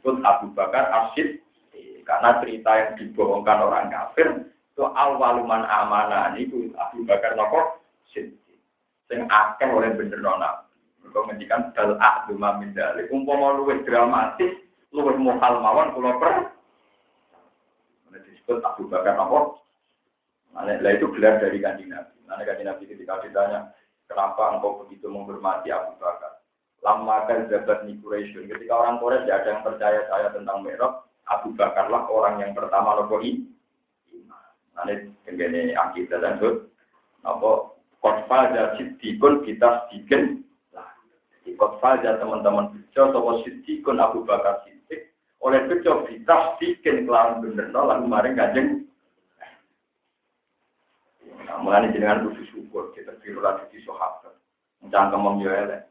Disebut 0.08 0.24
Abu 0.24 0.48
Bakar 0.56 0.88
Asyid 0.88 1.44
karena 2.08 2.40
cerita 2.40 2.72
yang 2.80 2.96
dibohongkan 2.96 3.60
orang 3.60 3.92
kafir 3.92 4.48
itu 4.72 4.80
awaluman 4.80 5.68
amanah 5.68 6.32
itu 6.40 6.72
Abu 6.80 7.04
Bakar 7.04 7.36
nopo 7.36 7.84
sing 8.16 8.32
akeh 9.12 9.68
oleh 9.68 9.92
bener 10.00 10.24
nona. 10.24 10.64
Mereka 11.04 11.28
ngendikan 11.28 11.76
dal 11.76 12.00
ahdu 12.00 12.40
min 12.40 12.72
dalik. 12.72 13.12
Umpama 13.12 13.60
luwih 13.60 13.84
dramatis, 13.84 14.56
luwih 14.96 15.20
mokal 15.20 15.60
mawon 15.60 15.92
kula 15.92 16.16
per. 16.24 16.56
Disebut 18.16 18.64
Abu 18.64 18.88
Bakar 18.88 19.20
nopo. 19.20 19.60
Nah, 20.56 20.72
itu 20.72 21.12
gelar 21.20 21.44
dari 21.44 21.60
kanjeng 21.60 21.92
Nabi. 21.92 22.16
Nanti 22.32 22.48
kan 22.48 22.64
Nabi 22.64 22.88
ketika 22.88 23.20
ditanya, 23.28 23.76
kenapa 24.08 24.56
engkau 24.56 24.88
begitu 24.88 25.12
menghormati 25.12 25.68
Abu 25.68 26.00
Bakar? 26.00 26.37
Lama 26.86 27.26
kan 27.26 27.50
jabat 27.50 27.84
Quraisy. 27.84 28.48
Ketika 28.48 28.74
orang 28.74 29.02
Quraisy 29.02 29.26
tidak 29.26 29.38
ada 29.42 29.50
yang 29.50 29.64
percaya 29.66 30.00
saya 30.08 30.28
tentang 30.32 30.62
Merok, 30.62 30.94
Abu 31.28 31.52
Bakarlah 31.58 32.08
orang 32.08 32.40
yang 32.44 32.52
pertama 32.54 32.96
logo 32.98 33.20
ini. 33.20 33.50
Nanti 34.78 35.10
begini 35.26 35.74
akidah 35.74 36.22
dan 36.22 36.38
hud. 36.38 36.70
Apa 37.26 37.74
kotfal 38.00 38.54
sidikun 38.78 39.42
kita 39.44 39.90
sedikit. 39.90 40.38
Di 41.44 41.58
kotfal 41.58 42.00
teman-teman 42.00 42.72
bejo, 42.72 43.02
sopo 43.10 43.42
sidikun 43.42 43.98
Abu 43.98 44.22
Bakar 44.24 44.62
sidik. 44.64 45.12
Oleh 45.42 45.66
bejo 45.66 46.06
kita 46.06 46.56
sedikit 46.56 47.04
kelawan 47.04 47.42
bener, 47.42 47.74
lalu 47.74 48.06
kemarin 48.06 48.38
kajeng 48.38 48.70
Nah, 51.48 51.64
mulai 51.64 51.88
jenengan 51.96 52.28
kudu 52.28 52.44
syukur, 52.52 52.92
kita 52.92 53.16
biru 53.24 53.40
lagi 53.40 53.64
di 53.72 53.80
sahabat. 53.88 54.36
Cangkem 54.92 55.40
yo 55.40 55.48
elek. 55.48 55.88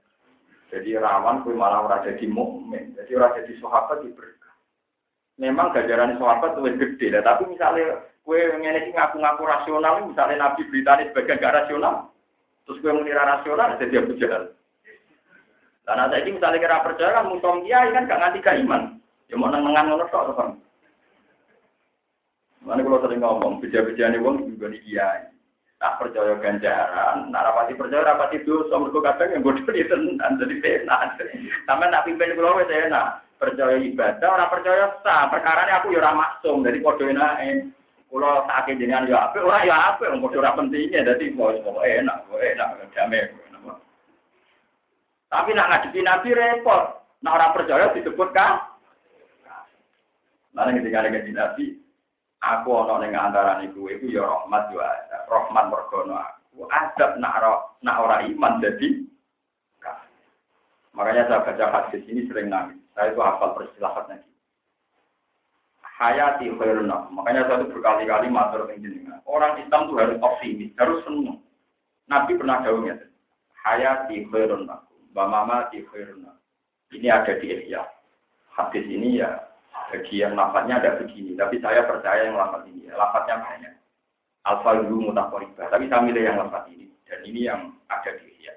Jadi 0.66 0.98
rawan 0.98 1.46
kue 1.46 1.54
malah 1.54 1.86
ora 1.86 2.02
jadi 2.02 2.26
mukmin. 2.26 2.94
Jadi 2.98 3.10
ora 3.14 3.30
jadi 3.38 3.52
sahabat 3.62 4.02
di 4.02 4.10
berkah. 4.10 4.54
Memang 5.38 5.70
gajaran 5.70 6.18
sahabat 6.18 6.58
lebih 6.58 6.98
gede 6.98 7.14
lah, 7.14 7.22
tapi 7.22 7.46
misalnya 7.46 8.02
kue 8.26 8.40
ngene 8.40 8.90
ngaku-ngaku 8.90 9.42
rasional, 9.46 10.02
misalnya 10.02 10.42
Nabi 10.42 10.66
beritanya 10.66 11.06
sebagai 11.12 11.38
gak 11.38 11.54
rasional, 11.54 12.10
terus 12.66 12.80
kue 12.82 12.90
mengira 12.90 13.22
rasional, 13.22 13.78
jadi 13.78 14.02
Abu 14.02 14.18
Jahal. 14.18 14.50
Karena 15.86 16.10
saya 16.10 16.26
ini 16.26 16.34
misalnya 16.34 16.58
kira 16.58 16.82
percaya 16.82 17.14
kan 17.14 17.30
musuh 17.30 17.62
kiai 17.62 17.94
kan 17.94 18.10
gak 18.10 18.18
nganti 18.18 18.40
iman. 18.66 18.82
Ya 19.30 19.34
mau 19.38 19.50
nengan 19.50 19.86
ngono 19.86 20.06
tok, 20.10 20.34
kan. 20.34 20.58
Mana 22.66 22.82
kalau 22.82 22.98
sering 23.06 23.22
ngomong, 23.22 23.62
beja-beja 23.62 24.10
nih 24.10 24.18
wong 24.18 24.50
juga 24.50 24.74
kiai. 24.74 25.30
Tak 25.76 26.00
percaya 26.00 26.40
ganjaran, 26.40 27.28
nak 27.28 27.52
rapati 27.52 27.76
percaya 27.76 28.00
rapati 28.00 28.40
dosa, 28.48 28.80
mergo 28.80 29.04
kadang 29.04 29.28
yang 29.28 29.44
bodoh 29.44 29.60
itu 29.76 29.92
tenan 29.92 30.40
jadi 30.40 30.80
enak. 30.80 31.20
Sampai 31.68 31.92
nak 31.92 32.08
pimpin 32.08 32.32
kula 32.32 32.56
wis 32.56 32.72
enak. 32.72 33.20
Percaya 33.36 33.76
ibadah, 33.76 34.24
orang 34.24 34.48
percaya 34.48 34.96
sah. 35.04 35.28
Perkara 35.28 35.68
ini 35.68 35.76
aku 35.76 35.92
ya 35.92 36.16
maksum, 36.16 36.64
jadi 36.64 36.80
padha 36.80 37.04
enake. 37.12 37.68
Kula 38.08 38.48
tak 38.48 38.72
jenengan 38.72 39.04
ya 39.04 39.28
apik, 39.28 39.44
ora 39.44 39.68
ya 39.68 39.76
apik, 39.92 40.08
wong 40.08 40.24
padha 40.24 40.56
pentingnya, 40.56 41.04
dadi 41.04 41.36
mau 41.36 41.52
enak, 41.52 42.24
enak, 42.32 42.68
damai. 42.96 43.28
Tapi 45.28 45.50
nak 45.52 45.68
ngadepi 45.68 46.00
nabi 46.00 46.30
repot. 46.32 47.04
Nak 47.20 47.34
orang 47.36 47.52
percaya 47.52 47.92
disebut 47.92 48.32
kan? 48.32 48.64
Mana 50.56 50.72
ketika 50.72 51.04
ada 51.04 51.12
nabi, 51.12 51.76
aku 52.40 52.68
ono 52.72 53.02
ning 53.02 53.12
antara 53.12 53.60
niku 53.60 53.90
iku 53.92 54.08
ya 54.08 54.24
rahmat 54.24 54.72
yo 54.72 54.80
ada. 55.26 55.34
Rahmat 55.34 55.64
mergono 55.66 56.14
aku. 56.14 56.70
Adab 56.70 57.18
nak 57.18 57.42
nak 57.82 58.00
ora 58.00 58.22
iman 58.22 58.62
jadi 58.62 59.02
Makanya 60.96 61.28
saya 61.28 61.44
baca 61.44 61.64
hadis 61.68 62.08
ini 62.08 62.24
sering 62.24 62.48
nangis. 62.48 62.80
Saya 62.96 63.12
itu 63.12 63.20
hafal 63.20 63.52
persilahatnya. 63.52 64.24
Hayati 65.84 66.48
khairun 66.56 66.88
Makanya 66.88 67.44
saya 67.44 67.60
itu 67.60 67.76
berkali-kali 67.76 68.32
matur 68.32 68.64
jenengan. 68.72 69.20
Orang 69.28 69.60
Islam 69.60 69.92
itu 69.92 69.94
harus 70.00 70.16
optimis, 70.24 70.72
harus 70.80 71.04
senang. 71.04 71.44
Nabi 72.08 72.40
pernah 72.40 72.64
jauhnya. 72.64 72.96
Hayati 73.60 74.24
khairun 74.32 74.64
Bamama 75.12 75.68
di 75.68 75.84
khairun 75.84 76.24
Ini 76.96 77.12
ada 77.12 77.32
di 77.44 77.44
Ihya. 77.44 77.84
Hadis 78.56 78.88
ini 78.88 79.20
ya 79.20 79.36
yang 80.10 80.34
lafadznya 80.34 80.80
ada 80.80 80.98
begini, 80.98 81.38
tapi 81.38 81.60
saya 81.62 81.86
percaya 81.86 82.26
yang 82.26 82.34
lafadz 82.34 82.66
ini, 82.66 82.90
lafadznya 82.90 83.38
banyak. 83.38 83.74
Alfa 84.46 84.78
dulu 84.78 85.10
mutakoribah, 85.10 85.66
tapi 85.74 85.90
saya 85.90 86.06
milih 86.06 86.22
yang 86.22 86.38
lafadz 86.38 86.70
ini, 86.70 86.86
dan 87.10 87.18
ini 87.26 87.50
yang 87.50 87.74
ada 87.90 88.14
di 88.14 88.30
Ihya. 88.30 88.54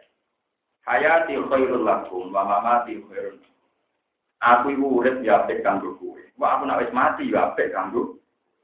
Hayati 0.86 1.34
khairul 1.50 1.82
lakum, 1.82 2.30
wa 2.30 2.46
mamati 2.46 3.02
khairul 3.10 3.42
Aku 4.40 4.72
ibu 4.72 5.02
urip 5.02 5.20
ya 5.20 5.44
apik 5.44 5.66
kanggo 5.66 6.00
kowe. 6.00 6.22
Wah 6.40 6.56
aku 6.56 6.64
nak 6.64 6.80
wis 6.80 6.96
mati 6.96 7.28
ya 7.28 7.52
apik 7.52 7.76
kanggo. 7.76 8.16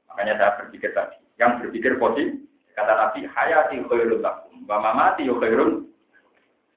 Makanya 0.08 0.40
saya 0.40 0.56
berpikir 0.56 0.96
tadi, 0.96 1.20
yang 1.36 1.60
berpikir 1.60 2.00
positif, 2.00 2.40
kata 2.72 2.94
Nabi, 2.96 3.28
hayati 3.28 3.84
khairul 3.84 4.22
lakum, 4.22 4.64
wa 4.64 4.78
mamati 4.80 5.26
khairul 5.26 5.84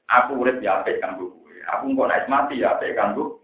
Aku 0.10 0.42
urip 0.42 0.58
ya 0.66 0.82
apik 0.82 0.98
kanggo 0.98 1.30
kowe. 1.30 1.56
Aku 1.78 1.94
kok 1.94 2.10
nak 2.10 2.26
mati 2.26 2.66
ya 2.66 2.74
apik 2.74 2.98
kanggo 2.98 3.40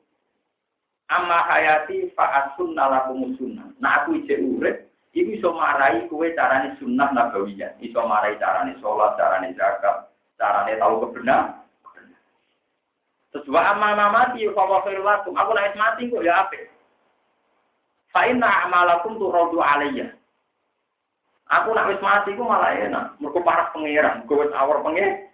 Amma 1.06 1.46
hayati 1.46 2.10
fa'asun 2.18 2.74
nalakum 2.74 3.38
sunnah. 3.38 3.70
Nah 3.78 4.02
aku 4.02 4.18
ije 4.18 4.42
urip, 4.42 4.90
iku 5.16 5.30
iso 5.32 5.50
marai 5.56 6.06
kue 6.12 6.36
carane 6.36 6.76
sunnah 6.78 7.10
nabawiyah. 7.16 7.80
Iso 7.80 8.04
marai 8.04 8.36
carane 8.36 8.76
sholat, 8.84 9.16
carane 9.16 9.56
zakat, 9.56 10.12
carane 10.36 10.76
tahu 10.76 11.08
kebenar. 11.08 11.64
Terus 13.32 13.48
wa 13.52 13.62
amma 13.72 14.12
mati 14.12 14.48
fa 14.52 14.64
wa. 14.68 14.84
Aku 14.84 15.52
nek 15.56 15.76
mati 15.76 16.12
kok 16.12 16.24
ya 16.24 16.46
apik. 16.46 16.68
Fa 18.12 18.28
inna 18.28 18.68
amalakum 18.68 19.20
turadu 19.20 19.60
alayya. 19.60 20.12
Aku 21.52 21.72
nak 21.72 21.92
wis 21.92 22.04
mati 22.04 22.36
ku 22.36 22.44
malah 22.44 22.76
enak. 22.76 23.16
Mergo 23.20 23.40
parah 23.44 23.72
pangeran, 23.76 24.24
kowe 24.28 24.40
wis 24.40 24.56
awor 24.56 24.84
pengen 24.84 25.28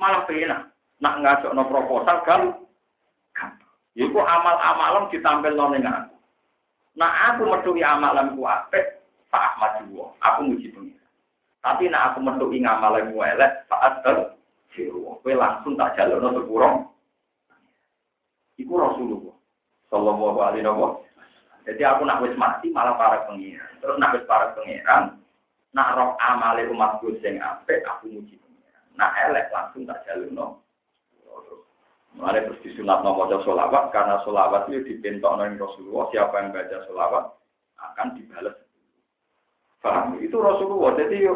malah 0.00 0.24
enak. 0.28 0.72
Nak 1.02 1.18
ngajakno 1.18 1.62
proposal 1.66 2.20
kan 2.22 2.42
Iku 3.92 4.24
amal-amalan 4.24 5.12
ditampil 5.12 5.52
nol 5.52 5.76
aku. 5.76 6.16
Nah 6.96 7.12
aku 7.32 7.44
metuhi 7.44 7.84
amalan 7.84 8.32
ku 8.36 8.48
apik, 8.48 9.01
Pak 9.32 9.56
Ahmad 9.56 9.80
juga. 9.80 10.12
Aku 10.20 10.52
muji. 10.52 10.68
Tapi 11.64 11.88
nak 11.88 12.12
aku 12.12 12.18
metu 12.20 12.52
ing 12.52 12.68
amal 12.68 12.98
yang 13.00 13.16
elek 13.16 13.64
saat 13.70 14.04
ter 14.04 14.36
kowe 15.22 15.32
langsung 15.32 15.78
tak 15.78 15.94
jalurno 15.94 16.34
sepuro. 16.34 16.70
Iku 18.58 18.74
Rasulullah 18.74 19.36
sallallahu 19.88 20.38
alaihi 20.42 20.66
wasallam. 20.66 21.00
Jadi 21.62 21.82
aku 21.86 22.02
nak 22.02 22.20
wis 22.26 22.34
mati 22.34 22.74
malah 22.74 22.98
para 22.98 23.22
pengiran. 23.30 23.70
Terus 23.78 23.96
nak 24.02 24.18
wis 24.18 24.26
para 24.26 24.50
pengiran, 24.58 25.22
nak 25.70 25.94
roh 25.94 26.18
amale 26.18 26.66
umatku 26.66 27.14
sing 27.22 27.38
apik 27.38 27.86
aku 27.86 28.10
muji 28.10 28.34
pengiran. 28.34 28.84
Nak 28.98 29.14
elek 29.30 29.46
langsung 29.54 29.86
tak 29.86 30.02
jalurno. 30.04 30.58
Mulai 32.12 32.44
terus 32.44 32.60
disunat 32.60 33.00
maca 33.00 33.40
solawat 33.40 33.88
karena 33.88 34.20
solawat 34.20 34.68
itu 34.68 35.00
oleh 35.24 35.56
Rasulullah. 35.56 36.04
Siapa 36.12 36.34
yang 36.44 36.52
baca 36.52 36.76
solawat 36.84 37.24
akan 37.80 38.08
dibalas. 38.20 38.56
Paham? 39.82 40.22
Itu 40.22 40.38
Rasulullah. 40.38 40.94
Jadi 40.94 41.26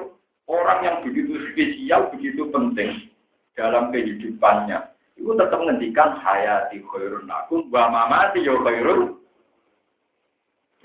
orang 0.46 0.80
yang 0.86 0.96
begitu 1.02 1.34
spesial, 1.50 2.14
begitu 2.14 2.46
penting 2.54 3.10
dalam 3.58 3.90
kehidupannya. 3.90 4.94
Itu 5.18 5.34
tetap 5.34 5.58
menghentikan 5.58 6.22
hayati 6.22 6.78
khairun 6.86 7.26
akum, 7.26 7.66
wa 7.74 7.90
mamati 7.90 8.46
yo 8.46 8.62
khairun. 8.62 9.18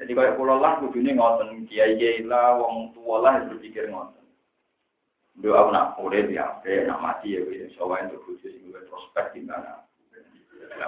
Jadi 0.02 0.18
kalau 0.18 0.34
pulau 0.34 0.58
lah, 0.58 0.82
kudunya 0.82 1.14
ngoten, 1.14 1.70
kiai 1.70 1.94
kiai 1.94 2.26
lah, 2.26 2.58
wong 2.58 2.90
tua 2.98 3.22
lah 3.22 3.46
berpikir 3.46 3.86
ngoten. 3.94 4.26
Doa 5.38 5.62
aku 5.62 5.70
nak 5.70 5.96
urip 6.02 6.28
ya, 6.34 6.58
nak 6.90 7.02
mati 7.02 7.38
ya, 7.38 7.46
soalnya 7.78 8.12
untuk 8.12 8.34
khusus 8.34 8.52
gue 8.52 8.82
prospek 8.90 9.38
di 9.38 9.46
mana. 9.46 9.86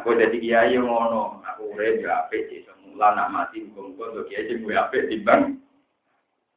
Aku 0.02 0.18
jadi 0.18 0.34
kiai 0.34 0.76
ngono, 0.82 1.46
aku 1.46 1.78
urip 1.78 2.02
ya 2.02 2.26
apik 2.26 2.50
sih 2.50 2.66
semula 2.66 3.14
nak 3.14 3.30
mati 3.30 3.62
muga-muga 3.70 4.18
untuk 4.18 4.26
kiai 4.34 4.50
sing 4.50 4.66
apik 4.66 5.10
timbang 5.10 5.63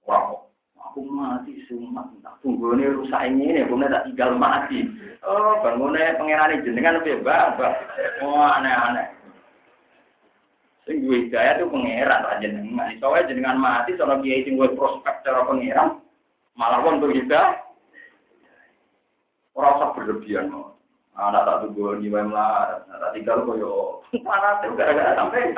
wow. 0.07 0.47
Aku 0.81 1.05
mati 1.13 1.61
sumat, 1.69 2.09
tak 2.25 2.41
tunggu 2.41 2.73
ini 2.73 2.89
rusak 2.89 3.21
ini, 3.29 3.61
aku 3.61 3.77
tak 3.85 4.09
tinggal 4.09 4.33
mati. 4.39 4.87
Oh, 5.21 5.61
bangunnya 5.61 6.17
pengiran 6.17 6.63
jenengan 6.65 7.05
bebas, 7.05 7.59
oh 8.25 8.41
aneh-aneh. 8.41 9.13
Sing 10.87 11.03
gue 11.03 11.27
hidayah 11.27 11.59
tuh 11.59 11.69
pangeran 11.69 12.23
ra 12.25 12.39
jenengan. 12.39 12.95
Soalnya 13.03 13.29
jenengan 13.29 13.59
mati 13.59 13.99
sono 13.99 14.23
kiai 14.23 14.47
sing 14.47 14.55
gue 14.57 14.73
prospek 14.73 15.27
cara 15.27 15.43
pangeran, 15.45 16.01
malah 16.55 16.81
wong 16.81 17.03
tuh 17.03 17.13
hidayah. 17.13 17.61
Ora 19.53 19.77
usah 19.77 19.91
berlebihan 19.99 20.49
kok. 20.49 20.81
Anak 21.17 21.49
tak 21.49 21.59
tunggu 21.65 21.97
di 21.97 22.13
lah, 22.13 22.85
tak 22.89 23.13
tinggal 23.17 23.41
koyo 23.49 24.05
mana 24.21 24.61
tuh 24.61 24.77
gara-gara 24.77 25.17
sampai. 25.17 25.53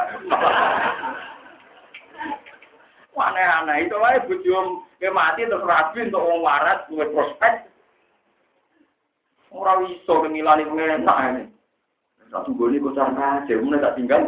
Aneh-aneh 3.18 3.90
itu 3.90 3.98
wae 3.98 4.22
bojo 4.30 4.86
ke 5.02 5.10
mati 5.10 5.42
terus 5.42 5.66
rabi 5.66 6.06
untuk 6.06 6.22
wong 6.22 6.40
waras 6.46 6.86
gue 6.86 7.02
prospek. 7.10 7.66
Ora 9.50 9.82
iso 9.90 10.22
ngilani 10.22 10.68
pengenak 10.70 11.18
ini. 11.34 11.44
Tak 12.28 12.44
tunggu 12.44 12.68
ini 12.68 12.84
kocar 12.84 13.08
aja, 13.16 13.54
mulai 13.56 13.80
tak 13.80 13.96
tinggal. 13.96 14.20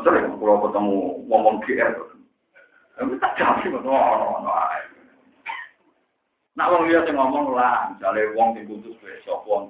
Sering 0.00 0.32
kalau 0.40 0.64
ketemu 0.64 0.96
ngomong 1.28 1.60
GR. 1.68 1.92
Tapi 2.96 3.12
tak 3.20 3.36
jadi, 3.36 3.68
no, 3.68 3.80
no, 3.84 4.40
no. 4.40 4.52
Nak 6.56 6.70
wong 6.72 6.88
liya 6.88 7.04
sing 7.04 7.16
ngomong 7.16 7.52
lah, 7.52 7.92
misale 7.92 8.32
wong 8.32 8.56
sing 8.56 8.64
putus 8.64 8.96
wis 9.04 9.20
sapa. 9.28 9.68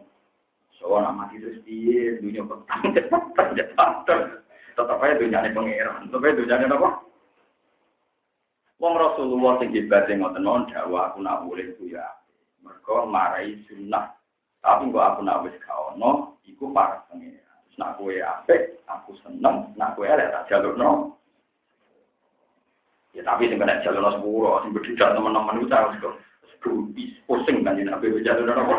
So 0.79 0.95
nak 0.97 1.19
mati 1.19 1.43
terus 1.43 1.59
piye, 1.67 2.23
dunia 2.23 2.47
petang 2.47 2.95
cepat 2.95 4.07
Tetap 4.79 5.03
aja 5.03 5.19
dunyane 5.19 5.51
pangeran. 5.51 6.07
Tetap 6.07 6.23
aja 6.23 6.39
dunyane 6.39 6.65
apa? 6.71 6.89
Wong 8.81 8.97
Rasulullah 8.97 9.61
sing 9.61 9.77
sing 9.77 10.17
ngoten 10.17 10.41
mawon 10.41 10.65
dakwah 10.73 11.13
aku 11.13 11.21
nak 11.21 11.45
boleh 11.45 11.69
ku 11.77 11.85
ya. 11.85 12.17
Mergo 12.65 13.05
marai 13.05 13.61
sunnah. 13.69 14.17
Tapi 14.65 14.89
kok 14.89 15.05
aku 15.05 15.21
nak 15.21 15.45
wis 15.45 15.57
gak 15.61 15.97
ono, 15.97 16.41
iku 16.49 16.73
para 16.73 17.05
pangeran. 17.09 17.61
Nak 17.77 17.97
kowe 17.97 18.13
apik, 18.13 18.81
aku 18.89 19.17
seneng, 19.21 19.73
nak 19.77 19.97
kowe 19.97 20.05
elek 20.05 20.33
tak 20.33 20.49
jalurno. 20.49 21.17
Ya 23.13 23.25
tapi 23.25 23.53
sing 23.53 23.61
kena 23.61 23.85
jalurno 23.85 24.17
sepuro, 24.17 24.65
sing 24.65 24.73
beda 24.73 25.13
teman-teman 25.13 25.61
itu 25.61 25.73
harus 25.73 26.01
kok 26.01 26.17
pusing 27.25 27.65
kan 27.65 27.77
Nabi 27.77 28.13
bicara 28.13 28.37
dengan 28.37 28.69
apa? 28.69 28.77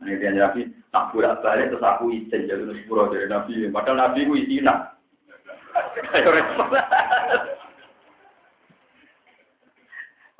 Ini 0.00 0.16
dia 0.16 0.32
Nabi 0.32 0.64
tak 0.88 1.12
bolak 1.12 1.44
balik 1.44 1.68
terus 1.68 1.84
aku 1.84 2.08
izin 2.08 2.48
jadi 2.48 2.64
sepuluh 2.80 3.12
dari 3.12 3.28
Nabi. 3.28 3.68
Padahal 3.68 4.08
Nabi 4.08 4.24
ku 4.24 4.32
izin 4.36 4.68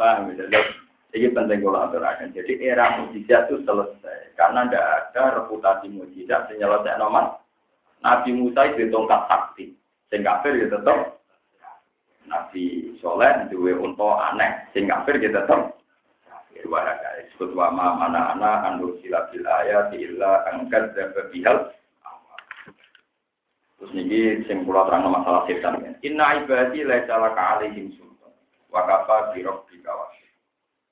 Paham 0.01 0.32
ya? 0.32 0.48
Jadi 1.12 1.26
penting 1.36 1.61
kalau 1.61 1.84
aturakan. 1.84 2.32
Jadi 2.32 2.64
era 2.64 2.96
mujizat 2.96 3.53
itu 3.53 3.61
selesai 3.68 4.32
karena 4.40 4.64
tidak 4.64 4.86
ada 4.88 5.22
reputasi 5.44 5.92
mujizat 5.92 6.48
menyelesaikan 6.48 6.96
nomor. 6.96 7.36
Nabi 8.01 8.32
Musa 8.32 8.72
itu 8.72 8.88
tongkat 8.88 9.28
sakti. 9.28 9.76
Sing 10.09 10.24
kafir 10.24 10.57
ya 10.57 10.72
tetap. 10.72 11.20
Nabi 12.24 12.96
Soleh 13.05 13.44
duwe 13.53 13.76
unta 13.76 14.32
aneh. 14.32 14.64
Sing 14.72 14.88
kafir 14.88 15.20
ya 15.20 15.28
tetap 15.28 15.76
wahada 16.68 17.24
disebut 17.24 17.57
wa 17.57 17.72
ma 17.72 17.86
mana 17.96 18.36
ana 18.36 18.51
anu 18.68 18.98
sila 19.01 19.30
ayat 19.32 19.94
illa 19.96 20.44
angkat 20.53 20.92
dan 20.92 21.14
bihal 21.32 21.72
terus 23.80 23.92
niki 23.96 24.44
sing 24.44 24.68
kula 24.68 24.84
terang 24.84 25.09
masalah 25.09 25.48
setan 25.48 25.80
ya. 25.80 25.90
inna 26.05 26.44
ibadi 26.44 26.84
laisa 26.84 27.16
laka 27.16 27.64
wa 28.71 28.83
kafa 28.87 29.35
bi 29.35 29.43
rabbika 29.43 29.93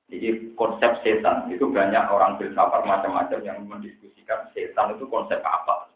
jadi 0.09 0.57
konsep 0.57 1.05
setan 1.05 1.53
itu 1.53 1.69
banyak 1.69 2.01
orang 2.09 2.41
filsafat 2.41 2.81
macam-macam 2.89 3.45
yang 3.45 3.61
mendiskusikan 3.69 4.49
setan 4.57 4.97
itu 4.97 5.05
konsep 5.13 5.37
apa. 5.45 5.93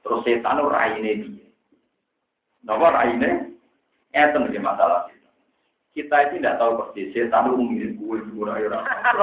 Terus 0.00 0.24
setan 0.24 0.56
itu 0.56 0.72
raine 0.72 1.12
dia. 1.20 1.48
Napa 2.64 2.96
raine? 2.96 3.60
Eten 4.16 4.48
masalah 4.64 5.12
kita 5.96 6.28
itu 6.28 6.40
tidak 6.40 6.60
tahu 6.60 6.76
persis 6.76 7.08
setan 7.12 7.48
itu 7.48 7.56
mirip 7.56 7.92
gue 7.96 8.16
gue 8.20 8.48
ayo 8.52 8.68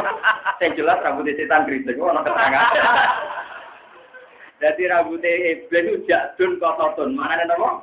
Yang 0.61 0.73
jelas 0.81 1.01
rambutnya 1.05 1.37
setan 1.37 1.69
kritik, 1.69 2.01
orang 2.01 2.25
ketangan. 2.25 2.65
Jadi 4.61 4.81
rambutnya 4.89 5.31
iblis 5.53 5.85
itu 5.85 6.05
jadun 6.09 6.57
kototun. 6.57 7.13
Mana 7.13 7.45
ada 7.45 7.45
nama? 7.45 7.81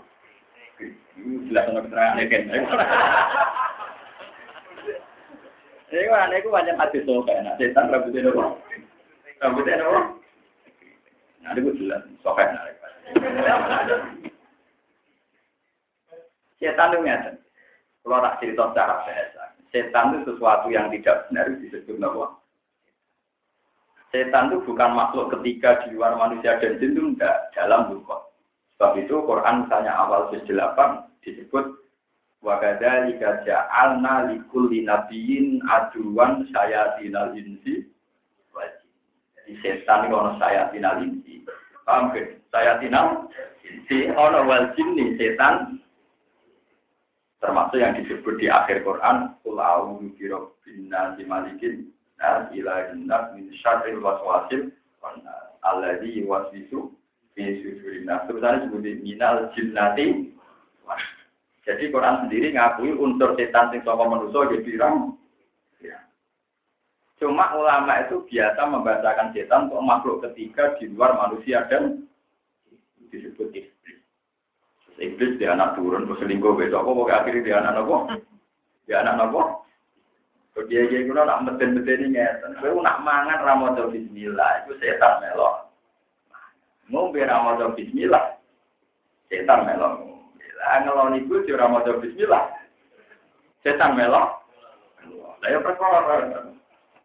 Jelas 1.51 1.71
orang 1.71 1.87
keterangan 1.87 2.27
kan. 2.31 2.43
Ini 5.91 6.07
kan 6.07 6.31
aneh, 6.31 6.39
gue 6.39 6.55
banyak 6.55 6.79
hati 6.79 7.03
so 7.03 7.19
kayak 7.27 7.59
setan 7.59 7.91
rambutnya 7.91 8.31
nama. 8.31 8.55
Rambutnya 9.43 9.75
nama. 9.83 10.01
Nah, 11.43 11.51
itu 11.59 11.75
jelas, 11.83 12.07
sokai 12.23 12.47
Setan 16.61 16.93
itu 16.95 16.99
ngerti. 17.03 17.31
Kalau 18.01 18.23
tak 18.23 18.37
cerita 18.39 18.65
secara 18.71 18.95
biasa, 19.03 19.43
setan 19.75 20.07
itu 20.15 20.31
sesuatu 20.31 20.69
yang 20.71 20.93
tidak 20.95 21.27
benar 21.27 21.47
disebut 21.59 21.97
nama. 21.99 22.39
Setan 24.15 24.55
itu 24.55 24.63
bukan 24.69 24.91
makhluk 24.95 25.33
ketiga 25.35 25.83
di 25.83 25.99
luar 25.99 26.15
manusia 26.15 26.61
dan 26.63 26.79
jin 26.79 26.95
itu 26.95 27.03
enggak 27.03 27.51
dalam 27.57 27.91
buku. 27.91 28.17
Sebab 28.77 28.95
itu 29.01 29.15
Quran 29.27 29.67
misalnya 29.67 29.93
awal 29.93 30.31
8 30.31 30.47
disebut 31.27 31.80
Wakada 32.41 33.05
lika 33.05 33.45
ja'alna 33.45 34.33
likulli 34.33 34.81
nabiyin 34.89 35.61
aduan 35.69 36.49
sayatinal 36.49 37.37
insi. 37.37 37.85
Jadi 39.37 39.53
setan 39.61 40.09
itu 40.09 40.17
ono 40.17 40.41
sayatinal 40.41 41.05
insi. 41.05 41.45
Paham 41.85 42.17
ke? 42.17 42.41
Sayatinal 42.49 43.29
insi 43.61 44.09
ono 44.17 44.49
wal 44.49 44.73
nih 44.73 45.21
setan 45.21 45.81
termasuk 47.41 47.81
yang 47.81 47.97
disebut 47.97 48.37
di 48.37 48.53
akhir 48.53 48.85
Quran 48.85 49.33
Qul 49.41 49.57
a'udzu 49.57 50.13
birabbin 50.21 50.93
nasi 50.93 51.25
malikin 51.25 51.89
nas 52.21 52.53
ilahin 52.53 53.09
nas 53.09 53.33
min 53.33 53.49
syarril 53.65 54.05
waswasil 54.05 54.69
alladzi 55.65 56.21
yuwaswisu 56.21 56.93
fi 57.33 57.43
sudurin 57.65 58.05
nas 58.05 58.29
sebenarnya 58.29 58.69
disebut 58.69 59.01
minal 59.01 59.49
jinnati 59.57 60.37
jadi 61.65 61.93
Quran 61.93 62.27
sendiri 62.27 62.57
ngakui 62.57 62.97
unsur 62.97 63.37
setan 63.37 63.69
sing 63.69 63.85
saka 63.85 64.05
manusia 64.09 64.49
ya 64.49 64.59
pirang 64.65 64.95
ya. 65.85 65.99
Cuma 67.21 67.53
ulama 67.53 68.01
itu 68.01 68.25
biasa 68.25 68.61
membacakan 68.65 69.37
setan 69.37 69.69
untuk 69.69 69.85
makhluk 69.85 70.25
ketiga 70.25 70.73
di 70.81 70.89
luar 70.89 71.13
manusia 71.21 71.69
dan 71.69 72.09
disebut 73.13 73.53
Iblis 75.01 75.41
dia 75.41 75.57
anak 75.57 75.81
turun, 75.81 76.05
terus 76.05 76.21
selingkuh 76.21 76.61
besok, 76.61 76.85
apa 76.85 76.91
pokoknya 76.93 77.19
akhirnya 77.25 77.41
dia 77.41 77.57
anak 77.57 77.73
nopo, 77.73 77.97
dia 78.85 79.01
anak 79.01 79.17
nopo. 79.17 79.65
Dia 80.69 80.85
dia 80.93 81.09
guna 81.09 81.25
nak 81.25 81.41
meten 81.49 81.73
meten 81.73 82.05
ini 82.05 82.21
ngeten, 82.21 82.61
gue 82.61 82.85
nak 82.85 83.01
mangan 83.01 83.41
ramadan 83.41 83.89
Bismillah, 83.89 84.61
itu 84.61 84.77
setan 84.77 85.25
melok. 85.25 85.73
Ngombe 86.93 87.25
ramadan 87.25 87.73
Bismillah, 87.73 88.37
setan 89.33 89.65
melok. 89.65 90.20
Lah 90.61 90.85
ngeloni 90.85 91.25
ibu 91.25 91.41
si 91.49 91.57
ramadan 91.57 92.05
Bismillah, 92.05 92.53
setan 93.65 93.97
melok. 93.97 94.45
Lah 95.41 95.49
ya 95.49 95.59
perkara. 95.65 96.21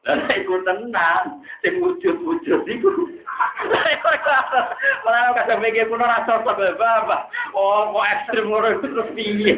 Lah 0.06 0.30
iku 0.36 0.60
tenan, 0.68 1.40
sing 1.64 1.80
wujud-wujud 1.80 2.62
iku. 2.68 2.92
Malah 5.08 5.34
kadang 5.40 5.64
mikir 5.64 5.88
kuno 5.88 6.04
rasa 6.04 6.44
sebab 6.44 6.60
apa. 6.84 7.32
Oh, 7.56 7.96
kok 7.96 8.10
ekstrem 8.12 8.52
iku 8.52 8.86
terus 8.92 9.10
piye. 9.16 9.56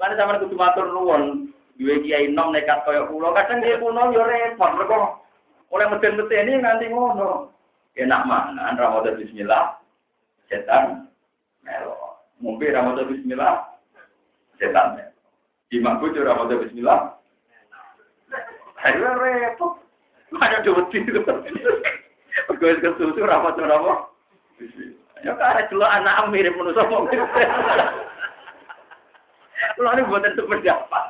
Lan 0.00 0.16
sampeyan 0.16 0.42
kudu 0.48 0.56
matur 0.56 0.88
nuwun. 0.88 1.52
Duwe 1.80 1.96
kiai 2.04 2.28
nom 2.28 2.52
nekat 2.52 2.84
kaya 2.84 3.08
kula, 3.08 3.32
kadang 3.32 3.64
kiai 3.64 3.80
kuno 3.80 4.12
yo 4.12 4.20
repot 4.24 4.76
mergo 4.76 5.24
oleh 5.72 5.86
meden-meden 5.88 6.48
ini 6.50 6.60
nganti 6.60 6.86
ngono. 6.92 7.48
Enak 7.96 8.22
mana, 8.28 8.76
Ramadan 8.76 9.16
bismillah, 9.16 9.80
setan 10.52 11.08
melo. 11.64 12.09
Mungkin 12.40 12.72
Ramadan 12.72 13.08
bismillah, 13.12 13.68
setan 14.56 14.96
melo. 14.96 15.12
Di 15.68 15.76
makbujur 15.78 16.24
Ramadan 16.24 16.64
bismillah, 16.64 17.20
Ayo 18.80 19.12
repot. 19.12 19.76
Ada 20.40 20.64
dua 20.64 20.88
tidur. 20.88 21.20
Pegawai 22.48 22.80
kesusu 22.80 23.20
rapat 23.26 23.60
apa? 23.60 23.92
Ya 25.20 25.36
karena 25.36 25.68
dulu 25.68 25.84
anak 25.84 26.32
mirip 26.32 26.56
manusia 26.56 26.88
mau 26.88 27.04
Kalau 29.76 29.92
ini 29.92 30.08
buatan 30.08 30.32
seperti 30.32 30.72
apa? 30.72 31.00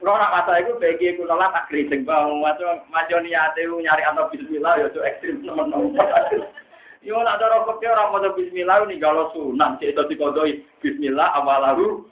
Kalau 0.00 0.16
nak 0.16 0.32
masa 0.32 0.64
itu 0.64 0.72
bagi 0.80 1.12
aku 1.12 1.28
nolak 1.28 1.52
tak 1.52 1.68
kritik 1.68 2.08
bang, 2.08 2.40
macam 2.40 2.80
macam 2.88 3.20
niat 3.20 3.52
itu 3.60 3.76
nyari 3.76 4.00
atau 4.08 4.30
Bismillah 4.32 4.80
ya 4.80 4.86
itu 4.88 5.00
ekstrim 5.04 5.44
teman-teman. 5.44 5.92
Yo 7.06 7.14
nak 7.22 7.38
rokok 7.38 7.78
dia 7.78 7.94
orang 7.94 8.10
mau 8.10 8.34
Bismillah 8.34 8.82
kalau 8.98 9.30
sunan 9.30 9.78
cek 9.78 9.94
itu 9.94 10.02
dikodoi 10.10 10.62
Bismillah 10.82 11.38
awalahu. 11.38 12.02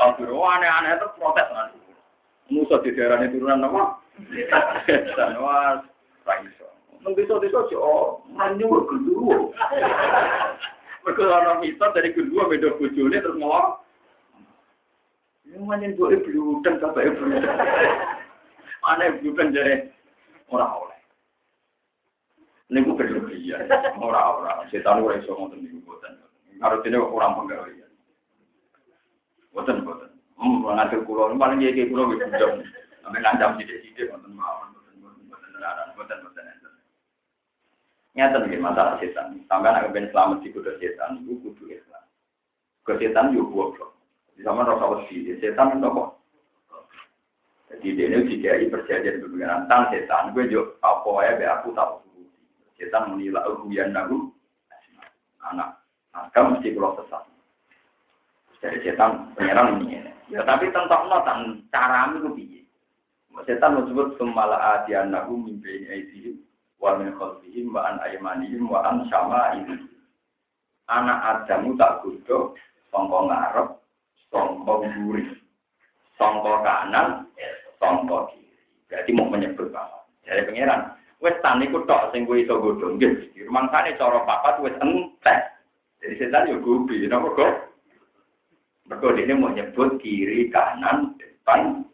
Aduh 0.00 0.40
aneh-aneh 0.40 0.96
itu 0.96 1.08
protes 1.20 1.48
nanti. 1.52 1.80
Musa 2.50 2.80
di 2.82 2.90
daerah 2.96 3.20
turunan 3.28 3.62
apa? 3.62 3.82
Dan 5.14 5.38
raiso. 6.26 6.66
Nang 7.00 7.16
desa-desa 7.16 7.64
sih, 7.72 7.78
oh, 7.80 8.20
manyu 8.28 8.68
kedua. 8.84 9.48
Mereka 11.00 11.22
orang 11.24 11.64
dari 11.96 12.12
kedua 12.12 12.44
beda 12.44 12.76
bojone 12.76 13.16
terus 13.16 13.40
ngomong. 13.40 13.80
Ini 15.48 15.64
manyen 15.64 15.96
boleh 15.96 16.20
bludeng 16.20 16.76
sampai 16.76 17.08
bludeng. 17.16 17.40
Mana 18.84 19.16
bludeng 19.16 19.48
jadi 19.56 19.88
orang 20.52 20.76
oleh. 20.76 21.00
Ini 22.70 22.84
gue 22.84 22.94
berlebihan, 23.40 23.96
orang-orang. 23.96 24.68
Setan 24.68 25.00
gue 25.00 25.16
iso 25.20 25.32
ngomong 25.32 25.56
ini 25.56 25.80
buatan. 25.84 26.20
Harus 26.60 26.84
ini 26.84 26.96
orang 27.00 27.36
penggawean. 27.40 27.90
Buatan, 29.56 29.84
buatan. 29.84 30.10
Hmm, 30.40 30.64
ngatur 30.64 31.04
kulo, 31.04 31.36
paling 31.36 31.60
kayak 31.60 31.88
kulo 31.88 32.12
wis 32.12 32.20
bujang. 32.24 32.64
Sampai 33.00 33.20
ngancam 33.24 33.56
sidik-sidik, 33.56 34.08
buatan 34.12 34.32
mawon, 34.36 34.72
buatan, 34.76 34.92
buatan, 35.00 35.88
buatan, 35.96 36.18
buatan. 36.20 36.44
Nyata 38.16 38.36
nih 38.44 38.60
masalah 38.60 39.00
setan. 39.00 39.40
Sampai 39.48 39.72
nak 39.72 39.92
ben 39.94 40.10
selamat 40.12 40.44
di 40.44 40.52
kudu 40.52 40.76
setan, 40.82 41.24
itu 41.24 41.40
kudu 41.40 41.70
Islam. 41.72 42.04
Ke 42.84 42.98
yo 42.98 43.46
goblok. 43.48 43.96
Di 44.34 44.42
zaman 44.42 44.66
rasa 44.66 44.84
wedi, 44.88 45.36
setan 45.38 45.78
itu 45.78 45.86
apa? 45.88 46.04
Jadi 47.70 47.86
dia 47.94 48.10
ini 48.10 48.26
dikai 48.26 48.66
perjanjian 48.66 49.22
dengan 49.22 49.62
tentang 49.64 49.94
setan. 49.94 50.34
Gue 50.34 50.50
jo 50.50 50.74
apa 50.82 51.10
ya 51.22 51.38
be 51.38 51.46
aku 51.46 51.70
tahu. 51.70 52.09
Setan 52.80 53.12
menilai 53.12 53.44
ujian 53.60 53.92
nagu. 53.92 54.32
Anak, 55.44 55.84
anak 56.16 56.32
mesti 56.32 56.72
pulau 56.72 56.96
sesat. 56.96 57.28
Dari 58.64 58.80
setan 58.80 59.36
penyerang 59.36 59.84
ini. 59.84 60.00
Ya 60.32 60.40
tapi 60.48 60.72
tentang 60.72 61.12
notan 61.12 61.60
cara 61.68 62.08
itu 62.16 62.32
piye. 62.32 62.60
Setan 63.44 63.76
menyebut 63.76 64.16
semala 64.16 64.80
adian 64.80 65.12
nagu 65.12 65.36
mimpi 65.36 65.84
ini 65.84 66.40
wa 66.80 66.96
min 66.96 67.12
khalfihim 67.20 67.76
wa 67.76 67.84
an 67.84 68.00
aymanihim 68.00 68.64
wa 68.64 68.80
an 68.80 69.04
syama'ihim. 69.12 69.88
Anak 70.88 71.46
Adamu 71.46 71.76
tak 71.78 72.02
gudo 72.02 72.56
sangka 72.90 73.18
ngarep, 73.30 73.68
sangka 74.32 74.72
mburi, 74.90 75.22
sangka 76.18 76.52
kanan, 76.66 77.30
sangka 77.78 78.26
kiri. 78.34 78.58
Berarti 78.90 79.10
mau 79.14 79.30
menyebut 79.30 79.70
banget. 79.70 80.02
Dari 80.26 80.42
pangeran, 80.50 80.99
wes 81.20 81.36
tan 81.44 81.60
iku 81.60 81.84
tok 81.84 82.10
sing 82.10 82.24
kowe 82.24 82.36
iso 82.40 82.56
godho 82.56 82.96
nggih. 82.96 83.28
Rumangsane 83.44 83.96
cara 84.00 84.24
papat 84.24 84.64
wis 84.64 84.76
entek. 84.80 85.40
Jadi 86.00 86.14
setan 86.16 86.48
yo 86.48 86.64
gubi, 86.64 87.04
napa 87.04 87.28
kok? 87.36 87.52
Mergo 88.88 89.12
ini 89.14 89.36
mau 89.36 89.52
nyebut 89.52 90.00
kiri, 90.00 90.48
kanan, 90.48 91.14
depan, 91.20 91.84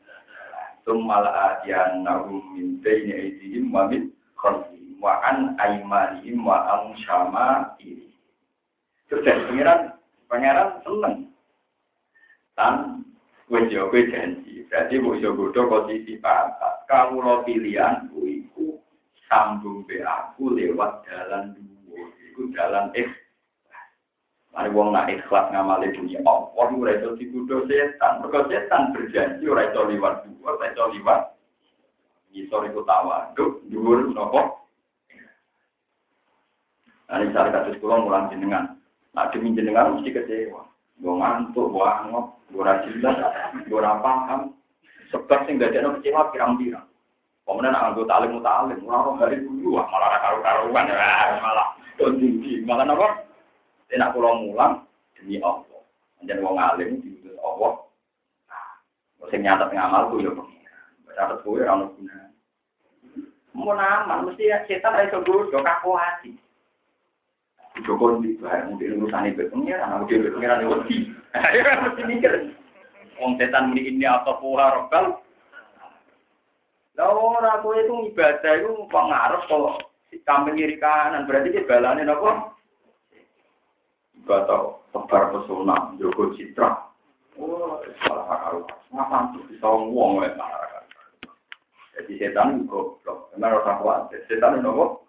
Summal 0.87 1.27
adiyan 1.27 2.07
nahum 2.07 2.39
min 2.55 2.79
bayni 2.79 3.11
aydihim 3.11 3.75
wa 3.75 3.91
min 3.91 4.15
khalfihim 4.39 5.03
wa 5.03 5.19
an 5.27 5.59
aymanihim 5.59 6.47
wa 6.47 6.63
an 6.63 6.95
syama'ihim. 7.03 8.07
Terus 9.11 9.27
pangeran, 9.27 9.99
pangeran 10.31 10.79
seneng. 10.87 11.17
Dan 12.55 13.03
wis 13.51 13.67
yo 13.75 13.91
kowe 13.91 13.99
janji, 14.07 14.63
berarti 14.71 15.03
mbok 15.03 15.19
iso 15.19 15.35
godho 15.35 15.63
posisi 15.67 16.23
papat. 16.23 16.87
Kamu 16.87 17.19
lo 17.19 17.43
pilihan 17.43 18.07
iku 18.07 18.36
sambung 19.27 19.87
be 19.87 20.03
aku 20.03 20.55
lewat 20.55 21.07
jalan 21.07 21.55
dua. 21.55 22.03
Iku 22.33 22.51
jalan 22.55 22.91
X. 22.95 23.11
Mari 24.57 24.73
wong 24.73 24.97
nak 24.97 25.13
ikhlas 25.13 25.53
ngamali 25.53 25.93
dunia 25.93 26.25
Allah, 26.25 26.49
ora 26.73 26.97
iso 26.97 27.13
dikudo 27.21 27.69
setan. 27.69 28.25
Mergo 28.25 28.49
setan 28.49 28.97
berjanji 28.97 29.45
ora 29.45 29.69
iso 29.69 29.85
liwat 29.85 30.25
dua, 30.25 30.57
ora 30.57 30.73
iso 30.73 30.85
liwat 30.97 31.37
ngisor 32.37 32.69
iku 32.69 32.85
tawaduk, 32.85 33.65
dhuwur 33.73 34.13
napa? 34.13 34.61
Nah, 37.07 37.23
ini 37.23 37.33
cara 37.33 37.49
kasus 37.49 37.81
kula 37.81 38.03
mulang 38.03 38.29
jenengan. 38.29 38.77
Nah, 39.17 39.31
demi 39.33 39.57
jenengan 39.57 39.97
mesti 39.97 40.11
kecewa. 40.13 40.69
Gue 41.01 41.15
ngantuk, 41.17 41.71
gue 41.71 41.87
angop, 41.87 42.37
gue 42.51 42.61
rajilah, 42.61 43.15
gue 43.65 43.81
paham. 44.03 44.53
Sebab 45.15 45.47
sing 45.47 45.57
gak 45.57 45.73
ada 45.73 45.97
kecewa 45.97 46.35
pirang-pirang. 46.35 46.85
Kemudian 47.47 47.79
anggota 47.79 48.19
alim 48.19 48.43
mutalim, 48.43 48.83
orang 48.91 49.23
hari 49.23 49.39
dulu, 49.39 49.79
malah 49.79 50.19
karu-karuan, 50.19 50.91
malah 51.39 51.79
tinggi, 51.95 52.67
malah 52.67 52.83
apa? 52.91 53.23
Enak 53.95 54.11
pulau 54.11 54.43
mulang 54.43 54.83
demi 55.15 55.39
Allah. 55.39 55.79
Menjadi 56.19 56.43
wong 56.43 56.59
alim 56.59 56.99
diutus 56.99 57.39
Allah. 57.39 57.87
Nah, 58.51 59.31
sing 59.31 59.47
nyatet 59.47 59.71
ngamal 59.71 60.11
ku 60.11 60.19
ya 60.19 60.35
pengira. 60.35 60.79
Nyatet 61.07 61.39
ku 61.47 61.55
ya 61.55 61.71
ono 61.71 61.95
guna. 61.95 62.17
Mau 63.55 63.73
nama 63.73 64.27
mesti 64.27 64.51
setan 64.67 65.07
iso 65.07 65.23
godho 65.23 65.63
kaku 65.63 65.95
hati. 65.95 66.35
Joko 67.87 68.19
di 68.25 68.35
bareng 68.41 68.75
mungkin 68.75 69.05
urusan 69.05 69.31
itu 69.31 69.47
pengira, 69.53 69.87
nah 69.87 70.03
udah 70.03 70.33
pengira 70.35 70.59
nih 70.59 70.67
wedi. 70.67 70.97
Ayo 71.31 71.63
mesti 71.63 72.03
mikir. 72.11 72.33
Wong 73.23 73.39
setan 73.39 73.71
ini 73.71 74.03
apa 74.03 74.35
puha 74.43 74.83
rokal. 74.83 75.23
Lah 76.97 77.13
ora 77.13 77.61
kowe 77.61 77.77
itu 77.77 78.13
ibadah 78.13 78.53
itu 78.57 78.73
pengaruh 78.89 79.45
kok 79.45 79.85
kambing 80.25 80.57
kiri 80.57 80.81
kanan 80.81 81.29
berarti 81.29 81.53
ki 81.53 81.69
balane 81.69 82.03
napa? 82.03 82.57
Ibadah 84.17 84.81
tebar 84.91 85.23
pesona, 85.31 85.93
jogo 86.01 86.33
citra. 86.35 86.89
Oh, 87.37 87.85
salah 88.01 88.25
karo. 88.27 88.61
Ngapa 88.89 89.37
tuh 89.37 89.45
bisa 89.53 89.69
ngomong 89.69 90.25
wae. 90.25 90.33
Jadi 91.97 92.13
setan 92.17 92.65
goblok. 92.65 93.29
Karena 93.33 93.61
rasa 93.61 93.77
kuat. 93.81 94.09
Setan 94.25 94.57
itu 94.57 94.65
nopo? 94.65 95.05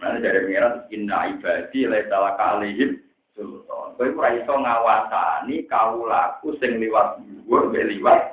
Nah, 0.00 0.16
dari 0.16 0.46
pengiran 0.46 0.88
inna 0.94 1.28
ibadi 1.36 1.84
laisa 1.84 2.16
laka 2.16 2.56
alaihim 2.56 3.02
sultan. 3.34 3.98
Kowe 3.98 4.08
ora 4.14 4.30
iso 4.38 4.54
ngawasani 4.54 5.66
kawulaku 5.66 6.54
sing 6.62 6.78
liwat 6.78 7.18
dhuwur 7.20 7.68
mbek 7.68 7.98
liwat. 7.98 8.29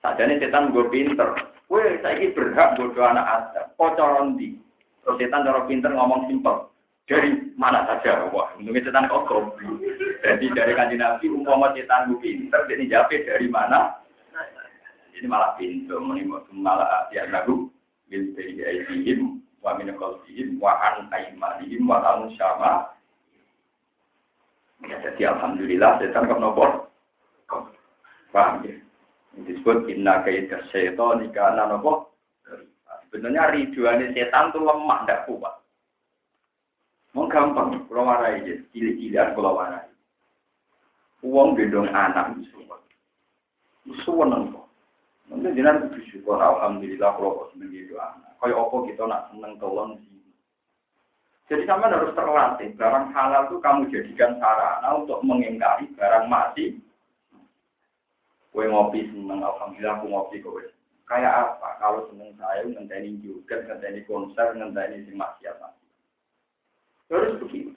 Sajane 0.00 0.40
setan 0.40 0.72
gue 0.72 0.88
pinter. 0.88 1.28
Kowe 1.70 1.84
saiki 2.02 2.34
berhak 2.34 2.74
bodoh 2.74 3.04
anak 3.04 3.52
Adam. 3.52 3.66
Kok 3.78 3.94
cara 3.94 4.20
ndi? 4.26 4.58
Terus 5.04 5.16
setan 5.20 5.46
cara 5.46 5.64
pinter 5.68 5.92
ngomong 5.92 6.26
simpel. 6.26 6.68
Dari 7.06 7.54
mana 7.58 7.82
saja, 7.90 8.30
wah, 8.30 8.54
untungnya 8.54 8.86
setan 8.86 9.10
kok 9.10 9.26
goblok. 9.26 9.82
Jadi 10.22 10.46
dari 10.54 10.72
kanji 10.78 10.94
Nabi, 10.94 11.26
umpama 11.26 11.74
setan 11.74 12.10
gue 12.10 12.22
pinter, 12.22 12.64
jadi 12.70 12.86
jawab 12.86 13.10
dari 13.10 13.46
mana? 13.50 13.98
Ini 15.18 15.26
malah 15.28 15.52
pintu, 15.58 16.00
malah 16.54 17.10
ya 17.12 17.28
lagu, 17.28 17.68
bil 18.08 18.32
bayi 18.32 19.18
wa 19.60 19.76
min 19.76 19.92
qalbihim 19.92 20.56
wa 20.56 20.72
an 20.80 21.08
aymanihim 21.12 21.84
wa 21.84 22.00
an 22.00 22.32
syama 22.34 22.88
ya 24.88 24.96
jadi 25.04 25.36
alhamdulillah 25.36 26.00
setan 26.00 26.24
kok 26.24 26.40
nopo 26.40 26.88
paham 28.32 28.64
ya 28.64 28.72
disebut 29.34 29.86
inna 29.86 30.26
kaita 30.26 30.62
syaitan 30.74 31.22
kana 31.30 31.70
nopo 31.70 32.14
sebenarnya 33.06 33.50
riduane 33.54 34.10
setan 34.14 34.50
tuh 34.50 34.62
lemah 34.62 35.06
ndak 35.06 35.26
kuat 35.30 35.54
mau 37.14 37.26
gampang 37.26 37.86
kalau 37.90 38.06
warai 38.06 38.42
aja 38.42 38.54
cilik-cilikan 38.70 39.34
kalau 39.34 39.58
warai 39.58 39.90
uang 41.22 41.58
gendong 41.58 41.90
anak 41.90 42.34
itu 42.38 42.50
seneng 44.02 44.50
kok 44.54 44.70
Mungkin 45.30 45.54
jenengan 45.54 45.86
kudu 45.86 46.02
syukur 46.10 46.42
alhamdulillah 46.42 47.14
kalau 47.14 47.38
kok 47.38 47.48
seneng 47.54 47.70
gitu 47.70 47.94
anak. 48.02 48.34
Kaya 48.42 48.54
apa 48.58 48.76
kita 48.82 49.02
nak 49.06 49.30
seneng 49.30 49.52
tolong 49.62 49.94
sih. 50.02 50.18
Jadi 51.46 51.62
kamu 51.70 51.86
harus 51.86 52.14
terlatih. 52.18 52.68
Barang 52.74 53.14
halal 53.14 53.46
itu 53.46 53.56
kamu 53.62 53.80
jadikan 53.94 54.42
sarana 54.42 54.90
untuk 54.98 55.22
mengingkari 55.22 55.86
barang 55.94 56.26
mati. 56.26 56.82
Kue 58.50 58.66
ngopi 58.66 59.06
seneng, 59.10 59.46
alhamdulillah 59.46 59.94
aku 60.02 60.06
ngopi 60.10 60.36
kowe. 60.42 60.62
Kayak 61.06 61.34
apa? 61.34 61.78
Kalau 61.78 62.06
seneng 62.10 62.34
saya 62.34 62.66
ngenteni 62.66 63.18
juga, 63.22 63.62
ngenteni 63.62 64.02
konser, 64.06 64.54
ngenteni 64.58 65.06
si 65.06 65.12
maksiat. 65.14 65.58
Terus 67.10 67.38
begitu. 67.42 67.74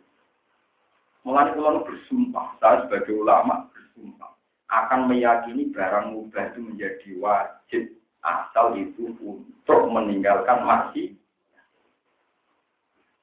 Mulai 1.26 1.55
kalau 1.55 1.86
bersumpah, 1.88 2.57
saya 2.59 2.84
sebagai 2.86 3.15
ulama 3.15 3.69
bersumpah 3.71 4.34
akan 4.67 5.07
meyakini 5.07 5.69
barang 5.69 6.13
mubah 6.17 6.51
itu 6.51 6.59
menjadi 6.65 7.09
wajib 7.21 7.84
asal 8.26 8.74
itu 8.74 9.13
untuk 9.21 9.82
meninggalkan 9.93 10.65
masih 10.65 11.13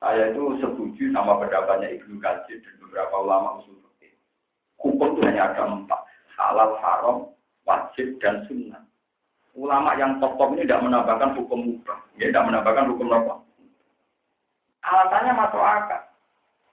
saya 0.00 0.32
itu 0.32 0.56
setuju 0.64 1.12
sama 1.12 1.36
pendapatnya 1.36 1.92
Ibnu 1.92 2.24
Katsir 2.24 2.56
dan 2.64 2.72
beberapa 2.80 3.20
ulama 3.20 3.60
usul. 3.60 3.76
Hukum 4.80 5.12
itu 5.12 5.20
hanya 5.28 5.52
ada 5.52 5.68
empat, 5.76 6.00
halal, 6.40 6.72
haram, 6.80 7.16
wajib, 7.70 8.18
dan 8.18 8.42
sunnah. 8.50 8.82
Ulama 9.54 9.94
yang 9.94 10.18
top-top 10.18 10.58
ini 10.58 10.66
tidak 10.66 10.82
menambahkan 10.82 11.38
hukum 11.38 11.62
mubah, 11.62 11.98
ya 12.18 12.26
tidak 12.30 12.50
menambahkan 12.50 12.90
hukum 12.90 13.06
apa. 13.14 13.34
Alasannya 14.82 15.32
masuk 15.38 15.62
akal. 15.62 16.02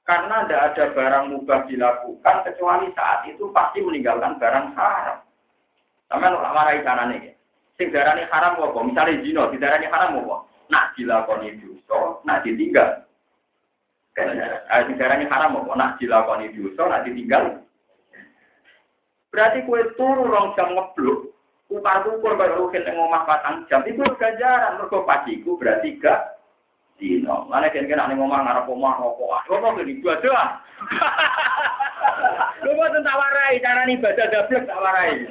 Karena 0.07 0.47
tidak 0.47 0.63
ada 0.71 0.83
barang 0.95 1.25
mubah 1.35 1.59
dilakukan 1.67 2.37
kecuali 2.47 2.87
saat 2.95 3.27
itu 3.27 3.51
pasti 3.51 3.83
meninggalkan 3.83 4.39
barang 4.39 4.73
haram. 4.73 5.19
Sampai 6.07 6.31
nak 6.31 6.55
marai 6.55 6.79
cara 6.87 7.11
nih. 7.11 7.35
Sing 7.75 7.93
darani 7.93 8.25
haram 8.33 8.57
apa? 8.57 8.79
Misalnya 8.81 9.21
zina, 9.21 9.51
didarani 9.53 9.85
haram 9.91 10.17
apa? 10.17 10.35
Nak 10.73 10.97
dilakoni 10.97 11.59
dosa, 11.61 12.23
nak 12.25 12.41
ditinggal. 12.41 13.05
Eh, 14.17 14.81
sing 14.89 14.95
darani 14.97 15.29
haram 15.29 15.61
apa? 15.61 15.71
Nak 15.77 16.01
dilakoni 16.01 16.49
dosa, 16.57 16.89
nak 16.89 17.03
ditinggal. 17.05 17.66
Berarti 19.37 19.69
kue 19.69 19.85
turu 19.93 20.25
rong 20.25 20.57
jam 20.57 20.73
ngeblok, 20.73 21.29
kupar 21.69 22.01
kukur 22.01 22.33
baru 22.41 22.65
rukin 22.65 22.89
ngomah 22.89 23.21
patang 23.29 23.69
jam 23.69 23.85
itu 23.85 24.01
ganjaran 24.17 24.81
mergo 24.81 25.05
paciku 25.05 25.53
berarti 25.61 25.93
gak 26.01 26.41
dino. 26.97 27.45
Mana 27.45 27.69
kan 27.69 27.85
kena 27.85 28.09
nih 28.09 28.17
ngomong 28.17 28.33
ngarep 28.33 28.65
omah 28.65 28.97
rokokan. 28.97 29.45
Rokokan 29.45 29.85
ini 29.85 30.01
ibadah. 30.01 30.57
Mau 32.65 32.89
tentang 32.89 33.13
warai, 33.13 33.61
cara 33.61 33.85
nih 33.85 34.01
ibadah 34.01 34.25
dablek 34.25 34.65
tak 34.65 34.81
warai. 34.81 35.29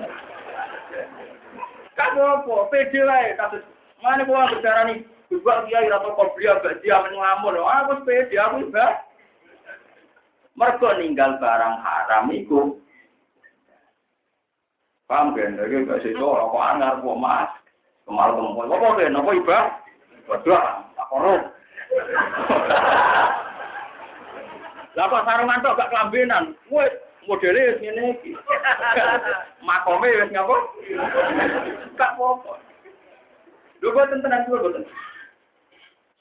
Kamu 1.98 2.22
apa? 2.22 2.54
Pede 2.70 3.02
lah, 3.02 3.26
kasus 3.42 3.66
mana 4.07 4.22
bicara 4.22 4.86
nih? 4.86 5.02
Juga 5.34 5.66
kiai 5.66 5.90
atau 5.90 6.14
kopi 6.14 6.46
agak 6.46 6.78
dia 6.78 7.02
mengamun. 7.02 7.59
Aku 7.59 8.07
pede, 8.07 8.38
aku 8.38 8.70
ibadah. 8.70 9.02
Mereka 10.54 10.94
ninggal 11.02 11.42
barang 11.42 11.74
haram 11.82 12.30
itu. 12.30 12.86
Paham 15.07 15.38
kan? 15.38 15.54
Jadi 15.54 15.86
gak 15.86 16.02
sih 16.02 16.12
rokok 16.18 16.59
angar, 16.59 16.98
kok 16.98 17.18
mas. 17.22 17.50
Kemarin 18.07 18.38
kemarin, 18.38 18.70
apa 18.70 18.86
kan? 18.98 19.18
Apa 19.18 19.30
ibadah? 19.34 19.64
Ibadah, 20.26 20.64
tak 20.94 21.07
korup. 21.11 21.42
Lah 24.96 25.12
kok 25.12 25.24
sarungan 25.28 25.61
tok 25.61 25.76
gak 25.76 25.90
kelambenan. 25.92 26.44
Wes 26.72 26.88
modele 27.28 27.76
wis 27.76 27.80
ngene 27.84 28.04
iki. 28.16 28.32
Makome 29.68 30.09
wis 30.09 30.32
ngapa? 30.32 30.57
Gak 32.00 32.12
apa-apa. 32.16 32.52
Lho 33.84 33.92
boten 33.92 34.24
tenan 34.24 34.48
kula 34.48 34.64
boten. 34.64 34.84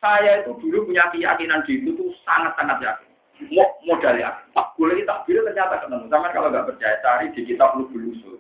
Saya 0.03 0.43
itu 0.43 0.53
dulu 0.59 0.91
punya 0.91 1.07
keyakinan 1.09 1.63
di 1.63 1.81
itu 1.81 1.95
tuh 1.95 2.11
sangat-sangat 2.27 2.83
yakin. 2.83 3.09
Mau 3.55 3.65
modal 3.87 4.19
ya. 4.19 4.35
Pak 4.51 4.75
boleh 4.75 5.07
tak 5.07 5.23
bila 5.23 5.47
ternyata 5.47 5.81
ketemu. 5.81 6.11
Sama 6.11 6.35
kalau 6.35 6.51
nggak 6.51 6.67
percaya 6.67 6.99
cari 6.99 7.31
di 7.31 7.41
kitab 7.47 7.79
Lubul 7.79 8.11
Usul. 8.11 8.37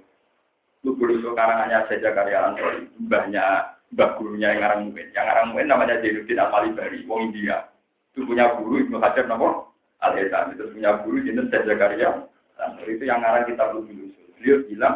Lubul 0.85 1.17
Usul 1.17 1.33
karangannya 1.33 1.89
saja 1.89 2.13
karya 2.13 2.45
Antoni. 2.45 2.85
Banyak 3.09 3.49
mbah 3.97 4.09
gurunya 4.21 4.53
yang 4.53 4.61
ngarang 4.61 4.81
mungkin. 4.85 5.09
Yang 5.17 5.25
ngarang 5.25 5.45
mungkin 5.49 5.67
namanya 5.73 5.97
Jainuddin 5.97 6.37
Al-Malibari, 6.37 6.99
wong 7.09 7.33
India. 7.33 7.65
Itu 8.13 8.29
punya 8.29 8.53
guru 8.53 8.85
Ibnu 8.85 9.01
Hajar 9.01 9.25
nama 9.25 9.65
Al-Hizam. 10.05 10.53
Itu 10.53 10.69
punya 10.69 11.01
guru 11.01 11.25
Jinten 11.25 11.49
Zakaria. 11.49 12.29
Dan 12.55 12.69
itu 12.85 13.03
yang 13.03 13.25
ngarang 13.25 13.49
kita 13.49 13.65
dulu. 13.73 14.13
Beliau 14.37 14.61
bilang, 14.69 14.95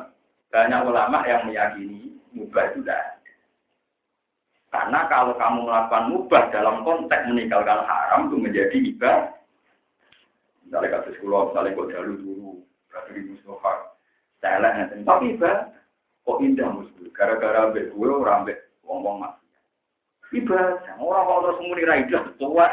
banyak 0.53 0.79
ulama 0.85 1.25
yang 1.25 1.41
meyakini 1.49 2.13
mubah 2.37 2.69
itu 2.69 2.85
tidak 2.85 3.17
Karena 4.69 5.09
kalau 5.09 5.33
kamu 5.33 5.65
melakukan 5.65 6.05
mubah 6.13 6.43
dalam 6.53 6.85
konteks 6.85 7.25
meninggalkan 7.25 7.81
haram 7.89 8.29
itu 8.29 8.37
menjadi 8.37 8.77
ibadah. 8.77 9.33
Misalnya 10.61 11.01
kasus 11.01 11.17
kulo, 11.17 11.49
misalnya 11.49 11.73
kok 11.73 11.89
jalur 11.89 12.17
dulu, 12.21 12.49
berarti 12.93 13.17
di 13.17 13.21
Mustafa. 13.33 13.73
Saya 14.37 14.85
tapi 15.01 15.33
ibadah. 15.33 15.78
Kok 16.29 16.45
indah 16.45 16.69
musuh? 16.69 17.09
Gara-gara 17.17 17.65
ambek 17.65 17.89
gue 17.89 18.05
orang 18.05 18.45
ambek 18.45 18.69
wong-wong 18.85 19.25
mas. 19.25 19.33
Ibadah, 20.29 20.93
orang 21.01 21.25
kalau 21.25 21.41
terus 21.41 21.61
muni 21.65 21.89
ra 21.89 22.05
ibadah, 22.05 22.37
tua, 22.37 22.69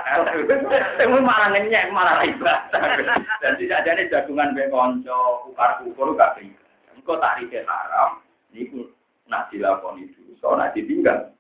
temu 1.01 1.25
malah 1.25 1.57
ngenyek, 1.57 1.89
malah 1.89 2.21
ibadah. 2.21 3.01
Dan 3.41 3.57
tidak 3.57 3.81
ada 3.89 4.05
jagungan 4.13 4.53
be 4.53 4.69
konco, 4.69 5.49
ukar 5.49 5.81
ukur 5.89 6.13
gak 6.21 6.37
bisa. 6.37 6.61
Engkau 6.93 7.17
tak 7.17 7.41
rike 7.41 7.65
haram, 7.65 8.21
niku 8.53 8.93
nak 9.33 9.49
dilakoni 9.49 10.05
so 10.37 10.53
nak 10.53 10.77
ditinggal. 10.77 11.33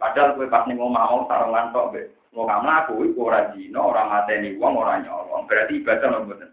Padahal 0.00 0.32
gue 0.40 0.48
pas 0.48 0.64
nih 0.64 0.80
ngomong 0.80 0.96
mau 0.96 1.28
sarungan 1.28 1.76
tok 1.76 1.92
be, 1.92 2.08
ngomong 2.32 2.64
melaku, 2.64 3.04
itu 3.04 3.20
orang 3.20 3.52
jino, 3.52 3.92
orang 3.92 4.08
mateni 4.08 4.56
uang, 4.56 4.80
orang 4.80 5.04
nyolong. 5.04 5.44
Berarti 5.44 5.76
ibadah 5.76 6.08
loh 6.08 6.24
bener. 6.24 6.48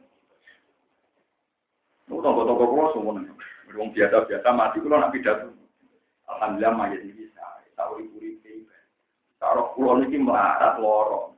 Lu 2.12 2.20
toko-toko 2.20 2.64
kulo 2.68 2.86
semua 2.92 3.24
nih, 3.74 3.90
biasa-biasa 3.90 4.50
mati 4.54 4.78
kulo 4.80 5.02
nak 5.02 5.10
pidato. 5.10 5.50
Alhamdulillah 6.30 6.74
mayat 6.78 7.02
ini 7.02 7.26
bisa. 7.26 7.44
Tahu 7.74 8.06
ibu 8.06 8.18
ibu 8.22 8.70
Taruh 9.42 9.76
pulau 9.76 10.00
ini 10.00 10.22
melarat 10.22 10.80
lorong. 10.80 11.36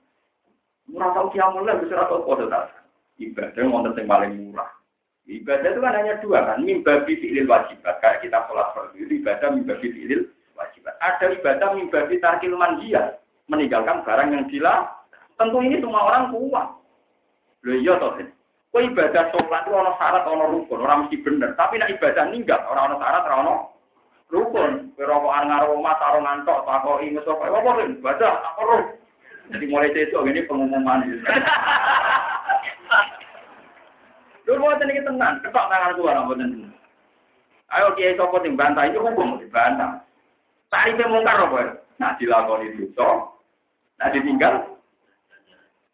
Murah 0.85 1.09
tahu 1.17 1.33
kiamun 1.33 1.65
lah 1.65 1.81
bisa 1.81 1.97
atau 1.97 2.21
kode 2.21 2.45
tak. 2.53 2.69
Ibadah 3.17 3.57
yang 3.57 3.81
yang 3.81 4.05
paling 4.05 4.33
murah. 4.37 4.69
Ibadah 5.25 5.73
itu 5.73 5.81
kan 5.81 5.97
hanya 5.97 6.13
dua 6.21 6.39
kan. 6.45 6.61
Mimba 6.61 7.01
fi'lil 7.09 7.49
wajibat. 7.49 7.97
Kayak 7.97 8.21
kita 8.21 8.45
sholat 8.45 8.69
fardu 8.77 8.93
itu 9.01 9.25
ibadah 9.25 9.49
mimba 9.57 9.73
fi'lil 9.81 10.29
wajibat. 10.53 10.93
Ada 11.01 11.33
ibadah 11.41 11.73
mimba 11.73 12.05
tarkil 12.05 12.53
manjiyah. 12.53 13.17
Meninggalkan 13.49 14.05
barang 14.05 14.29
yang 14.37 14.45
gila. 14.53 14.85
Tentu 15.41 15.57
ini 15.65 15.81
semua 15.81 16.05
orang 16.05 16.29
kuat. 16.29 16.67
Loh 17.65 17.77
iya 17.81 17.97
toh. 17.97 18.13
Kok 18.75 18.83
ibadah 18.91 19.31
sholat 19.31 19.63
itu 19.63 19.71
orang 19.71 19.95
syarat, 19.95 20.27
orang 20.27 20.51
rukun, 20.51 20.83
orang 20.83 21.07
mesti 21.07 21.23
bener. 21.23 21.55
Tapi 21.55 21.79
nak 21.79 21.95
ibadah 21.95 22.27
ninggal, 22.27 22.59
orang 22.67 22.91
orang 22.91 22.99
syarat, 22.99 23.23
orang 23.23 23.71
rukun 24.35 24.71
kerokokan 24.99 25.47
ngaruh 25.47 25.77
rumah 25.77 25.95
taruh 26.01 26.21
ngantok 26.21 26.65
tako 26.65 26.99
ingus 26.99 27.29
apa 27.29 27.45
apa 27.45 27.69
kan 27.71 27.89
baca 28.01 28.27
apa 28.41 28.61
roh 28.65 28.83
jadi 29.53 29.65
mulai 29.69 29.93
besok 29.93 30.25
ini 30.25 30.41
pengumuman 30.49 31.05
Lu 34.45 34.61
mau 34.61 34.77
tenang 34.77 35.01
tenang, 35.01 35.41
ketok 35.41 35.69
tangan 35.73 35.97
gua 35.97 36.21
nggak 36.21 36.37
tenang. 36.37 36.69
Ayo 37.73 37.97
kiai 37.97 38.13
sopo 38.13 38.37
tim 38.45 38.53
bantah 38.53 38.85
itu 38.85 39.01
hukum 39.01 39.41
dibantah. 39.41 40.05
Tarifnya 40.69 41.09
mungkar 41.09 41.49
apa? 41.49 41.81
Nah 41.97 42.13
dilakoni 42.21 42.77
dosa, 42.77 43.33
nah 43.97 44.13
ditinggal. 44.13 44.77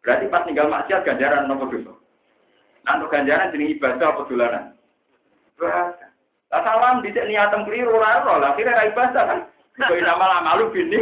Berarti 0.04 0.28
pas 0.28 0.44
tinggal 0.44 0.68
maksiat 0.68 1.00
ganjaran 1.00 1.48
nopo 1.48 1.64
dosa. 1.72 1.96
Untuk 2.82 3.10
ganjaran 3.14 3.54
jadi 3.54 3.78
ibadah 3.78 4.08
apa 4.10 4.20
dolanan? 4.26 4.64
Ibadah. 5.54 6.08
Lah 6.52 6.60
salam 6.66 7.00
dicek 7.00 7.24
niatem 7.30 7.64
keliru 7.64 7.96
ora 7.96 8.20
ora 8.26 8.34
lah 8.42 8.50
kira 8.58 8.74
ra 8.74 8.90
ibadah 8.90 9.22
kan. 9.24 9.40
Kok 9.78 9.96
nama 10.02 10.40
lama 10.40 10.58
lu 10.60 10.74
bini. 10.74 11.00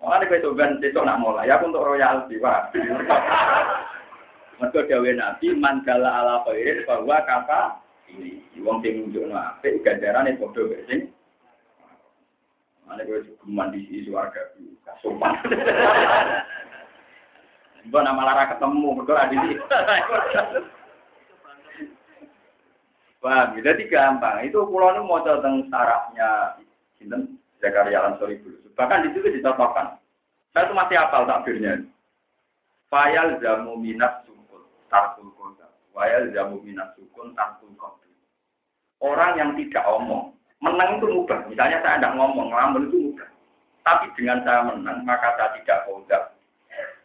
Mulane 0.00 0.24
kowe 0.26 0.42
coba 0.42 0.80
besok 0.80 1.04
nak 1.06 1.20
mulai 1.20 1.52
aku 1.52 1.70
untuk 1.70 1.86
royalti, 1.86 2.40
Pak. 2.40 2.74
Mergo 4.60 4.80
dawuh 4.84 5.12
Nabi 5.16 5.56
man 5.56 5.80
gala 5.88 6.20
ala 6.20 6.34
khairin 6.44 6.84
bahwa 6.84 7.16
kata 7.24 7.80
ini 8.12 8.60
wong 8.60 8.84
sing 8.84 9.08
nunjukno 9.08 9.32
apik 9.32 9.80
ganjarane 9.80 10.36
padha 10.36 10.68
wae 10.68 10.84
sing 10.84 11.08
Mana 12.84 13.06
gue 13.06 13.22
cukup 13.22 13.70
di 13.70 14.02
suarga 14.02 14.50
kasuman. 14.82 15.32
Gue 17.88 18.00
nama 18.04 18.20
lara 18.26 18.52
ketemu, 18.52 18.98
berdua 19.00 19.30
di 19.32 19.36
sini. 19.40 19.56
Paham? 23.20 23.56
Ya? 23.56 23.72
Jadi 23.72 23.88
gampang. 23.88 24.44
Itu 24.44 24.64
pulau 24.68 24.92
ini 24.96 25.00
mau 25.04 25.20
tentang 25.24 25.64
sarafnya 25.72 26.60
Sinten 26.96 27.40
Zakaria 27.60 28.04
Ansori 28.04 28.40
dulu. 28.40 28.68
Bahkan 28.76 29.08
di 29.08 29.16
situ 29.16 29.28
dicontohkan. 29.28 29.96
Saya 30.52 30.66
itu 30.68 30.74
masih 30.76 30.96
hafal 31.00 31.28
takbirnya. 31.28 31.84
Fayal 32.88 33.38
jamu 33.38 33.76
minat 33.76 34.24
sukun 34.26 34.66
tarkul 34.90 35.30
kota. 35.36 35.68
Fayal 35.94 36.32
jamu 36.32 36.58
minat 36.64 36.96
sukun 36.96 37.36
tarkul 37.36 37.70
kota. 37.76 38.08
Orang 39.00 39.36
yang 39.40 39.56
tidak 39.56 39.84
omong 39.88 40.36
Menang 40.60 41.00
itu 41.00 41.08
mudah. 41.08 41.40
Misalnya 41.48 41.80
saya 41.80 41.96
tidak 41.96 42.20
ngomong, 42.20 42.52
ngelamun 42.52 42.92
itu 42.92 42.96
mudah. 43.08 43.28
Tapi 43.80 44.12
dengan 44.12 44.44
saya 44.44 44.60
menang, 44.68 45.08
maka 45.08 45.32
saya 45.40 45.56
tidak 45.56 45.88
kodam. 45.88 46.20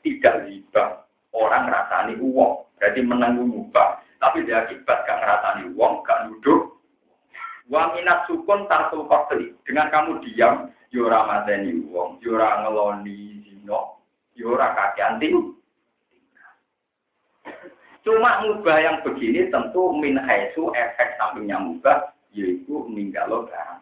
Tidak 0.05 0.45
riba. 0.45 1.09
Orang 1.33 1.65
ngerasani 1.65 2.21
uang. 2.21 2.53
Jadi 2.77 3.01
menang 3.01 3.41
itu 3.41 3.45
mudah. 3.49 3.97
Tapi 4.21 4.45
dia 4.45 4.61
akibat 4.61 5.03
gak 5.09 5.17
ngerasani 5.17 5.73
uang, 5.73 6.05
gak 6.05 6.29
duduk. 6.29 6.77
Wa 7.65 7.89
minat 7.97 8.29
sukun 8.29 8.69
tartul 8.69 9.09
kotli. 9.09 9.49
Dengan 9.65 9.89
kamu 9.89 10.21
diam, 10.21 10.69
yura 10.93 11.25
ya 11.25 11.27
mateni 11.27 11.81
uang, 11.89 12.21
yura 12.21 12.45
ya 12.45 12.57
ngeloni 12.61 13.41
zino, 13.41 13.99
yura 14.37 14.69
ya 14.69 14.75
kaki 14.77 15.01
anting. 15.01 15.37
Cuma 18.05 18.45
mubah 18.45 18.77
yang 18.77 18.97
begini 19.01 19.49
tentu 19.49 19.89
min 19.97 20.13
haisu 20.21 20.69
efek 20.77 21.17
sampingnya 21.17 21.57
mubah 21.57 22.13
yaitu 22.37 22.85
ninggalo 22.85 23.49
barang. 23.49 23.81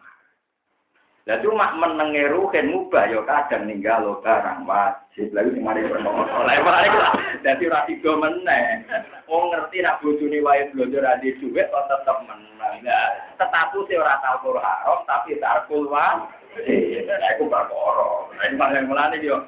Lah 1.24 1.40
cuma 1.40 1.72
menenge 1.80 2.28
ruhen 2.28 2.68
mubah 2.68 3.08
ya 3.08 3.24
kadang 3.24 3.64
ninggalo 3.64 4.20
barang 4.20 4.68
wajib. 4.68 5.32
Lalu 5.32 5.56
sing 5.56 5.64
mari 5.64 5.80
mari 5.80 6.88
lah. 6.92 7.16
Dadi 7.40 7.64
ora 7.64 7.88
tiga 7.88 8.12
meneh. 8.12 8.84
Wong 9.24 9.48
ngerti 9.48 9.80
nak 9.80 10.04
bojone 10.04 10.44
wae 10.44 10.68
blonjo 10.76 11.00
ra 11.00 11.16
di 11.24 11.32
dhuwit 11.40 11.72
kok 11.72 11.88
tetep 11.88 12.28
menang. 12.28 12.76
Nah, 12.84 13.08
status 13.40 13.88
e 13.88 13.96
ora 13.96 14.20
tau 14.20 14.52
haram 14.52 15.00
tapi 15.08 15.40
tarkul 15.40 15.88
wa. 15.88 16.28
Lah 16.60 17.30
iku 17.40 17.48
perkara. 17.48 18.08
Nek 18.44 18.60
malah 18.60 18.84
mulane 18.84 19.16
yo 19.24 19.40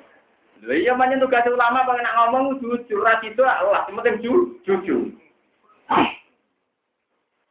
Lha 0.65 0.73
iya 0.73 0.97
manyen 0.97 1.21
tugas 1.21 1.45
ulama 1.45 1.85
pengen 1.85 2.09
ngomong 2.09 2.45
jujur 2.65 3.05
ra 3.05 3.21
itu 3.21 3.45
Allah, 3.45 3.85
penting 3.85 4.25
jujur. 4.65 5.13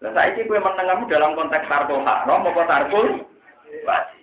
Saya 0.01 0.33
ini 0.33 0.49
kue 0.49 0.57
menengahmu 0.57 1.05
dalam 1.05 1.37
konteks 1.37 1.69
tarkul 1.69 2.01
haram 2.01 2.41
apa 2.41 2.61
tarkul 2.65 3.05
wajib. 3.85 4.14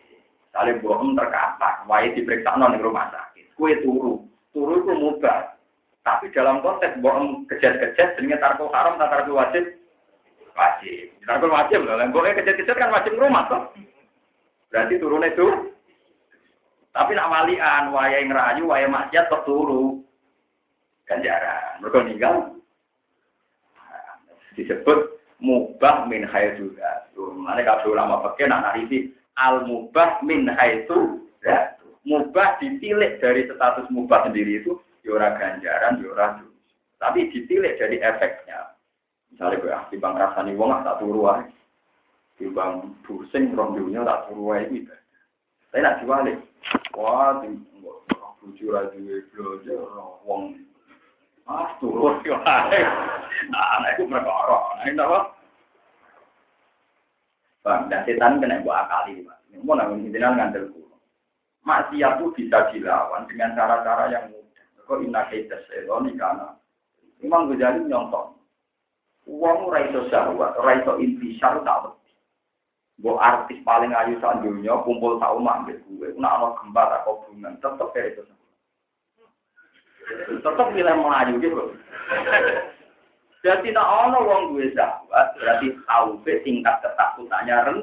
Saling 0.52 0.84
bohong 0.84 1.16
terkapar, 1.16 1.88
wae 1.88 2.12
diperiksa 2.12 2.60
non 2.60 2.76
rumah 2.76 3.08
sakit. 3.08 3.56
Kue 3.56 3.80
turu, 3.80 4.20
turu 4.52 4.84
itu 4.84 4.92
mudah. 4.92 5.56
Tapi 6.04 6.28
dalam 6.36 6.60
konteks 6.60 7.00
bohong 7.00 7.48
kejat-kejat, 7.48 8.20
dengan 8.20 8.36
tarkul 8.36 8.68
haram, 8.68 9.00
tarkul 9.00 9.40
wajib, 9.40 9.64
wajib. 10.52 11.08
Tarkul 11.24 11.48
wajib 11.48 11.80
loh, 11.88 11.96
bohongnya 12.12 12.36
kejat-kejat 12.44 12.76
kan 12.76 12.92
wajib 12.92 13.16
rumah 13.16 13.48
toh. 13.48 13.62
Berarti 14.68 15.00
turun 15.00 15.24
itu. 15.24 15.48
Tapi 16.92 17.16
nak 17.16 17.32
walian, 17.32 17.88
wae 17.88 18.20
ngerayu, 18.20 18.68
wae 18.68 18.84
maksiat 18.84 19.32
terturu. 19.32 20.04
Ganjaran, 21.08 21.80
mereka 21.80 22.04
meninggal. 22.04 22.34
Disebut 24.52 25.16
mubah 25.40 26.04
min 26.12 26.28
haitsu 26.28 26.76
dzatu. 26.76 27.32
Mane 27.40 27.64
kabeh 27.64 27.88
ulama 27.88 28.20
fikih 28.20 28.52
nak 28.52 28.68
narisi 28.68 29.08
al 29.38 29.64
mubah 29.64 30.20
min 30.24 30.48
dzatu. 30.48 31.20
Mubah 32.02 32.58
ditilik 32.58 33.22
dari 33.22 33.46
status 33.46 33.86
mubah 33.94 34.26
sendiri 34.26 34.58
itu 34.58 34.74
ya 35.06 35.14
ora 35.14 35.38
ganjaran, 35.38 36.02
ya 36.02 36.08
ora 36.10 36.26
Tapi 36.98 37.30
ditilik 37.30 37.78
dari 37.78 38.02
efeknya. 38.02 38.74
Misalnya 39.30 39.62
gue 39.62 39.72
ah, 39.72 39.84
bang 39.86 40.14
rasani 40.18 40.52
wong 40.58 40.82
tak 40.82 40.98
turu 40.98 41.24
wae. 41.24 41.46
bang 42.42 42.72
pusing 43.06 43.54
rong 43.54 43.78
dunia 43.78 44.02
tak 44.02 44.26
turu 44.26 44.50
wae 44.50 44.66
iki. 44.66 44.86
Saya 45.70 45.80
nak 45.82 45.98
diwalik. 46.02 46.36
Wah, 46.98 47.38
buju 48.42 48.66
ra 48.74 48.90
duwe 48.90 49.22
blojo 49.32 49.74
wong 50.26 50.58
Ah, 51.42 51.74
turun 51.82 52.22
yo 52.22 52.38
ae. 52.46 52.80
Nah, 53.50 53.82
iku 53.98 54.06
perkara. 54.06 54.86
Napa? 54.94 55.31
Bang, 57.62 57.86
dan 57.86 58.02
setan 58.02 58.42
kena 58.42 58.58
buat 58.66 58.90
akali, 58.90 59.22
Pak. 59.22 59.38
Mau 59.62 59.78
nanggung 59.78 60.02
intinya 60.02 60.34
ngandel 60.34 60.74
kulo. 60.74 60.98
Maksiat 61.62 62.18
itu 62.18 62.34
bisa 62.34 62.66
dilawan 62.74 63.30
dengan 63.30 63.54
cara-cara 63.54 64.10
yang 64.10 64.34
mudah. 64.34 64.66
Kok 64.82 64.98
inna 65.06 65.30
kaita 65.30 65.62
setan 65.70 66.10
karena 66.18 66.58
Imam 67.22 67.46
Ghazali 67.46 67.86
nyontok. 67.86 68.34
Uang 69.30 69.70
raiso 69.70 70.10
syahwat, 70.10 70.58
raiso 70.58 70.98
intisar 70.98 71.62
tak 71.62 71.86
beti. 71.86 72.10
Bu 72.98 73.14
artis 73.22 73.62
paling 73.62 73.94
ayu 73.94 74.18
saat 74.18 74.42
dunia, 74.42 74.82
kumpul 74.82 75.22
tak 75.22 75.30
umat 75.38 75.62
gue. 75.70 76.10
Nak 76.18 76.34
ada 76.42 76.48
gempa 76.58 76.82
tak 76.90 77.06
hubungan, 77.06 77.54
tetap 77.62 77.88
kayak 77.94 78.18
itu. 78.18 78.22
Tetap 80.42 80.66
milih 80.74 80.96
melayu 80.98 81.38
gitu. 81.38 81.62
Jadi 83.42 83.74
nak 83.74 83.90
ono 84.06 84.18
wong 84.22 84.42
duwe 84.54 84.70
sahabat, 84.70 85.34
berarti 85.34 85.74
khaufe 85.82 86.32
tingkat 86.46 86.78
ketakutannya 86.78 87.56
ren. 87.66 87.78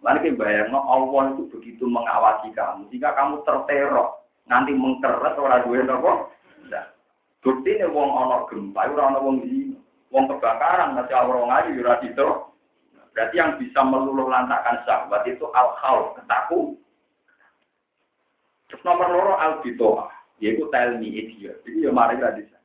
Lalu 0.00 0.32
kita 0.32 0.72
no 0.72 0.80
Allah 0.88 1.36
itu 1.36 1.44
begitu 1.52 1.84
mengawasi 1.84 2.48
kamu, 2.56 2.88
jika 2.88 3.12
kamu 3.12 3.44
terteror, 3.44 4.24
nanti 4.48 4.72
mengkeret 4.72 5.36
orang 5.36 5.68
duwe. 5.68 5.84
Nah, 5.84 6.88
bukti 7.44 7.76
nih 7.76 7.92
wong 7.92 8.08
ono 8.08 8.48
gempa, 8.48 8.88
orang 8.88 9.12
ono 9.12 9.18
wong 9.20 9.36
di, 9.44 9.76
wong 10.08 10.24
kebakaran, 10.32 10.96
masih 10.96 11.20
orang 11.20 11.52
aja 11.52 11.68
yura 11.68 12.00
itu. 12.00 12.28
Berarti 13.12 13.36
yang 13.36 13.60
bisa 13.60 13.84
meluluh 13.84 14.32
lantakan 14.32 14.80
sahabat 14.88 15.28
itu 15.28 15.44
al 15.52 15.76
khauf 15.76 16.16
ketakut. 16.16 16.78
Terus 18.70 18.80
nomor 18.86 19.12
loro 19.12 19.34
al 19.36 19.60
bitoah 19.60 20.08
yaitu 20.40 20.64
tell 20.72 20.96
me 20.96 21.10
idiot. 21.10 21.60
Jadi 21.66 21.84
ya 21.84 21.92
mari 21.92 22.16
sana. 22.16 22.59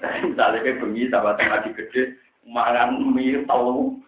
Misalnya 0.00 0.64
kayak 0.64 0.80
bengi 0.80 1.10
yang 1.12 1.50
lagi 1.52 1.70
gede, 1.76 2.02
makan 2.48 3.12
mie 3.12 3.44
tahu, 3.44 4.00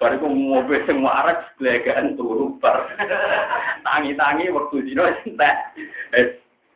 baru 0.00 0.16
aku 0.18 0.26
mobil 0.28 0.80
semua 0.88 1.24
arah 1.24 1.38
belagaan 1.60 2.16
turu 2.16 2.56
bar. 2.58 2.88
Tangi-tangi 3.86 4.52
waktu 4.52 4.76
dino 4.84 5.04
entek. 5.06 5.56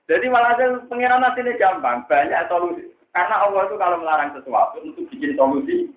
Jadi 0.09 0.27
malah 0.33 0.57
pengiran 0.89 1.25
ini 1.37 1.61
gampang, 1.61 2.09
banyak 2.09 2.49
solusi. 2.49 2.89
Karena 3.12 3.45
Allah 3.45 3.69
itu 3.69 3.77
kalau 3.77 4.01
melarang 4.01 4.33
sesuatu 4.33 4.81
untuk 4.81 5.05
bikin 5.12 5.37
solusi, 5.37 5.93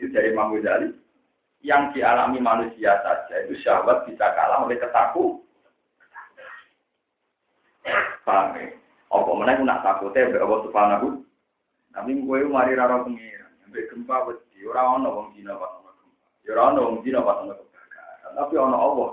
itu 0.00 0.08
dari 0.12 0.32
Imam 0.32 0.52
Ghazali. 0.56 0.96
Yang 1.62 1.94
dialami 1.94 2.42
manusia 2.42 2.98
saja 3.06 3.46
itu 3.46 3.54
syahwat 3.62 4.02
bisa 4.10 4.34
kalah 4.34 4.66
oleh 4.66 4.74
ketakutan 4.82 5.38
Paham 8.22 8.54
ya? 8.58 8.66
Apa 9.12 9.30
mana 9.34 9.52
aku 9.58 9.62
nak 9.66 9.82
takutnya 9.84 10.40
Allah 10.40 10.60
subhanahu. 10.66 11.08
Tapi 11.92 12.10
gue 12.18 12.38
mari 12.48 12.72
raro 12.74 13.04
pengiran. 13.04 13.52
Mbak 13.68 13.84
gempa 13.92 14.16
wedi. 14.28 14.60
Orang 14.68 15.04
ono 15.04 15.08
wong 15.12 15.28
dina 15.36 15.52
pas 15.54 15.72
ono 15.78 15.90
gempa. 15.92 16.20
Ya 16.44 16.50
orang 16.56 16.68
ono 16.72 16.80
wong 16.88 16.96
dina 17.04 17.20
pas 17.20 17.38
ono 17.44 17.52
kebakaran. 17.54 18.32
Tapi 18.36 18.54
ono 18.56 18.76
Allah. 18.76 19.10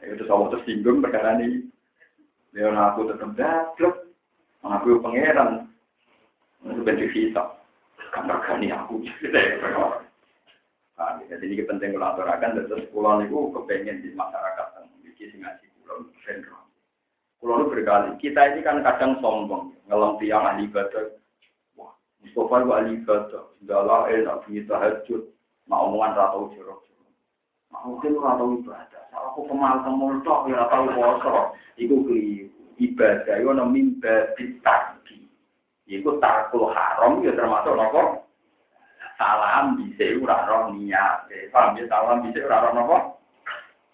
Ya 0.00 0.04
itu 0.10 0.24
Allah 0.26 0.48
tersinggung 0.56 0.98
perkara 1.04 1.36
ini. 1.38 1.68
Ya 2.56 2.72
aku 2.72 3.08
tetap 3.12 3.30
daplek. 3.36 3.96
Aku 4.60 5.00
pengiran. 5.04 5.68
Itu 6.64 6.80
bentuk 6.84 7.12
hisap. 7.12 7.60
Kamar 8.10 8.42
gani 8.42 8.74
aku. 8.74 9.06
Nah, 11.00 11.16
jadi 11.32 11.40
ini 11.48 11.64
penting 11.64 11.96
kalau 11.96 12.12
aturakan, 12.12 12.60
terus 12.68 12.84
pulau 12.92 13.24
itu 13.24 13.32
kepengen 13.56 14.04
di 14.04 14.12
masyarakat, 14.12 14.84
yang 15.00 15.16
sing 15.16 15.40
ngaji 15.40 15.64
pulau, 15.80 16.04
sendrom. 16.28 16.60
Kulo 17.40 17.72
berkali, 17.72 18.20
kita 18.20 18.52
ini 18.52 18.60
kan 18.60 18.84
kadang 18.84 19.16
sombong, 19.24 19.72
ngelam 19.88 20.20
tiang 20.20 20.44
ahli 20.44 20.68
ibadah. 20.68 21.08
Mustafa 22.20 22.54
itu 22.60 22.70
ahli 22.70 22.92
ibadah, 23.00 23.44
segala 23.58 23.96
enak 24.12 24.38
bunyi 24.44 24.60
tahajud, 24.68 25.22
mau 25.64 25.88
omongan 25.88 26.16
ratau 26.16 26.52
jorok. 26.52 26.84
Mau 27.72 27.96
mungkin 27.96 28.20
ratau 28.20 28.60
ibadah, 28.60 29.02
salah 29.08 29.32
aku 29.32 29.48
kemal 29.48 29.80
kemul 29.80 30.20
tok, 30.20 30.52
ya 30.52 30.60
ratau 30.60 30.90
poso. 30.92 31.32
Iku 31.80 32.04
keliru, 32.04 32.52
ibadah 32.76 33.34
itu 33.40 33.48
ada 33.48 33.64
mimba 33.64 34.36
ditagi. 34.36 35.24
Iku 35.88 36.20
takul 36.20 36.68
haram, 36.70 37.24
ya 37.24 37.32
termasuk 37.32 37.72
nopo. 37.72 38.28
Salam 39.16 39.76
bisa 39.76 40.16
ora 40.20 40.48
roh 40.48 40.72
niat, 40.72 41.28
paham 41.52 41.76
ya 41.76 41.84
salam 41.88 42.24
bisa 42.24 42.44
ora 42.44 42.68
roh 42.68 42.72
nopo. 42.76 42.96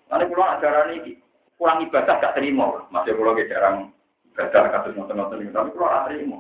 Nanti 0.07 0.31
pulang 0.31 0.59
ajaran 0.59 0.95
ini, 1.03 1.19
kurang 1.59 1.83
ibadah 1.83 2.23
gak 2.23 2.35
terima. 2.39 2.87
Masih 2.95 3.15
kalau 3.19 3.35
jarang 3.35 3.77
ibadah 4.31 4.63
kasus 4.71 4.95
nonton-nonton 4.95 5.51
tapi 5.51 5.75
gak 5.75 6.05
terima. 6.11 6.39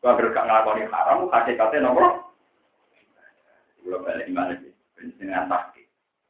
Kalau 0.00 0.30
gak 0.30 0.46
ngelakoni 0.46 0.84
haram, 0.92 1.26
kasih-kasih 1.32 1.80
nomor. 1.82 2.26
Kalau 3.82 4.02
balik 4.02 4.26
gimana 4.28 4.54
sih? 4.60 4.72
Dengan 5.16 5.48
sakit. 5.50 5.86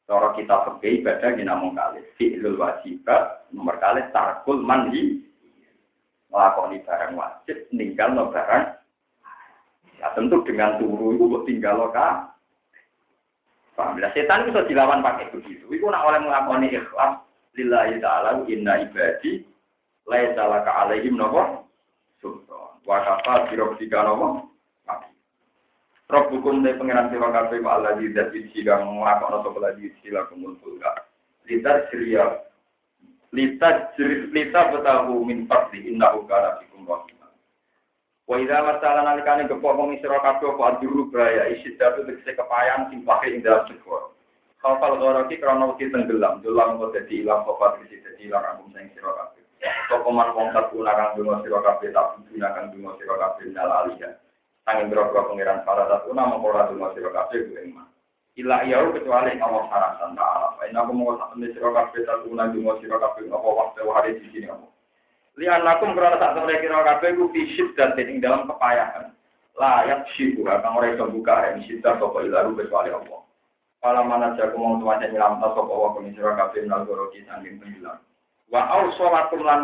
Cara 0.07 0.31
kita 0.39 0.55
pergi 0.63 1.03
ibadah 1.03 1.31
kita 1.35 1.49
namun 1.51 1.75
kali. 1.75 2.01
Fi'lul 2.15 2.57
wajibat, 2.57 3.51
nomor 3.51 3.77
kali 3.83 4.07
tarkul 4.15 4.63
mandi. 4.63 5.23
Melakoni 6.31 6.83
barang 6.83 7.13
wajib, 7.15 7.57
tinggal 7.71 8.15
no 8.15 8.31
barang. 8.31 8.65
Ya 9.97 10.13
tentu 10.13 10.45
dengan 10.45 10.77
turu 10.77 11.17
itu 11.17 11.25
buat 11.27 11.43
tinggal 11.49 11.75
lo 11.81 11.89
kah. 11.91 12.37
Paham? 13.77 14.01
Setan 14.13 14.49
itu 14.49 14.61
dilawan 14.73 15.05
pakai 15.05 15.29
begitu. 15.33 15.69
Itu 15.69 15.89
nak 15.89 16.05
oleh 16.05 16.21
melakoni 16.25 16.73
ikhlas, 16.73 17.21
lillahi 17.57 18.01
ta'ala 18.01 18.45
inna 18.49 18.89
ibadi 18.89 19.45
laisa 20.07 20.43
laka 20.47 20.71
alaihim 20.87 21.19
napa 21.19 21.66
sultan 22.27 22.83
wa 22.83 22.99
kafa 23.07 23.47
bi 23.47 23.55
rabbika 23.55 24.03
napa 24.03 24.47
Rob 26.07 26.31
hukum 26.31 26.63
dari 26.63 26.79
pengiran 26.79 27.11
sira 27.11 27.35
kabeh 27.35 27.59
wa 27.67 27.83
Allah 27.83 27.99
di 27.99 28.15
zat 28.15 28.31
kang 28.31 28.95
nglakokno 28.95 29.43
sapa 29.43 29.59
lagi 29.59 29.91
sila 29.99 30.23
kumul. 30.31 30.55
Litat 31.51 31.91
siria 31.91 32.47
litat 33.35 33.99
jiris 33.99 34.31
lita 34.31 34.71
betahu 34.71 35.27
min 35.27 35.51
fadli 35.51 35.83
innahu 35.91 36.23
kana 36.31 36.63
bikum 36.63 36.87
rahim. 36.87 37.19
Wa 38.31 38.39
idza 38.39 38.55
masala 38.63 39.03
nalikane 39.03 39.51
gepok 39.51 39.75
wong 39.75 39.99
sira 39.99 40.23
kabeh 40.23 40.55
apa 40.55 40.79
ajuru 40.79 41.11
bahaya 41.11 41.51
isi 41.59 41.75
datu 41.75 42.07
tegese 42.07 42.39
kepayan 42.39 42.87
sing 42.87 43.03
pakai 43.03 43.35
ing 43.35 43.43
dalam 43.43 43.67
segoro. 43.67 44.15
Kafal 44.63 45.03
goroti 45.03 45.43
krono 45.43 45.75
wedi 45.75 45.91
tenggelam, 45.91 46.39
dolang 46.39 46.79
kok 46.79 46.95
dadi 46.95 47.27
ilang 47.27 47.43
isi 47.83 47.99
dadi 47.99 48.31
ilang 48.31 48.47
angkum 48.47 48.71
sing 48.79 48.95
sira. 48.95 49.35
Sopo 49.89 50.11
man 50.13 50.35
wong 50.37 50.53
satu 50.53 50.83
nakang 50.83 51.17
dungo 51.17 51.41
sira 51.41 51.63
kabeh 51.63 51.95
tak 51.95 52.21
gunakan 52.29 52.71
dungo 52.75 52.91
sira 53.01 53.15
kabeh 53.17 53.45
nal 53.55 53.71
aliyah. 53.71 54.13
Sangin 54.67 54.91
biro-biro 54.91 55.31
pengiran 55.31 55.63
para 55.63 55.87
satu 55.87 56.11
nama 56.13 56.37
kora 56.43 56.69
dungo 56.69 56.91
sira 56.93 57.09
kabeh 57.15 57.47
gue 57.49 57.71
iman. 57.71 57.87
Ila 58.37 58.69
iya 58.69 58.85
kecuali 58.85 59.39
Allah 59.41 59.65
saratan 59.73 60.13
ta'ala. 60.13 60.61
Ini 60.69 60.77
aku 60.77 60.93
mau 60.93 61.17
satu 61.17 61.41
nih 61.41 61.55
sira 61.57 61.71
kabeh 61.73 62.01
satu 62.05 62.29
nak 62.37 62.53
dungo 62.53 62.77
sira 62.83 63.01
kabeh 63.01 63.31
apa 63.33 63.49
waktu 63.49 63.81
hari 63.89 64.11
di 64.21 64.27
sini 64.35 64.47
aku. 64.53 64.69
Lihat 65.41 65.65
aku 65.65 65.85
merasa 65.93 66.21
tak 66.21 66.33
temen 66.37 66.61
sira 66.61 66.81
kabeh 66.85 67.09
ku 67.17 67.25
fisik 67.33 67.69
dan 67.81 67.97
ing 67.97 68.21
dalam 68.21 68.45
kepayahan. 68.45 69.17
Layak 69.57 70.05
syibu 70.13 70.45
akan 70.45 70.77
orang 70.77 71.01
yang 71.01 71.09
buka 71.17 71.33
yang 71.49 71.65
syidah 71.65 71.97
sopo 71.97 72.21
ilaru 72.21 72.53
kecuali 72.61 72.93
Allah. 72.93 73.25
Kalau 73.81 74.03
mana 74.05 74.37
jago 74.37 74.57
mau 74.61 74.77
tuanya 74.77 75.09
nyelam 75.09 75.41
tak 75.41 75.57
sopo 75.57 75.73
Allah 75.73 75.91
kami 75.97 76.13
sira 76.13 76.37
kabeh 76.37 76.69
nal 76.69 76.85
goroki 76.85 77.25
sangin 77.25 77.57
tenggelam. 77.57 77.97
Wa 78.51 78.63
au 78.71 78.95
sholatum 78.95 79.43
lan 79.43 79.61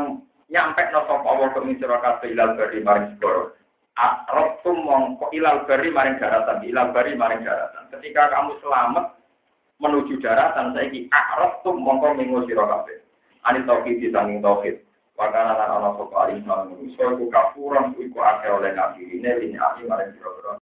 nyampe 0.50 0.82
no 0.90 1.06
sapa 1.06 1.26
Allah 1.26 1.48
kami 1.54 1.78
sira 1.78 2.02
kabeh 2.02 2.34
ilal 2.34 2.58
bari 2.58 2.82
maring 2.82 3.14
segoro. 3.16 3.54
Akrabtum 3.94 4.82
mongko 4.82 5.30
ilal 5.30 5.62
bari 5.68 5.88
maring 5.92 6.18
daratan, 6.18 6.64
ilal 6.66 6.90
bari 6.90 7.14
maring 7.14 7.46
daratan. 7.46 7.86
Ketika 7.94 8.32
kamu 8.34 8.58
selamat 8.58 9.14
menuju 9.78 10.18
daratan 10.18 10.74
saiki 10.74 11.06
akrabtum 11.08 11.78
mongko 11.78 12.18
minggu 12.18 12.42
sira 12.50 12.66
kabeh. 12.66 12.98
Ani 13.46 13.62
tauhid 13.64 14.02
disanging 14.02 14.42
tauhid. 14.42 14.82
Wakana 15.14 15.54
lan 15.54 15.68
ana 15.78 15.90
sapa 15.94 16.14
alim 16.26 16.42
manusa 16.42 17.04
iku 17.14 17.28
kafuran 17.30 17.94
iku 18.00 18.18
akeh 18.18 18.50
oleh 18.50 18.72
nabi 18.74 19.06
ini 19.06 19.28
ini 19.28 19.56
ali 19.60 19.86
maring 19.86 20.10
sira 20.16 20.58